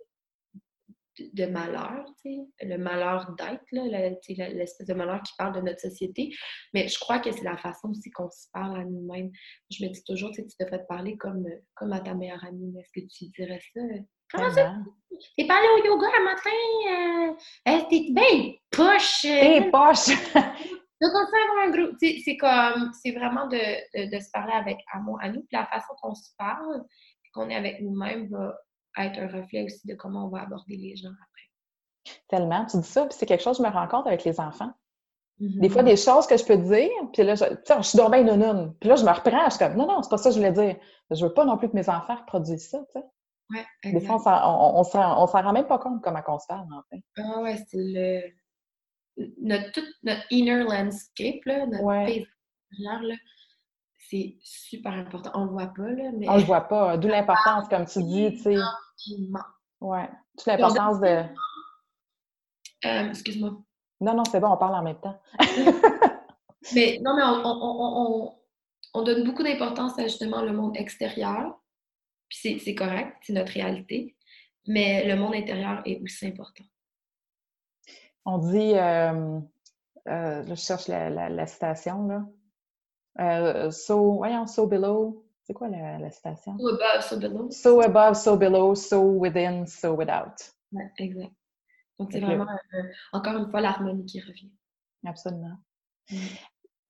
de 1.32 1.46
malheur, 1.46 2.04
le 2.24 2.76
malheur 2.76 3.34
d'être, 3.36 3.62
l'espèce 3.70 4.86
de 4.86 4.94
malheur 4.94 5.22
qui 5.22 5.32
parle 5.36 5.54
de 5.54 5.60
notre 5.60 5.80
société. 5.80 6.34
Mais 6.74 6.88
je 6.88 6.98
crois 6.98 7.18
que 7.18 7.30
c'est 7.32 7.44
la 7.44 7.56
façon 7.56 7.90
aussi 7.90 8.10
qu'on 8.10 8.30
se 8.30 8.48
parle 8.52 8.80
à 8.80 8.84
nous-mêmes. 8.84 9.30
Je 9.70 9.84
me 9.84 9.90
dis 9.90 10.02
toujours, 10.04 10.30
tu 10.32 10.44
te 10.46 10.86
parler 10.88 11.16
comme, 11.16 11.46
comme 11.74 11.92
à 11.92 12.00
ta 12.00 12.14
meilleure 12.14 12.44
amie. 12.44 12.74
Est-ce 12.78 13.00
que 13.00 13.06
tu 13.06 13.26
dirais 13.36 13.60
ça? 13.74 13.80
Comment 14.32 14.50
ça? 14.50 14.74
T'es 15.36 15.46
pas 15.46 15.58
allé 15.58 15.68
au 15.80 15.84
yoga 15.84 16.06
un 16.18 16.24
matin? 16.24 17.36
Euh, 17.68 17.80
t'es 17.90 18.06
bien 18.10 18.52
poche! 18.70 19.22
T'es 19.22 19.66
euh, 19.66 19.70
poche! 19.70 20.08
Donc, 21.02 21.12
on 21.14 21.26
fait 21.30 21.66
un 21.66 21.70
groupe. 21.70 21.96
C'est 21.98 22.36
comme, 22.36 22.92
c'est 22.92 23.12
vraiment 23.12 23.46
de, 23.48 24.10
de, 24.10 24.20
se 24.20 24.30
parler 24.30 24.52
avec 24.52 24.78
amour 24.92 25.18
à 25.20 25.30
nous. 25.30 25.40
Puis 25.40 25.48
la 25.52 25.66
façon 25.66 25.94
qu'on 26.00 26.14
se 26.14 26.30
parle, 26.38 26.84
qu'on 27.34 27.48
est 27.48 27.56
avec 27.56 27.80
nous-mêmes, 27.80 28.28
va 28.28 28.54
être 28.98 29.18
un 29.18 29.28
reflet 29.28 29.64
aussi 29.64 29.86
de 29.86 29.94
comment 29.94 30.26
on 30.26 30.28
va 30.28 30.42
aborder 30.42 30.76
les 30.76 30.96
gens 30.96 31.08
après. 31.08 32.18
Tellement. 32.28 32.66
Tu 32.66 32.78
dis 32.78 32.88
ça, 32.88 33.06
puis 33.06 33.16
c'est 33.18 33.26
quelque 33.26 33.42
chose 33.42 33.58
que 33.58 33.64
je 33.64 33.68
me 33.68 33.72
rends 33.72 33.88
compte 33.88 34.06
avec 34.06 34.24
les 34.24 34.40
enfants. 34.40 34.72
Des 35.38 35.70
fois, 35.70 35.82
mm-hmm. 35.82 35.86
des 35.86 35.96
choses 35.96 36.26
que 36.26 36.36
je 36.36 36.44
peux 36.44 36.58
dire, 36.58 36.90
puis 37.14 37.22
là, 37.22 37.34
je, 37.34 37.44
je 37.44 37.82
suis 37.82 37.96
dormant 37.96 38.18
une 38.18 38.74
Puis 38.78 38.90
là, 38.90 38.96
je 38.96 39.04
me 39.04 39.10
reprends, 39.10 39.44
je 39.46 39.50
suis 39.50 39.58
comme, 39.58 39.74
non, 39.74 39.86
non, 39.86 40.02
c'est 40.02 40.10
pas 40.10 40.18
ça 40.18 40.28
que 40.28 40.34
je 40.34 40.38
voulais 40.38 40.52
dire. 40.52 40.76
Je 41.10 41.24
veux 41.24 41.32
pas 41.32 41.46
non 41.46 41.56
plus 41.56 41.70
que 41.70 41.74
mes 41.74 41.88
enfants 41.88 42.16
reproduisent 42.16 42.68
ça, 42.68 42.78
tu 42.92 43.00
sais. 43.00 43.06
Ouais, 43.50 43.92
Des 43.92 44.00
fois, 44.00 44.16
on, 44.46 44.80
on, 44.80 44.84
s'en 44.84 45.26
rend 45.42 45.52
même 45.52 45.66
pas 45.66 45.78
compte 45.78 46.02
comment 46.02 46.20
on 46.28 46.38
se 46.38 46.46
parle, 46.46 46.68
en 46.72 46.82
fait. 46.90 47.02
Ah 47.16 47.40
ouais, 47.40 47.56
c'est 47.68 47.78
le... 47.78 48.20
Notre, 49.42 49.72
tout, 49.72 49.84
notre 50.02 50.22
inner 50.30 50.62
landscape, 50.62 51.44
là, 51.46 51.66
notre 51.66 51.84
ouais. 51.84 52.26
là, 52.78 53.00
c'est 54.10 54.36
super 54.42 54.92
important. 54.92 55.30
On 55.34 55.44
le 55.44 55.50
voit 55.50 55.68
pas, 55.68 55.88
là, 55.88 56.10
mais... 56.12 56.28
On 56.28 56.36
le 56.36 56.42
voit 56.42 56.62
pas, 56.62 56.96
d'où 56.96 57.06
l'importance, 57.06 57.68
comme 57.68 57.86
tu 57.86 58.02
dis, 58.02 58.32
tu 58.32 58.42
sais. 58.42 58.56
Ouais, 59.80 60.08
toute 60.36 60.46
l'importance 60.46 61.00
de... 61.00 61.24
Euh, 62.86 63.08
excuse-moi. 63.10 63.50
Non, 64.00 64.14
non, 64.14 64.24
c'est 64.24 64.40
bon, 64.40 64.48
on 64.48 64.56
parle 64.56 64.74
en 64.74 64.82
même 64.82 65.00
temps. 65.00 65.20
mais 66.74 66.98
non, 67.02 67.14
mais 67.14 67.22
on, 67.22 67.42
on, 67.44 68.34
on, 68.94 69.02
donne 69.02 69.24
beaucoup 69.24 69.42
d'importance 69.42 69.98
à 69.98 70.04
justement 70.04 70.42
le 70.42 70.52
monde 70.52 70.76
extérieur. 70.76 71.60
Puis 72.28 72.58
c'est 72.58 72.74
correct, 72.74 73.16
c'est 73.22 73.32
notre 73.32 73.52
réalité. 73.52 74.16
Mais 74.66 75.06
le 75.06 75.16
monde 75.16 75.34
intérieur 75.34 75.82
est 75.84 76.00
aussi 76.02 76.26
important. 76.26 76.64
On 78.24 78.38
dit, 78.38 78.74
euh, 78.74 79.40
euh, 80.08 80.44
je 80.48 80.54
cherche 80.54 80.88
la, 80.88 81.10
la, 81.10 81.28
la 81.28 81.46
citation, 81.46 82.06
là. 82.06 82.24
Euh, 83.18 83.70
so, 83.70 84.14
voyons, 84.14 84.46
so 84.46 84.66
below. 84.66 85.24
C'est 85.44 85.54
quoi 85.54 85.68
la, 85.68 85.98
la, 85.98 86.10
citation? 86.10 86.56
So 86.58 86.68
above, 86.68 87.02
so 87.02 87.18
below. 87.18 87.50
So 87.50 87.80
above, 87.80 88.16
so 88.16 88.36
below, 88.36 88.74
so 88.74 89.00
within, 89.00 89.66
so 89.66 89.94
without. 89.94 90.52
Oui, 90.72 90.82
exact. 90.98 91.32
Donc, 91.98 92.12
c'est 92.12 92.20
vraiment, 92.20 92.46
encore 93.12 93.36
une 93.36 93.50
fois, 93.50 93.60
l'harmonie 93.60 94.06
qui 94.06 94.20
revient. 94.20 94.50
Absolument. 95.04 95.58
Mm. 96.10 96.16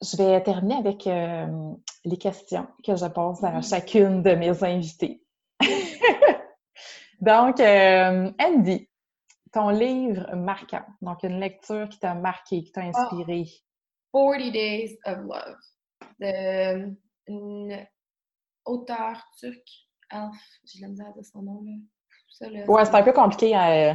Je 0.03 0.17
vais 0.17 0.43
terminer 0.43 0.77
avec 0.77 1.07
euh, 1.07 1.73
les 2.05 2.17
questions 2.17 2.69
que 2.85 2.95
je 2.97 3.07
pose 3.07 3.43
à 3.45 3.59
mm. 3.59 3.63
chacune 3.63 4.23
de 4.23 4.35
mes 4.35 4.63
invités. 4.63 5.23
Donc, 7.21 7.61
euh, 7.61 8.31
Andy, 8.39 8.89
ton 9.53 9.71
livre 9.71 10.35
marquant, 10.37 10.85
donc 11.03 11.23
une 11.23 11.41
lecture 11.41 11.89
qui 11.89 11.99
t'a 11.99 12.15
marqué, 12.15 12.63
qui 12.63 12.73
t'a 12.73 12.83
ah. 12.83 12.89
inspiré. 12.89 13.47
40 14.13 14.53
Days 14.53 14.99
of 15.07 15.19
Love 15.19 15.59
de 16.21 16.95
une 17.27 17.87
auteure 18.65 19.23
turque, 19.39 19.89
Alf, 20.11 20.37
j'ai 20.65 20.81
la 20.81 20.89
misère 20.89 21.15
de 21.17 21.23
son 21.23 21.43
nom. 21.43 21.63
Là. 21.63 22.65
Ouais, 22.67 22.85
c'est 22.85 22.95
un 22.95 23.03
peu 23.03 23.13
compliqué. 23.13 23.57
Euh, 23.57 23.95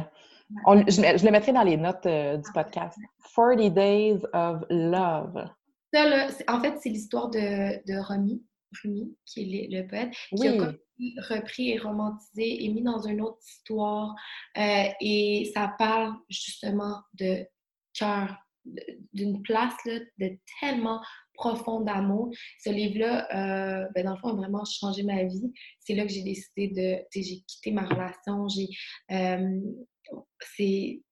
je, 0.88 1.24
le 1.24 1.30
mettrai 1.30 1.52
dans 1.52 1.62
les 1.62 1.76
notes 1.76 2.06
euh, 2.06 2.36
du 2.36 2.52
podcast. 2.52 2.98
40 3.34 3.72
Days 3.72 4.20
of 4.32 4.62
Love. 4.70 5.48
Ça, 5.92 6.08
là, 6.08 6.28
en 6.48 6.60
fait, 6.60 6.78
c'est 6.80 6.88
l'histoire 6.88 7.30
de, 7.30 7.82
de 7.86 7.98
Rumi, 7.98 8.42
Rumi, 8.82 9.16
qui 9.24 9.42
est 9.42 9.68
le, 9.70 9.86
poète, 9.86 10.12
qui 10.36 10.48
a 10.48 10.72
repris 11.28 11.70
et 11.70 11.78
romantisé 11.78 12.64
et 12.64 12.68
mis 12.68 12.82
dans 12.82 13.02
une 13.02 13.20
autre 13.20 13.38
histoire. 13.44 14.14
Euh, 14.56 14.84
et 15.00 15.50
ça 15.54 15.74
parle 15.78 16.14
justement 16.28 17.02
de 17.14 17.46
cœur 17.94 18.36
d'une 19.12 19.42
place 19.42 19.74
là, 19.84 20.00
de 20.18 20.36
tellement 20.60 21.00
profond 21.36 21.80
d'amour. 21.80 22.30
Ce 22.58 22.70
livre-là, 22.70 23.28
euh, 23.34 23.86
ben, 23.94 24.04
dans 24.04 24.12
le 24.12 24.18
fond, 24.18 24.28
a 24.28 24.34
vraiment 24.34 24.64
changé 24.64 25.02
ma 25.02 25.24
vie. 25.24 25.52
C'est 25.80 25.94
là 25.94 26.04
que 26.04 26.12
j'ai 26.12 26.22
décidé 26.22 26.68
de... 26.68 27.04
J'ai 27.14 27.42
quitté 27.46 27.70
ma 27.70 27.82
relation. 27.82 28.48
J'ai... 28.48 28.68
Euh, 29.12 29.60
c'est 30.56 31.02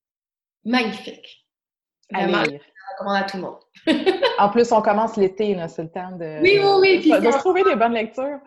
magnifique. 0.65 1.47
Vraiment, 2.13 2.45
je 2.45 2.59
recommande 2.93 3.17
à 3.17 3.25
tout 3.25 3.37
le 3.37 3.43
monde. 3.43 3.59
en 4.39 4.49
plus, 4.51 4.71
on 4.73 4.83
commence 4.83 5.17
l'été, 5.17 5.57
c'est 5.69 5.83
le 5.83 5.91
temps 5.91 6.13
de, 6.13 6.41
oui, 6.43 6.61
oui, 6.63 7.01
oui, 7.03 7.21
de, 7.21 7.39
trouver 7.39 7.65
des 7.65 7.77
bonnes 7.77 7.95
lectures. 7.95 8.41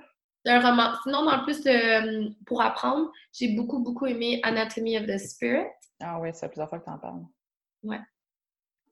C'est 0.45 0.51
un 0.51 0.61
roman. 0.61 0.93
Sinon, 1.03 1.27
en 1.27 1.43
plus, 1.43 1.65
euh, 1.65 2.29
pour 2.45 2.61
apprendre, 2.61 3.11
j'ai 3.33 3.55
beaucoup, 3.55 3.79
beaucoup 3.79 4.05
aimé 4.05 4.39
Anatomy 4.43 4.97
of 4.97 5.05
the 5.05 5.17
Spirit. 5.17 5.67
Ah 5.99 6.19
oui, 6.19 6.29
c'est 6.33 6.47
plusieurs 6.47 6.69
fois 6.69 6.79
que 6.79 6.85
tu 6.85 6.91
en 6.91 6.99
parles. 6.99 7.25
Ouais. 7.83 7.99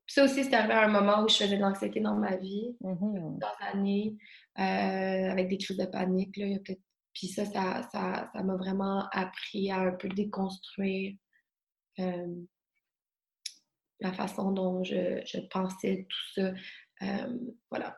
Ça 0.08 0.24
aussi, 0.24 0.44
c'était 0.44 0.56
arrivé 0.56 0.74
à 0.74 0.84
un 0.84 0.88
moment 0.88 1.24
où 1.24 1.30
je 1.30 1.36
faisais 1.36 1.58
de 1.58 1.62
l'anxiété 1.62 2.00
dans 2.00 2.16
ma 2.16 2.36
vie, 2.38 2.76
mm 2.82 3.40
années, 3.74 4.16
euh, 4.60 5.32
avec 5.32 5.48
des 5.50 5.58
crises 5.58 5.78
de 5.78 5.86
panique. 5.86 6.38
Là, 6.38 6.58
Puis 7.14 7.28
ça, 7.28 7.46
ça, 7.46 7.82
ça, 7.92 8.44
m'a 8.44 8.56
vraiment 8.56 9.08
appris 9.12 9.72
à 9.72 9.80
un 9.80 9.92
peu 9.92 10.08
déconstruire 10.10 11.16
euh, 12.00 12.36
la 14.00 14.14
façon 14.14 14.52
dont 14.52 14.84
je, 14.84 15.22
je 15.26 15.40
pensais, 15.50 16.08
tout 16.08 16.42
ça. 16.42 16.54
Euh, 17.02 17.38
voilà. 17.70 17.98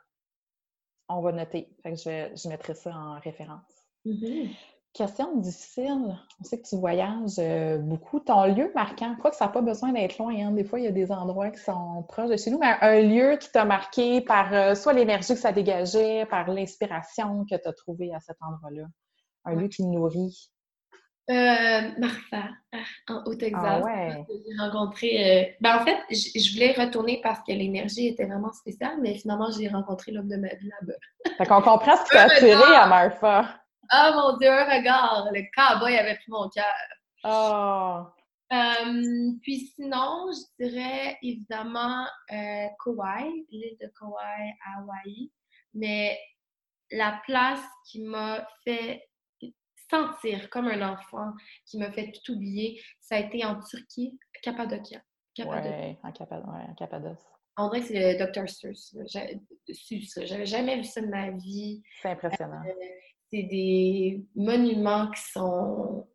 On 1.10 1.22
va 1.22 1.32
noter. 1.32 1.70
Fait 1.84 1.92
que 1.92 1.98
je, 1.98 2.36
je 2.36 2.50
mettrai 2.50 2.74
ça 2.74 2.96
en 2.96 3.20
référence. 3.20 3.86
Mm-hmm. 4.06 4.56
Question 4.98 5.38
difficile. 5.38 6.18
On 6.42 6.44
sait 6.44 6.60
que 6.60 6.68
tu 6.68 6.76
voyages 6.76 7.38
euh, 7.38 7.78
beaucoup. 7.78 8.20
Ton 8.20 8.46
lieu 8.46 8.72
marquant, 8.74 9.16
quoi 9.22 9.30
que 9.30 9.38
ça 9.38 9.46
n'a 9.46 9.52
pas 9.52 9.62
besoin 9.62 9.92
d'être 9.92 10.18
loin. 10.18 10.34
Hein. 10.36 10.52
Des 10.54 10.64
fois, 10.64 10.80
il 10.80 10.86
y 10.86 10.88
a 10.88 10.92
des 10.92 11.12
endroits 11.12 11.52
qui 11.52 11.60
sont 11.60 12.04
proches 12.08 12.32
de 12.32 12.38
chez 12.38 12.50
nous, 12.50 12.58
mais 12.58 12.76
un 12.82 13.02
lieu 13.02 13.38
qui 13.38 13.52
t'a 13.52 13.64
marqué 13.64 14.22
par 14.22 14.52
euh, 14.52 14.74
soit 14.74 14.94
l'énergie 14.94 15.36
que 15.36 15.40
ça 15.40 15.52
dégageait, 15.52 16.26
par 16.26 16.50
l'inspiration 16.50 17.46
que 17.46 17.56
tu 17.56 17.68
as 17.68 17.74
trouvée 17.74 18.12
à 18.12 18.20
cet 18.20 18.38
endroit-là? 18.42 18.88
Un 19.46 19.54
lieu 19.54 19.68
qui 19.68 19.86
nourrit. 19.86 20.50
Euh, 21.30 21.82
Martha, 22.00 22.50
ah, 22.74 22.78
en 23.10 23.24
Haut-Texas. 23.26 23.62
Ah 23.64 23.82
ouais. 23.82 24.26
J'ai 24.30 24.60
rencontré. 24.60 25.42
Euh, 25.42 25.46
ben, 25.62 25.76
en 25.76 25.86
fait, 25.86 26.00
je 26.10 26.54
voulais 26.54 26.74
retourner 26.74 27.22
parce 27.22 27.42
que 27.42 27.52
l'énergie 27.52 28.08
était 28.08 28.26
vraiment 28.26 28.52
spéciale, 28.52 28.98
mais 29.00 29.14
finalement, 29.14 29.52
j'ai 29.52 29.68
rencontré 29.68 30.12
l'homme 30.12 30.30
de 30.30 30.38
ma 30.38 30.48
vie 30.48 30.70
là-bas. 30.70 31.34
Fait 31.38 31.46
qu'on 31.46 31.62
comprend 31.62 31.98
ce 31.98 32.04
qui 32.06 32.10
t'a 32.14 32.24
attiré 32.24 32.76
à 32.76 32.88
Martha. 32.88 33.62
Ah 33.90 34.12
mon 34.16 34.38
Dieu, 34.38 34.50
regarde, 34.52 35.30
le 35.34 35.44
cowboy 35.56 35.96
avait 35.98 36.16
pris 36.16 36.30
mon 36.32 36.50
cœur. 36.50 36.66
Oh. 37.24 38.04
puis 39.42 39.72
sinon, 39.76 40.32
je 40.32 40.66
dirais 40.66 41.18
évidemment 41.22 42.06
euh, 42.32 42.68
Kauai, 42.80 43.46
l'île 43.50 43.78
de 43.82 43.88
Kauai 43.98 44.54
à 44.66 44.80
Hawaï. 44.80 45.32
Mais 45.74 46.18
la 46.92 47.22
place 47.26 47.64
qui 47.90 48.04
m'a 48.04 48.48
fait 48.64 49.04
sentir 49.90 50.50
comme 50.50 50.68
un 50.68 50.94
enfant, 50.94 51.32
qui 51.66 51.78
m'a 51.78 51.92
fait 51.92 52.12
tout 52.12 52.34
oublier, 52.34 52.82
ça 53.00 53.16
a 53.16 53.20
été 53.20 53.46
en 53.46 53.60
Turquie, 53.62 54.18
Cappadocia. 54.42 55.02
Oui, 55.40 55.46
en, 56.04 56.12
Cappadoce. 56.12 57.20
On 57.58 57.70
dirait 57.70 57.82
que 57.82 57.88
c'est 57.88 58.14
le 58.14 58.26
Dr. 58.26 58.50
Seuss. 58.50 58.96
J'avais 60.26 60.46
jamais 60.46 60.78
vu 60.78 60.84
ça 60.84 61.02
de 61.02 61.08
ma 61.08 61.32
vie. 61.32 61.82
C'est 62.02 62.10
impressionnant. 62.10 62.62
Euh, 62.66 62.74
c'est 63.32 63.44
des 63.44 64.26
monuments 64.36 65.12
qui 65.12 65.22
sont 65.22 66.08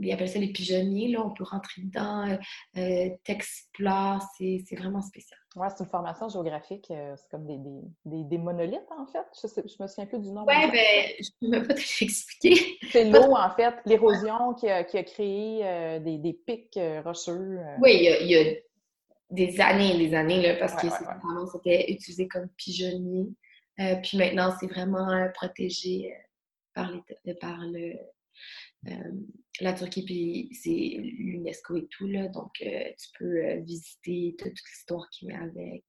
ils 0.00 0.12
appellent 0.12 0.28
ça 0.28 0.38
les 0.38 0.52
pigeonniers, 0.52 1.08
là, 1.08 1.24
on 1.24 1.30
peut 1.30 1.44
rentrer 1.44 1.82
dedans, 1.82 2.28
euh, 2.28 2.36
euh 2.76 3.08
c'est 3.26 4.76
vraiment 4.76 5.02
spécial. 5.02 5.38
Oui, 5.56 5.66
c'est 5.76 5.84
une 5.84 5.90
formation 5.90 6.28
géographique, 6.28 6.90
euh, 6.90 7.14
c'est 7.16 7.28
comme 7.30 7.46
des, 7.46 7.58
des, 8.04 8.24
des, 8.24 8.38
monolithes, 8.38 8.90
en 8.96 9.06
fait. 9.06 9.24
Je, 9.42 9.48
sais, 9.48 9.62
je 9.66 9.82
me 9.82 9.88
souviens 9.88 10.06
plus 10.06 10.20
du 10.20 10.30
nom. 10.30 10.44
Oui, 10.46 10.70
ben, 10.70 11.12
je 11.20 11.30
ne 11.42 11.58
peux 11.58 11.66
pas 11.68 11.74
te 11.74 11.80
l'expliquer. 12.00 12.78
C'est 12.92 13.04
l'eau, 13.04 13.34
en 13.34 13.50
fait, 13.50 13.74
l'érosion 13.86 14.54
qui 14.54 14.68
a, 14.68 14.84
qui 14.84 14.98
a, 14.98 15.02
créé 15.02 15.66
euh, 15.66 15.98
des, 15.98 16.18
des, 16.18 16.32
pics 16.32 16.78
rocheux. 17.04 17.58
Oui, 17.80 17.96
il 17.96 18.02
y, 18.02 18.08
a, 18.08 18.20
il 18.20 18.30
y, 18.30 18.36
a, 18.36 18.54
des 19.30 19.60
années 19.60 19.94
et 19.94 20.08
des 20.08 20.14
années, 20.14 20.42
là, 20.42 20.56
parce 20.56 20.74
que 20.74 20.88
c'était 21.52 21.90
utilisé 21.90 22.28
comme 22.28 22.48
pigeonnier. 22.56 23.28
Puis 24.02 24.18
maintenant, 24.18 24.54
c'est 24.58 24.66
vraiment 24.66 25.28
protégé 25.34 26.12
par, 26.74 26.90
les, 27.24 27.34
par 27.34 27.58
le 27.60 27.94
euh, 28.86 29.12
la 29.60 29.72
Turquie, 29.72 30.04
puis 30.04 30.50
c'est 30.52 31.00
l'UNESCO 31.00 31.76
et 31.76 31.88
tout, 31.88 32.06
là, 32.06 32.28
donc 32.28 32.52
euh, 32.62 32.84
tu 32.96 33.08
peux 33.18 33.44
euh, 33.44 33.60
visiter 33.60 34.36
toute, 34.38 34.52
l'histoire 34.52 35.08
qui 35.10 35.26
vient 35.26 35.42
avec. 35.42 35.84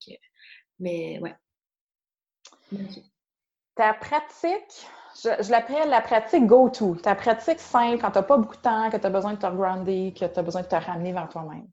mais 0.80 1.20
ouais. 1.20 1.36
Ta 3.76 3.94
pratique, 3.94 4.86
je, 5.22 5.50
l'appelle 5.50 5.88
la 5.88 6.00
pratique 6.00 6.46
go-to. 6.46 6.96
Ta 6.96 7.14
pratique 7.14 7.60
simple, 7.60 8.00
quand 8.00 8.10
tu 8.10 8.18
n'as 8.18 8.24
pas 8.24 8.38
beaucoup 8.38 8.56
de 8.56 8.60
temps, 8.60 8.90
que 8.90 8.96
tu 8.96 9.06
as 9.06 9.10
besoin 9.10 9.34
de 9.34 9.38
te 9.38 9.46
grounder, 9.46 10.12
que 10.12 10.24
tu 10.24 10.38
as 10.38 10.42
besoin 10.42 10.62
de 10.62 10.68
te 10.68 10.74
ramener 10.74 11.12
vers 11.12 11.28
toi-même. 11.28 11.68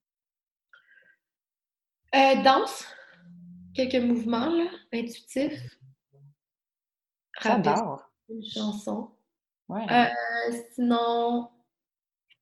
danse, 2.44 2.86
quelques 3.74 4.04
mouvements 4.04 4.50
là, 4.50 4.70
intuitifs. 4.94 5.78
Une 8.30 8.44
chanson. 8.44 9.12
Ouais. 9.70 9.86
Euh, 9.92 10.58
sinon, 10.74 11.50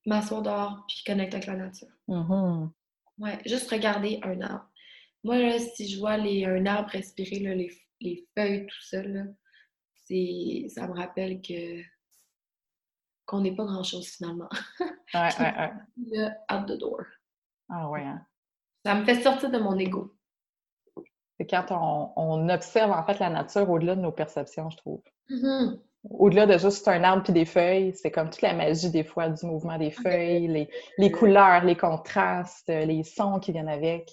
m'asseoir 0.05 0.41
dehors 0.41 0.85
puis 0.87 1.03
connecter 1.05 1.37
avec 1.37 1.47
la 1.47 1.55
nature. 1.55 1.87
Mm-hmm. 2.07 2.69
Ouais, 3.19 3.39
juste 3.45 3.69
regarder 3.71 4.19
un 4.23 4.41
arbre. 4.41 4.69
Moi, 5.23 5.39
là, 5.39 5.59
si 5.59 5.87
je 5.87 5.99
vois 5.99 6.17
les, 6.17 6.45
un 6.45 6.65
arbre 6.65 6.89
respirer, 6.91 7.39
là, 7.39 7.55
les, 7.55 7.71
les, 8.01 8.27
feuilles, 8.37 8.67
tout 8.67 8.81
ça, 8.81 9.01
là, 9.01 9.23
ça 10.05 10.87
me 10.87 10.93
rappelle 10.93 11.41
que 11.41 11.81
qu'on 13.25 13.41
n'est 13.41 13.55
pas 13.55 13.65
grand-chose 13.65 14.07
finalement. 14.07 14.49
ouais, 14.79 14.87
ouais, 15.39 15.71
ouais. 16.07 16.29
out 16.51 16.67
the 16.67 16.77
door. 16.77 17.03
Ah 17.69 17.89
ouais. 17.89 18.03
Hein. 18.03 18.23
Ça 18.85 18.93
me 18.93 19.03
fait 19.03 19.21
sortir 19.23 19.49
de 19.49 19.57
mon 19.57 19.79
ego. 19.79 20.14
C'est 21.39 21.49
quand 21.49 21.65
on, 21.71 22.11
on, 22.15 22.49
observe 22.49 22.91
en 22.91 23.03
fait 23.03 23.19
la 23.19 23.29
nature 23.29 23.69
au-delà 23.69 23.95
de 23.95 24.01
nos 24.01 24.11
perceptions, 24.11 24.69
je 24.69 24.77
trouve. 24.77 25.01
Mm-hmm 25.29 25.79
au-delà 26.09 26.45
de 26.45 26.57
juste 26.57 26.87
un 26.87 27.03
arbre 27.03 27.23
puis 27.23 27.33
des 27.33 27.45
feuilles, 27.45 27.93
c'est 27.95 28.11
comme 28.11 28.29
toute 28.29 28.41
la 28.41 28.53
magie 28.53 28.89
des 28.89 29.03
fois 29.03 29.29
du 29.29 29.45
mouvement 29.45 29.77
des 29.77 29.91
feuilles, 29.91 30.47
les, 30.47 30.69
les 30.97 31.11
couleurs, 31.11 31.63
les 31.63 31.75
contrastes, 31.75 32.67
les 32.67 33.03
sons 33.03 33.39
qui 33.39 33.51
viennent 33.51 33.69
avec. 33.69 34.11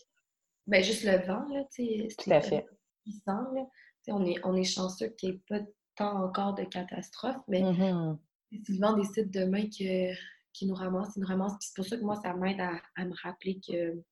Ben 0.66 0.82
juste 0.82 1.04
le 1.04 1.18
vent, 1.26 1.44
là, 1.48 1.64
tu 1.72 1.84
sais. 1.84 2.08
Tout 2.16 2.30
à 2.30 2.40
fait. 2.40 2.66
Puissant, 3.02 3.52
là. 3.52 3.66
On 4.08 4.24
est, 4.26 4.36
on 4.44 4.56
est 4.56 4.64
chanceux 4.64 5.08
qu'il 5.08 5.30
n'y 5.30 5.36
ait 5.36 5.42
pas 5.48 5.64
tant 5.96 6.24
encore 6.24 6.54
de 6.54 6.64
catastrophes, 6.64 7.36
mais 7.46 7.62
mm-hmm. 7.62 8.18
c'est 8.50 8.72
souvent 8.72 8.92
des 8.94 9.04
sites 9.04 9.30
demain 9.30 9.64
que, 9.66 10.12
qui 10.52 10.66
nous 10.66 10.74
ramassent, 10.74 11.16
nous 11.16 11.26
ramassent. 11.26 11.56
c'est 11.60 11.74
pour 11.76 11.84
ça 11.84 11.96
que 11.96 12.02
moi, 12.02 12.16
ça 12.16 12.34
m'aide 12.34 12.60
à, 12.60 12.80
à, 12.96 13.04
me 13.04 13.14
rappeler 13.22 13.60
que 13.66 14.02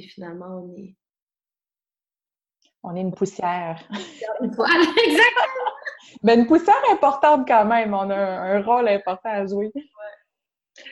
finalement, 0.00 0.64
on 0.64 0.76
est. 0.76 0.94
On 2.82 2.96
est 2.96 3.00
une 3.00 3.14
poussière. 3.14 3.80
Voilà, 4.40 4.84
exactement! 5.06 5.72
Mais 6.22 6.34
une 6.34 6.46
poussière 6.46 6.82
importante 6.90 7.46
quand 7.46 7.64
même. 7.64 7.94
On 7.94 8.10
a 8.10 8.16
un, 8.16 8.62
rôle 8.62 8.88
important 8.88 9.30
à 9.30 9.46
jouer. 9.46 9.70
Puis 9.72 9.84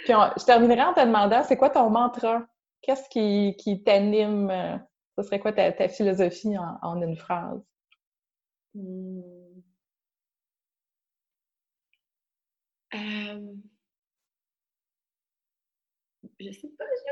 je 0.06 0.44
terminerai 0.44 0.82
en 0.82 0.94
te 0.94 1.00
demandant, 1.00 1.42
c'est 1.42 1.56
quoi 1.56 1.70
ton 1.70 1.90
mantra? 1.90 2.46
Qu'est-ce 2.82 3.08
qui, 3.08 3.56
qui 3.58 3.82
t'anime? 3.82 4.80
Ce 5.16 5.22
serait 5.24 5.40
quoi 5.40 5.52
ta, 5.52 5.88
philosophie 5.88 6.56
en, 6.58 7.02
une 7.02 7.16
phrase? 7.16 7.60
Hmm. 8.74 9.20
Euh... 12.94 13.54
Je 16.38 16.52
sais 16.52 16.68
pas, 16.68 16.84
je... 16.84 17.10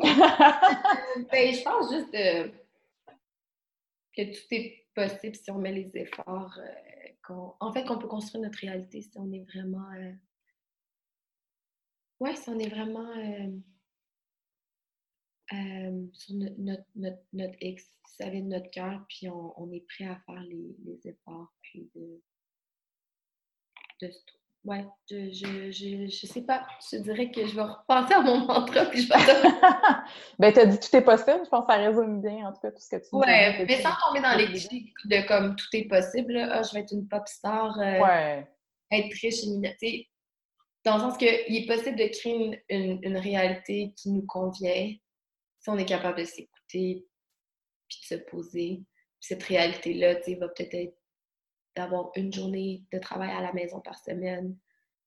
ben, 1.30 1.54
je 1.54 1.62
pense 1.62 1.90
juste 1.90 2.59
que 4.16 4.22
tout 4.22 4.54
est 4.54 4.86
possible 4.94 5.34
si 5.34 5.50
on 5.50 5.58
met 5.58 5.72
les 5.72 5.90
efforts. 5.96 6.58
Euh, 6.58 6.90
en 7.60 7.72
fait, 7.72 7.84
qu'on 7.84 7.98
peut 7.98 8.08
construire 8.08 8.44
notre 8.44 8.58
réalité 8.58 9.02
si 9.02 9.12
on 9.16 9.32
est 9.32 9.44
vraiment. 9.44 9.90
Euh, 9.92 10.12
ouais, 12.20 12.34
si 12.36 12.48
on 12.48 12.58
est 12.58 12.68
vraiment 12.68 13.10
euh, 13.16 13.58
euh, 15.52 16.06
sur 16.12 16.34
notre, 16.34 16.84
notre, 16.96 17.22
notre, 17.32 17.56
X, 17.60 17.98
ça 18.06 18.28
vient 18.30 18.42
de 18.42 18.48
notre 18.48 18.70
cœur, 18.70 19.04
puis 19.08 19.28
on, 19.28 19.72
est 19.72 19.86
prêt 19.86 20.06
à 20.06 20.20
faire 20.26 20.42
les, 20.42 21.00
efforts, 21.04 21.52
puis 21.62 21.90
de. 21.94 22.22
de 24.02 24.10
Ouais, 24.64 24.84
je, 25.10 25.30
je, 25.30 25.70
je, 25.70 26.06
je, 26.06 26.26
sais 26.26 26.42
pas. 26.42 26.66
Je 26.92 26.98
dirais 26.98 27.30
que 27.30 27.46
je 27.46 27.54
vais 27.54 27.62
repenser 27.62 28.12
à 28.12 28.20
mon 28.20 28.44
mantra 28.44 28.84
puis 28.86 29.02
je 29.02 29.08
vais 29.08 29.14
Ben, 30.38 30.52
t'as 30.52 30.66
dit 30.66 30.78
tout 30.78 30.94
est 30.94 31.02
possible. 31.02 31.40
Je 31.44 31.48
pense 31.48 31.66
que 31.66 31.72
ça 31.72 31.78
résume 31.78 32.20
bien, 32.20 32.46
en 32.46 32.52
tout 32.52 32.60
cas, 32.60 32.70
tout 32.70 32.80
ce 32.80 32.90
que 32.90 32.96
tu 32.96 33.08
dis. 33.10 33.16
Ouais, 33.16 33.64
mais 33.64 33.80
sans 33.80 33.94
tomber 34.04 34.20
dans 34.20 34.36
les 34.36 34.46
clichés 34.46 34.92
de 35.06 35.26
comme 35.26 35.56
tout 35.56 35.66
est 35.72 35.88
possible. 35.88 36.36
Ah, 36.36 36.62
je 36.62 36.74
vais 36.74 36.80
être 36.80 36.92
une 36.92 37.08
pop 37.08 37.26
star. 37.26 37.78
Euh, 37.78 38.00
ouais. 38.00 38.48
Être 38.92 39.14
riche 39.22 39.44
et 39.82 40.08
Dans 40.84 40.96
le 40.96 41.00
sens 41.00 41.16
qu'il 41.16 41.28
est 41.28 41.66
possible 41.66 41.96
de 41.96 42.06
créer 42.08 42.60
une, 42.68 43.00
une, 43.02 43.16
réalité 43.16 43.94
qui 43.96 44.10
nous 44.10 44.26
convient 44.26 44.92
si 45.58 45.70
on 45.70 45.78
est 45.78 45.86
capable 45.86 46.18
de 46.18 46.24
s'écouter 46.24 47.06
puis 47.88 47.98
de 48.02 48.16
se 48.16 48.22
poser. 48.30 48.82
cette 49.20 49.42
réalité-là, 49.42 50.16
tu 50.16 50.32
sais, 50.32 50.34
va 50.34 50.48
peut-être 50.48 50.74
être, 50.74 50.99
d'avoir 51.80 52.10
une 52.14 52.32
journée 52.32 52.84
de 52.92 52.98
travail 52.98 53.30
à 53.30 53.40
la 53.40 53.52
maison 53.54 53.80
par 53.80 53.98
semaine 53.98 54.54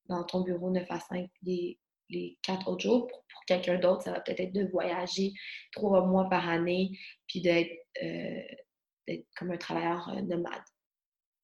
dans 0.07 0.23
ton 0.23 0.41
bureau 0.41 0.71
9 0.71 0.89
à 0.89 0.99
5 0.99 1.29
les, 1.43 1.79
les 2.09 2.39
quatre 2.41 2.67
autres 2.67 2.81
jours. 2.81 3.07
Pour, 3.07 3.45
quelqu'un 3.45 3.77
d'autre, 3.77 4.03
ça 4.03 4.11
va 4.11 4.21
peut-être 4.21 4.39
être 4.39 4.53
de 4.53 4.65
voyager 4.71 5.33
trois 5.71 6.05
mois 6.05 6.29
par 6.29 6.47
année, 6.47 6.97
puis 7.27 7.41
d'être 7.41 7.71
euh, 8.01 9.15
comme 9.37 9.51
un 9.51 9.57
travailleur 9.57 10.09
euh, 10.09 10.21
nomade. 10.21 10.63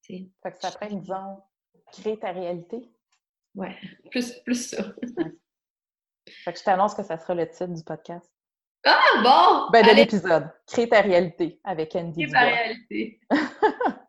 Fait 0.03 0.51
que 0.51 0.59
ça 0.59 0.71
prend, 0.71 0.88
disons, 0.88 1.43
créer 1.91 2.17
ta 2.17 2.32
réalité. 2.32 2.89
Ouais, 3.53 3.75
plus, 4.11 4.32
plus 4.39 4.69
ça. 4.69 4.84
Fait 6.43 6.53
que 6.53 6.59
je 6.59 6.63
t'annonce 6.63 6.95
que 6.95 7.03
ça 7.03 7.17
sera 7.19 7.36
le 7.36 7.47
titre 7.47 7.67
du 7.67 7.84
podcast. 7.84 8.32
Ah, 8.86 9.21
bon! 9.21 9.71
Ben, 9.71 9.86
de 9.86 9.93
l'épisode. 9.93 10.49
Créer 10.65 10.88
ta 10.88 11.01
réalité 11.01 11.59
avec 11.63 11.95
Andy. 11.95 12.23
Créer 12.23 12.32
ta 12.32 12.39
réalité. 12.39 13.19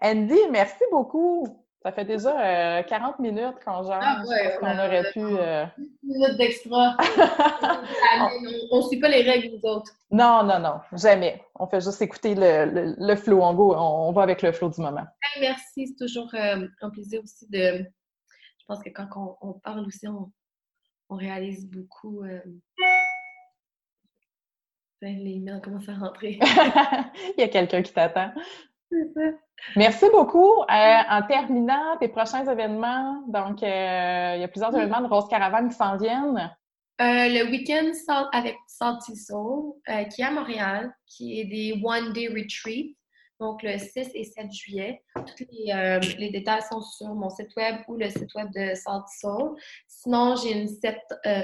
Andy, 0.00 0.38
merci 0.50 0.84
beaucoup. 0.90 1.46
Ça 1.82 1.92
fait 1.92 2.04
déjà 2.04 2.82
40 2.82 3.14
euh, 3.18 3.22
minutes 3.22 3.54
qu'on 3.64 3.84
genre. 3.84 4.00
Ah, 4.02 4.22
ouais, 4.26 4.56
qu'on 4.58 4.78
aurait 4.78 5.12
pu. 5.12 5.20
Euh... 5.20 5.64
minutes 6.02 6.36
d'extra. 6.36 6.96
on 8.72 8.76
ne 8.78 8.82
suit 8.82 8.98
pas 8.98 9.08
les 9.08 9.22
règles, 9.22 9.56
nous 9.56 9.70
autres. 9.70 9.92
Non, 10.10 10.42
non, 10.42 10.58
non, 10.58 10.80
jamais. 10.92 11.40
On 11.54 11.68
fait 11.68 11.80
juste 11.80 12.02
écouter 12.02 12.34
le, 12.34 12.64
le, 12.64 12.96
le 12.98 13.16
flow. 13.16 13.40
On, 13.40 13.56
on, 13.56 14.12
va 14.12 14.22
avec 14.22 14.42
le 14.42 14.50
flow 14.50 14.70
du 14.70 14.80
moment. 14.80 15.06
Merci, 15.40 15.86
c'est 15.86 16.04
toujours 16.04 16.28
euh, 16.34 16.66
un 16.80 16.90
plaisir 16.90 17.22
aussi 17.22 17.48
de. 17.48 17.86
Je 18.58 18.64
pense 18.66 18.82
que 18.82 18.90
quand 18.90 19.38
on, 19.40 19.52
parle 19.54 19.86
aussi, 19.86 20.08
on, 20.08 20.32
on 21.08 21.14
réalise 21.14 21.70
beaucoup. 21.70 22.24
Euh... 22.24 22.40
Les 25.00 25.38
mails 25.38 25.60
commencent 25.62 25.88
à 25.88 25.94
rentrer. 25.94 26.40
Il 27.38 27.40
y 27.40 27.44
a 27.44 27.48
quelqu'un 27.48 27.82
qui 27.82 27.92
t'attend. 27.92 28.32
Merci 29.76 30.06
beaucoup. 30.12 30.62
Euh, 30.62 30.98
en 31.10 31.22
terminant, 31.26 31.96
tes 31.98 32.08
prochains 32.08 32.46
événements, 32.50 33.22
donc 33.28 33.62
euh, 33.62 34.32
il 34.36 34.40
y 34.40 34.44
a 34.44 34.48
plusieurs 34.48 34.74
événements 34.74 35.00
de 35.00 35.08
Rose 35.08 35.28
Caravane 35.28 35.68
qui 35.68 35.76
s'en 35.76 35.96
viennent. 35.96 36.50
Euh, 37.00 37.28
le 37.28 37.50
week-end 37.50 37.92
avec 38.32 38.56
Salty 38.66 39.16
Soul, 39.16 39.74
qui 40.12 40.22
est 40.22 40.24
à 40.24 40.30
Montréal, 40.32 40.92
qui 41.06 41.40
est 41.40 41.44
des 41.44 41.80
One 41.84 42.12
Day 42.12 42.28
Retreat, 42.28 42.96
donc 43.38 43.62
le 43.62 43.78
6 43.78 44.10
et 44.14 44.24
7 44.24 44.50
juillet. 44.50 45.00
Tous 45.14 45.44
les, 45.52 46.00
les, 46.18 46.30
détails 46.30 46.62
sont 46.68 46.80
sur 46.80 47.14
mon 47.14 47.30
site 47.30 47.54
web 47.56 47.76
ou 47.86 47.94
le 47.94 48.10
site 48.10 48.34
web 48.34 48.48
de 48.52 48.74
Salty 48.74 49.16
Soul. 49.20 49.56
Sinon, 49.86 50.34
j'ai 50.34 50.60
une, 50.60 50.68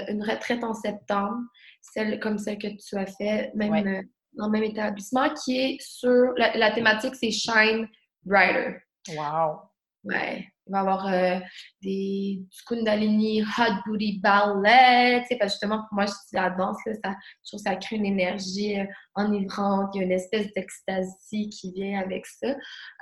une, 0.09 0.23
retraite 0.23 0.61
en 0.61 0.73
septembre, 0.73 1.39
celle 1.79 2.19
comme 2.19 2.37
celle 2.37 2.57
que 2.57 2.67
tu 2.67 2.97
as 2.97 3.05
fait, 3.05 3.51
même 3.55 4.03
dans 4.37 4.47
le 4.47 4.51
même 4.51 4.63
établissement, 4.63 5.29
qui 5.33 5.59
est 5.59 5.77
sur 5.81 6.33
la, 6.37 6.71
thématique, 6.71 7.15
c'est 7.15 7.31
Shine 7.31 7.87
Brighter. 8.23 8.77
Wow! 9.09 9.61
Ouais. 10.03 10.47
Il 10.67 10.71
va 10.71 10.77
y 10.79 10.81
avoir 10.81 11.07
euh, 11.13 11.39
des, 11.83 12.39
du 12.39 12.63
Kundalini, 12.65 13.43
Hot 13.43 13.83
Booty 13.85 14.19
Ballet, 14.19 15.21
tu 15.21 15.27
sais, 15.27 15.37
parce 15.37 15.53
que 15.53 15.59
justement, 15.59 15.85
pour 15.87 15.93
moi, 15.93 16.05
je 16.07 16.13
la 16.33 16.49
danse, 16.49 16.77
là, 16.87 16.93
ça, 17.03 17.15
je 17.43 17.49
trouve 17.49 17.63
que 17.63 17.69
ça 17.69 17.75
crée 17.75 17.97
une 17.97 18.05
énergie 18.07 18.79
euh, 18.79 18.85
enivrante, 19.13 19.91
il 19.93 19.99
y 19.99 20.01
a 20.01 20.05
une 20.05 20.11
espèce 20.11 20.51
d'extasie 20.53 21.49
qui 21.49 21.71
vient 21.71 21.99
avec 21.99 22.25
ça. 22.25 22.55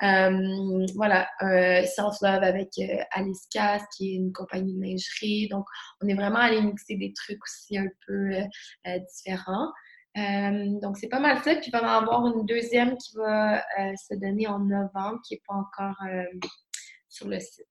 Euh, 0.03 0.85
voilà, 0.95 1.29
Self-Love 1.39 2.43
avec 2.43 2.69
Alice 3.11 3.47
Cass, 3.49 3.81
qui 3.95 4.11
est 4.11 4.15
une 4.15 4.33
compagnie 4.33 4.73
de 4.75 4.81
lingerie, 4.81 5.47
donc 5.47 5.65
on 6.01 6.07
est 6.09 6.15
vraiment 6.15 6.39
allé 6.39 6.61
mixer 6.61 6.97
des 6.97 7.13
trucs 7.13 7.41
aussi 7.43 7.77
un 7.77 7.87
peu 8.05 8.31
différents. 9.15 9.71
Euh, 10.17 10.79
donc, 10.79 10.97
c'est 10.97 11.07
pas 11.07 11.19
mal 11.19 11.37
ça. 11.43 11.55
Puis, 11.55 11.67
il 11.67 11.71
va 11.71 11.79
y 11.79 11.81
en 11.81 11.87
avoir 11.87 12.27
une 12.27 12.45
deuxième 12.45 12.97
qui 12.97 13.15
va 13.15 13.57
euh, 13.57 13.93
se 13.95 14.15
donner 14.15 14.47
en 14.47 14.59
novembre, 14.59 15.19
qui 15.25 15.35
n'est 15.35 15.41
pas 15.47 15.55
encore 15.55 15.95
euh, 16.07 16.23
sur 17.09 17.27
le 17.27 17.39
site. 17.39 17.67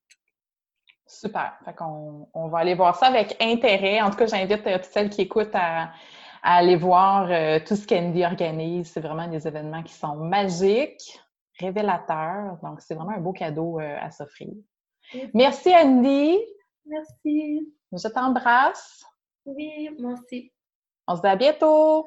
Super. 1.07 1.59
Fait 1.65 1.75
qu'on 1.75 2.29
on 2.33 2.49
va 2.49 2.59
aller 2.59 2.75
voir 2.75 2.97
ça 2.97 3.07
avec 3.07 3.37
intérêt. 3.41 4.01
En 4.01 4.11
tout 4.11 4.17
cas, 4.17 4.27
j'invite 4.27 4.65
toutes 4.65 4.85
celles 4.85 5.11
qui 5.11 5.23
écoutent 5.23 5.55
à, 5.55 5.93
aller 6.43 6.75
voir 6.75 7.29
tout 7.65 7.77
ce 7.77 7.87
qu'Andy 7.87 8.25
organise. 8.25 8.91
C'est 8.91 9.01
vraiment 9.01 9.29
des 9.29 9.47
événements 9.47 9.83
qui 9.85 9.93
sont 9.93 10.17
magiques, 10.17 11.21
révélateurs. 11.61 12.59
Donc, 12.63 12.81
c'est 12.81 12.95
vraiment 12.95 13.13
un 13.13 13.21
beau 13.21 13.33
cadeau 13.33 13.79
à 13.79 14.11
s'offrir. 14.11 14.49
Merci, 15.35 15.73
Andy. 15.73 16.39
Merci. 16.87 17.73
Je 17.93 18.09
t'embrasse. 18.09 19.05
Oui, 19.45 19.91
moi 20.01 20.15
aussi. 20.15 20.51
On 21.07 21.15
se 21.15 21.21
dit 21.21 21.29
à 21.29 21.37
bientôt. 21.37 22.07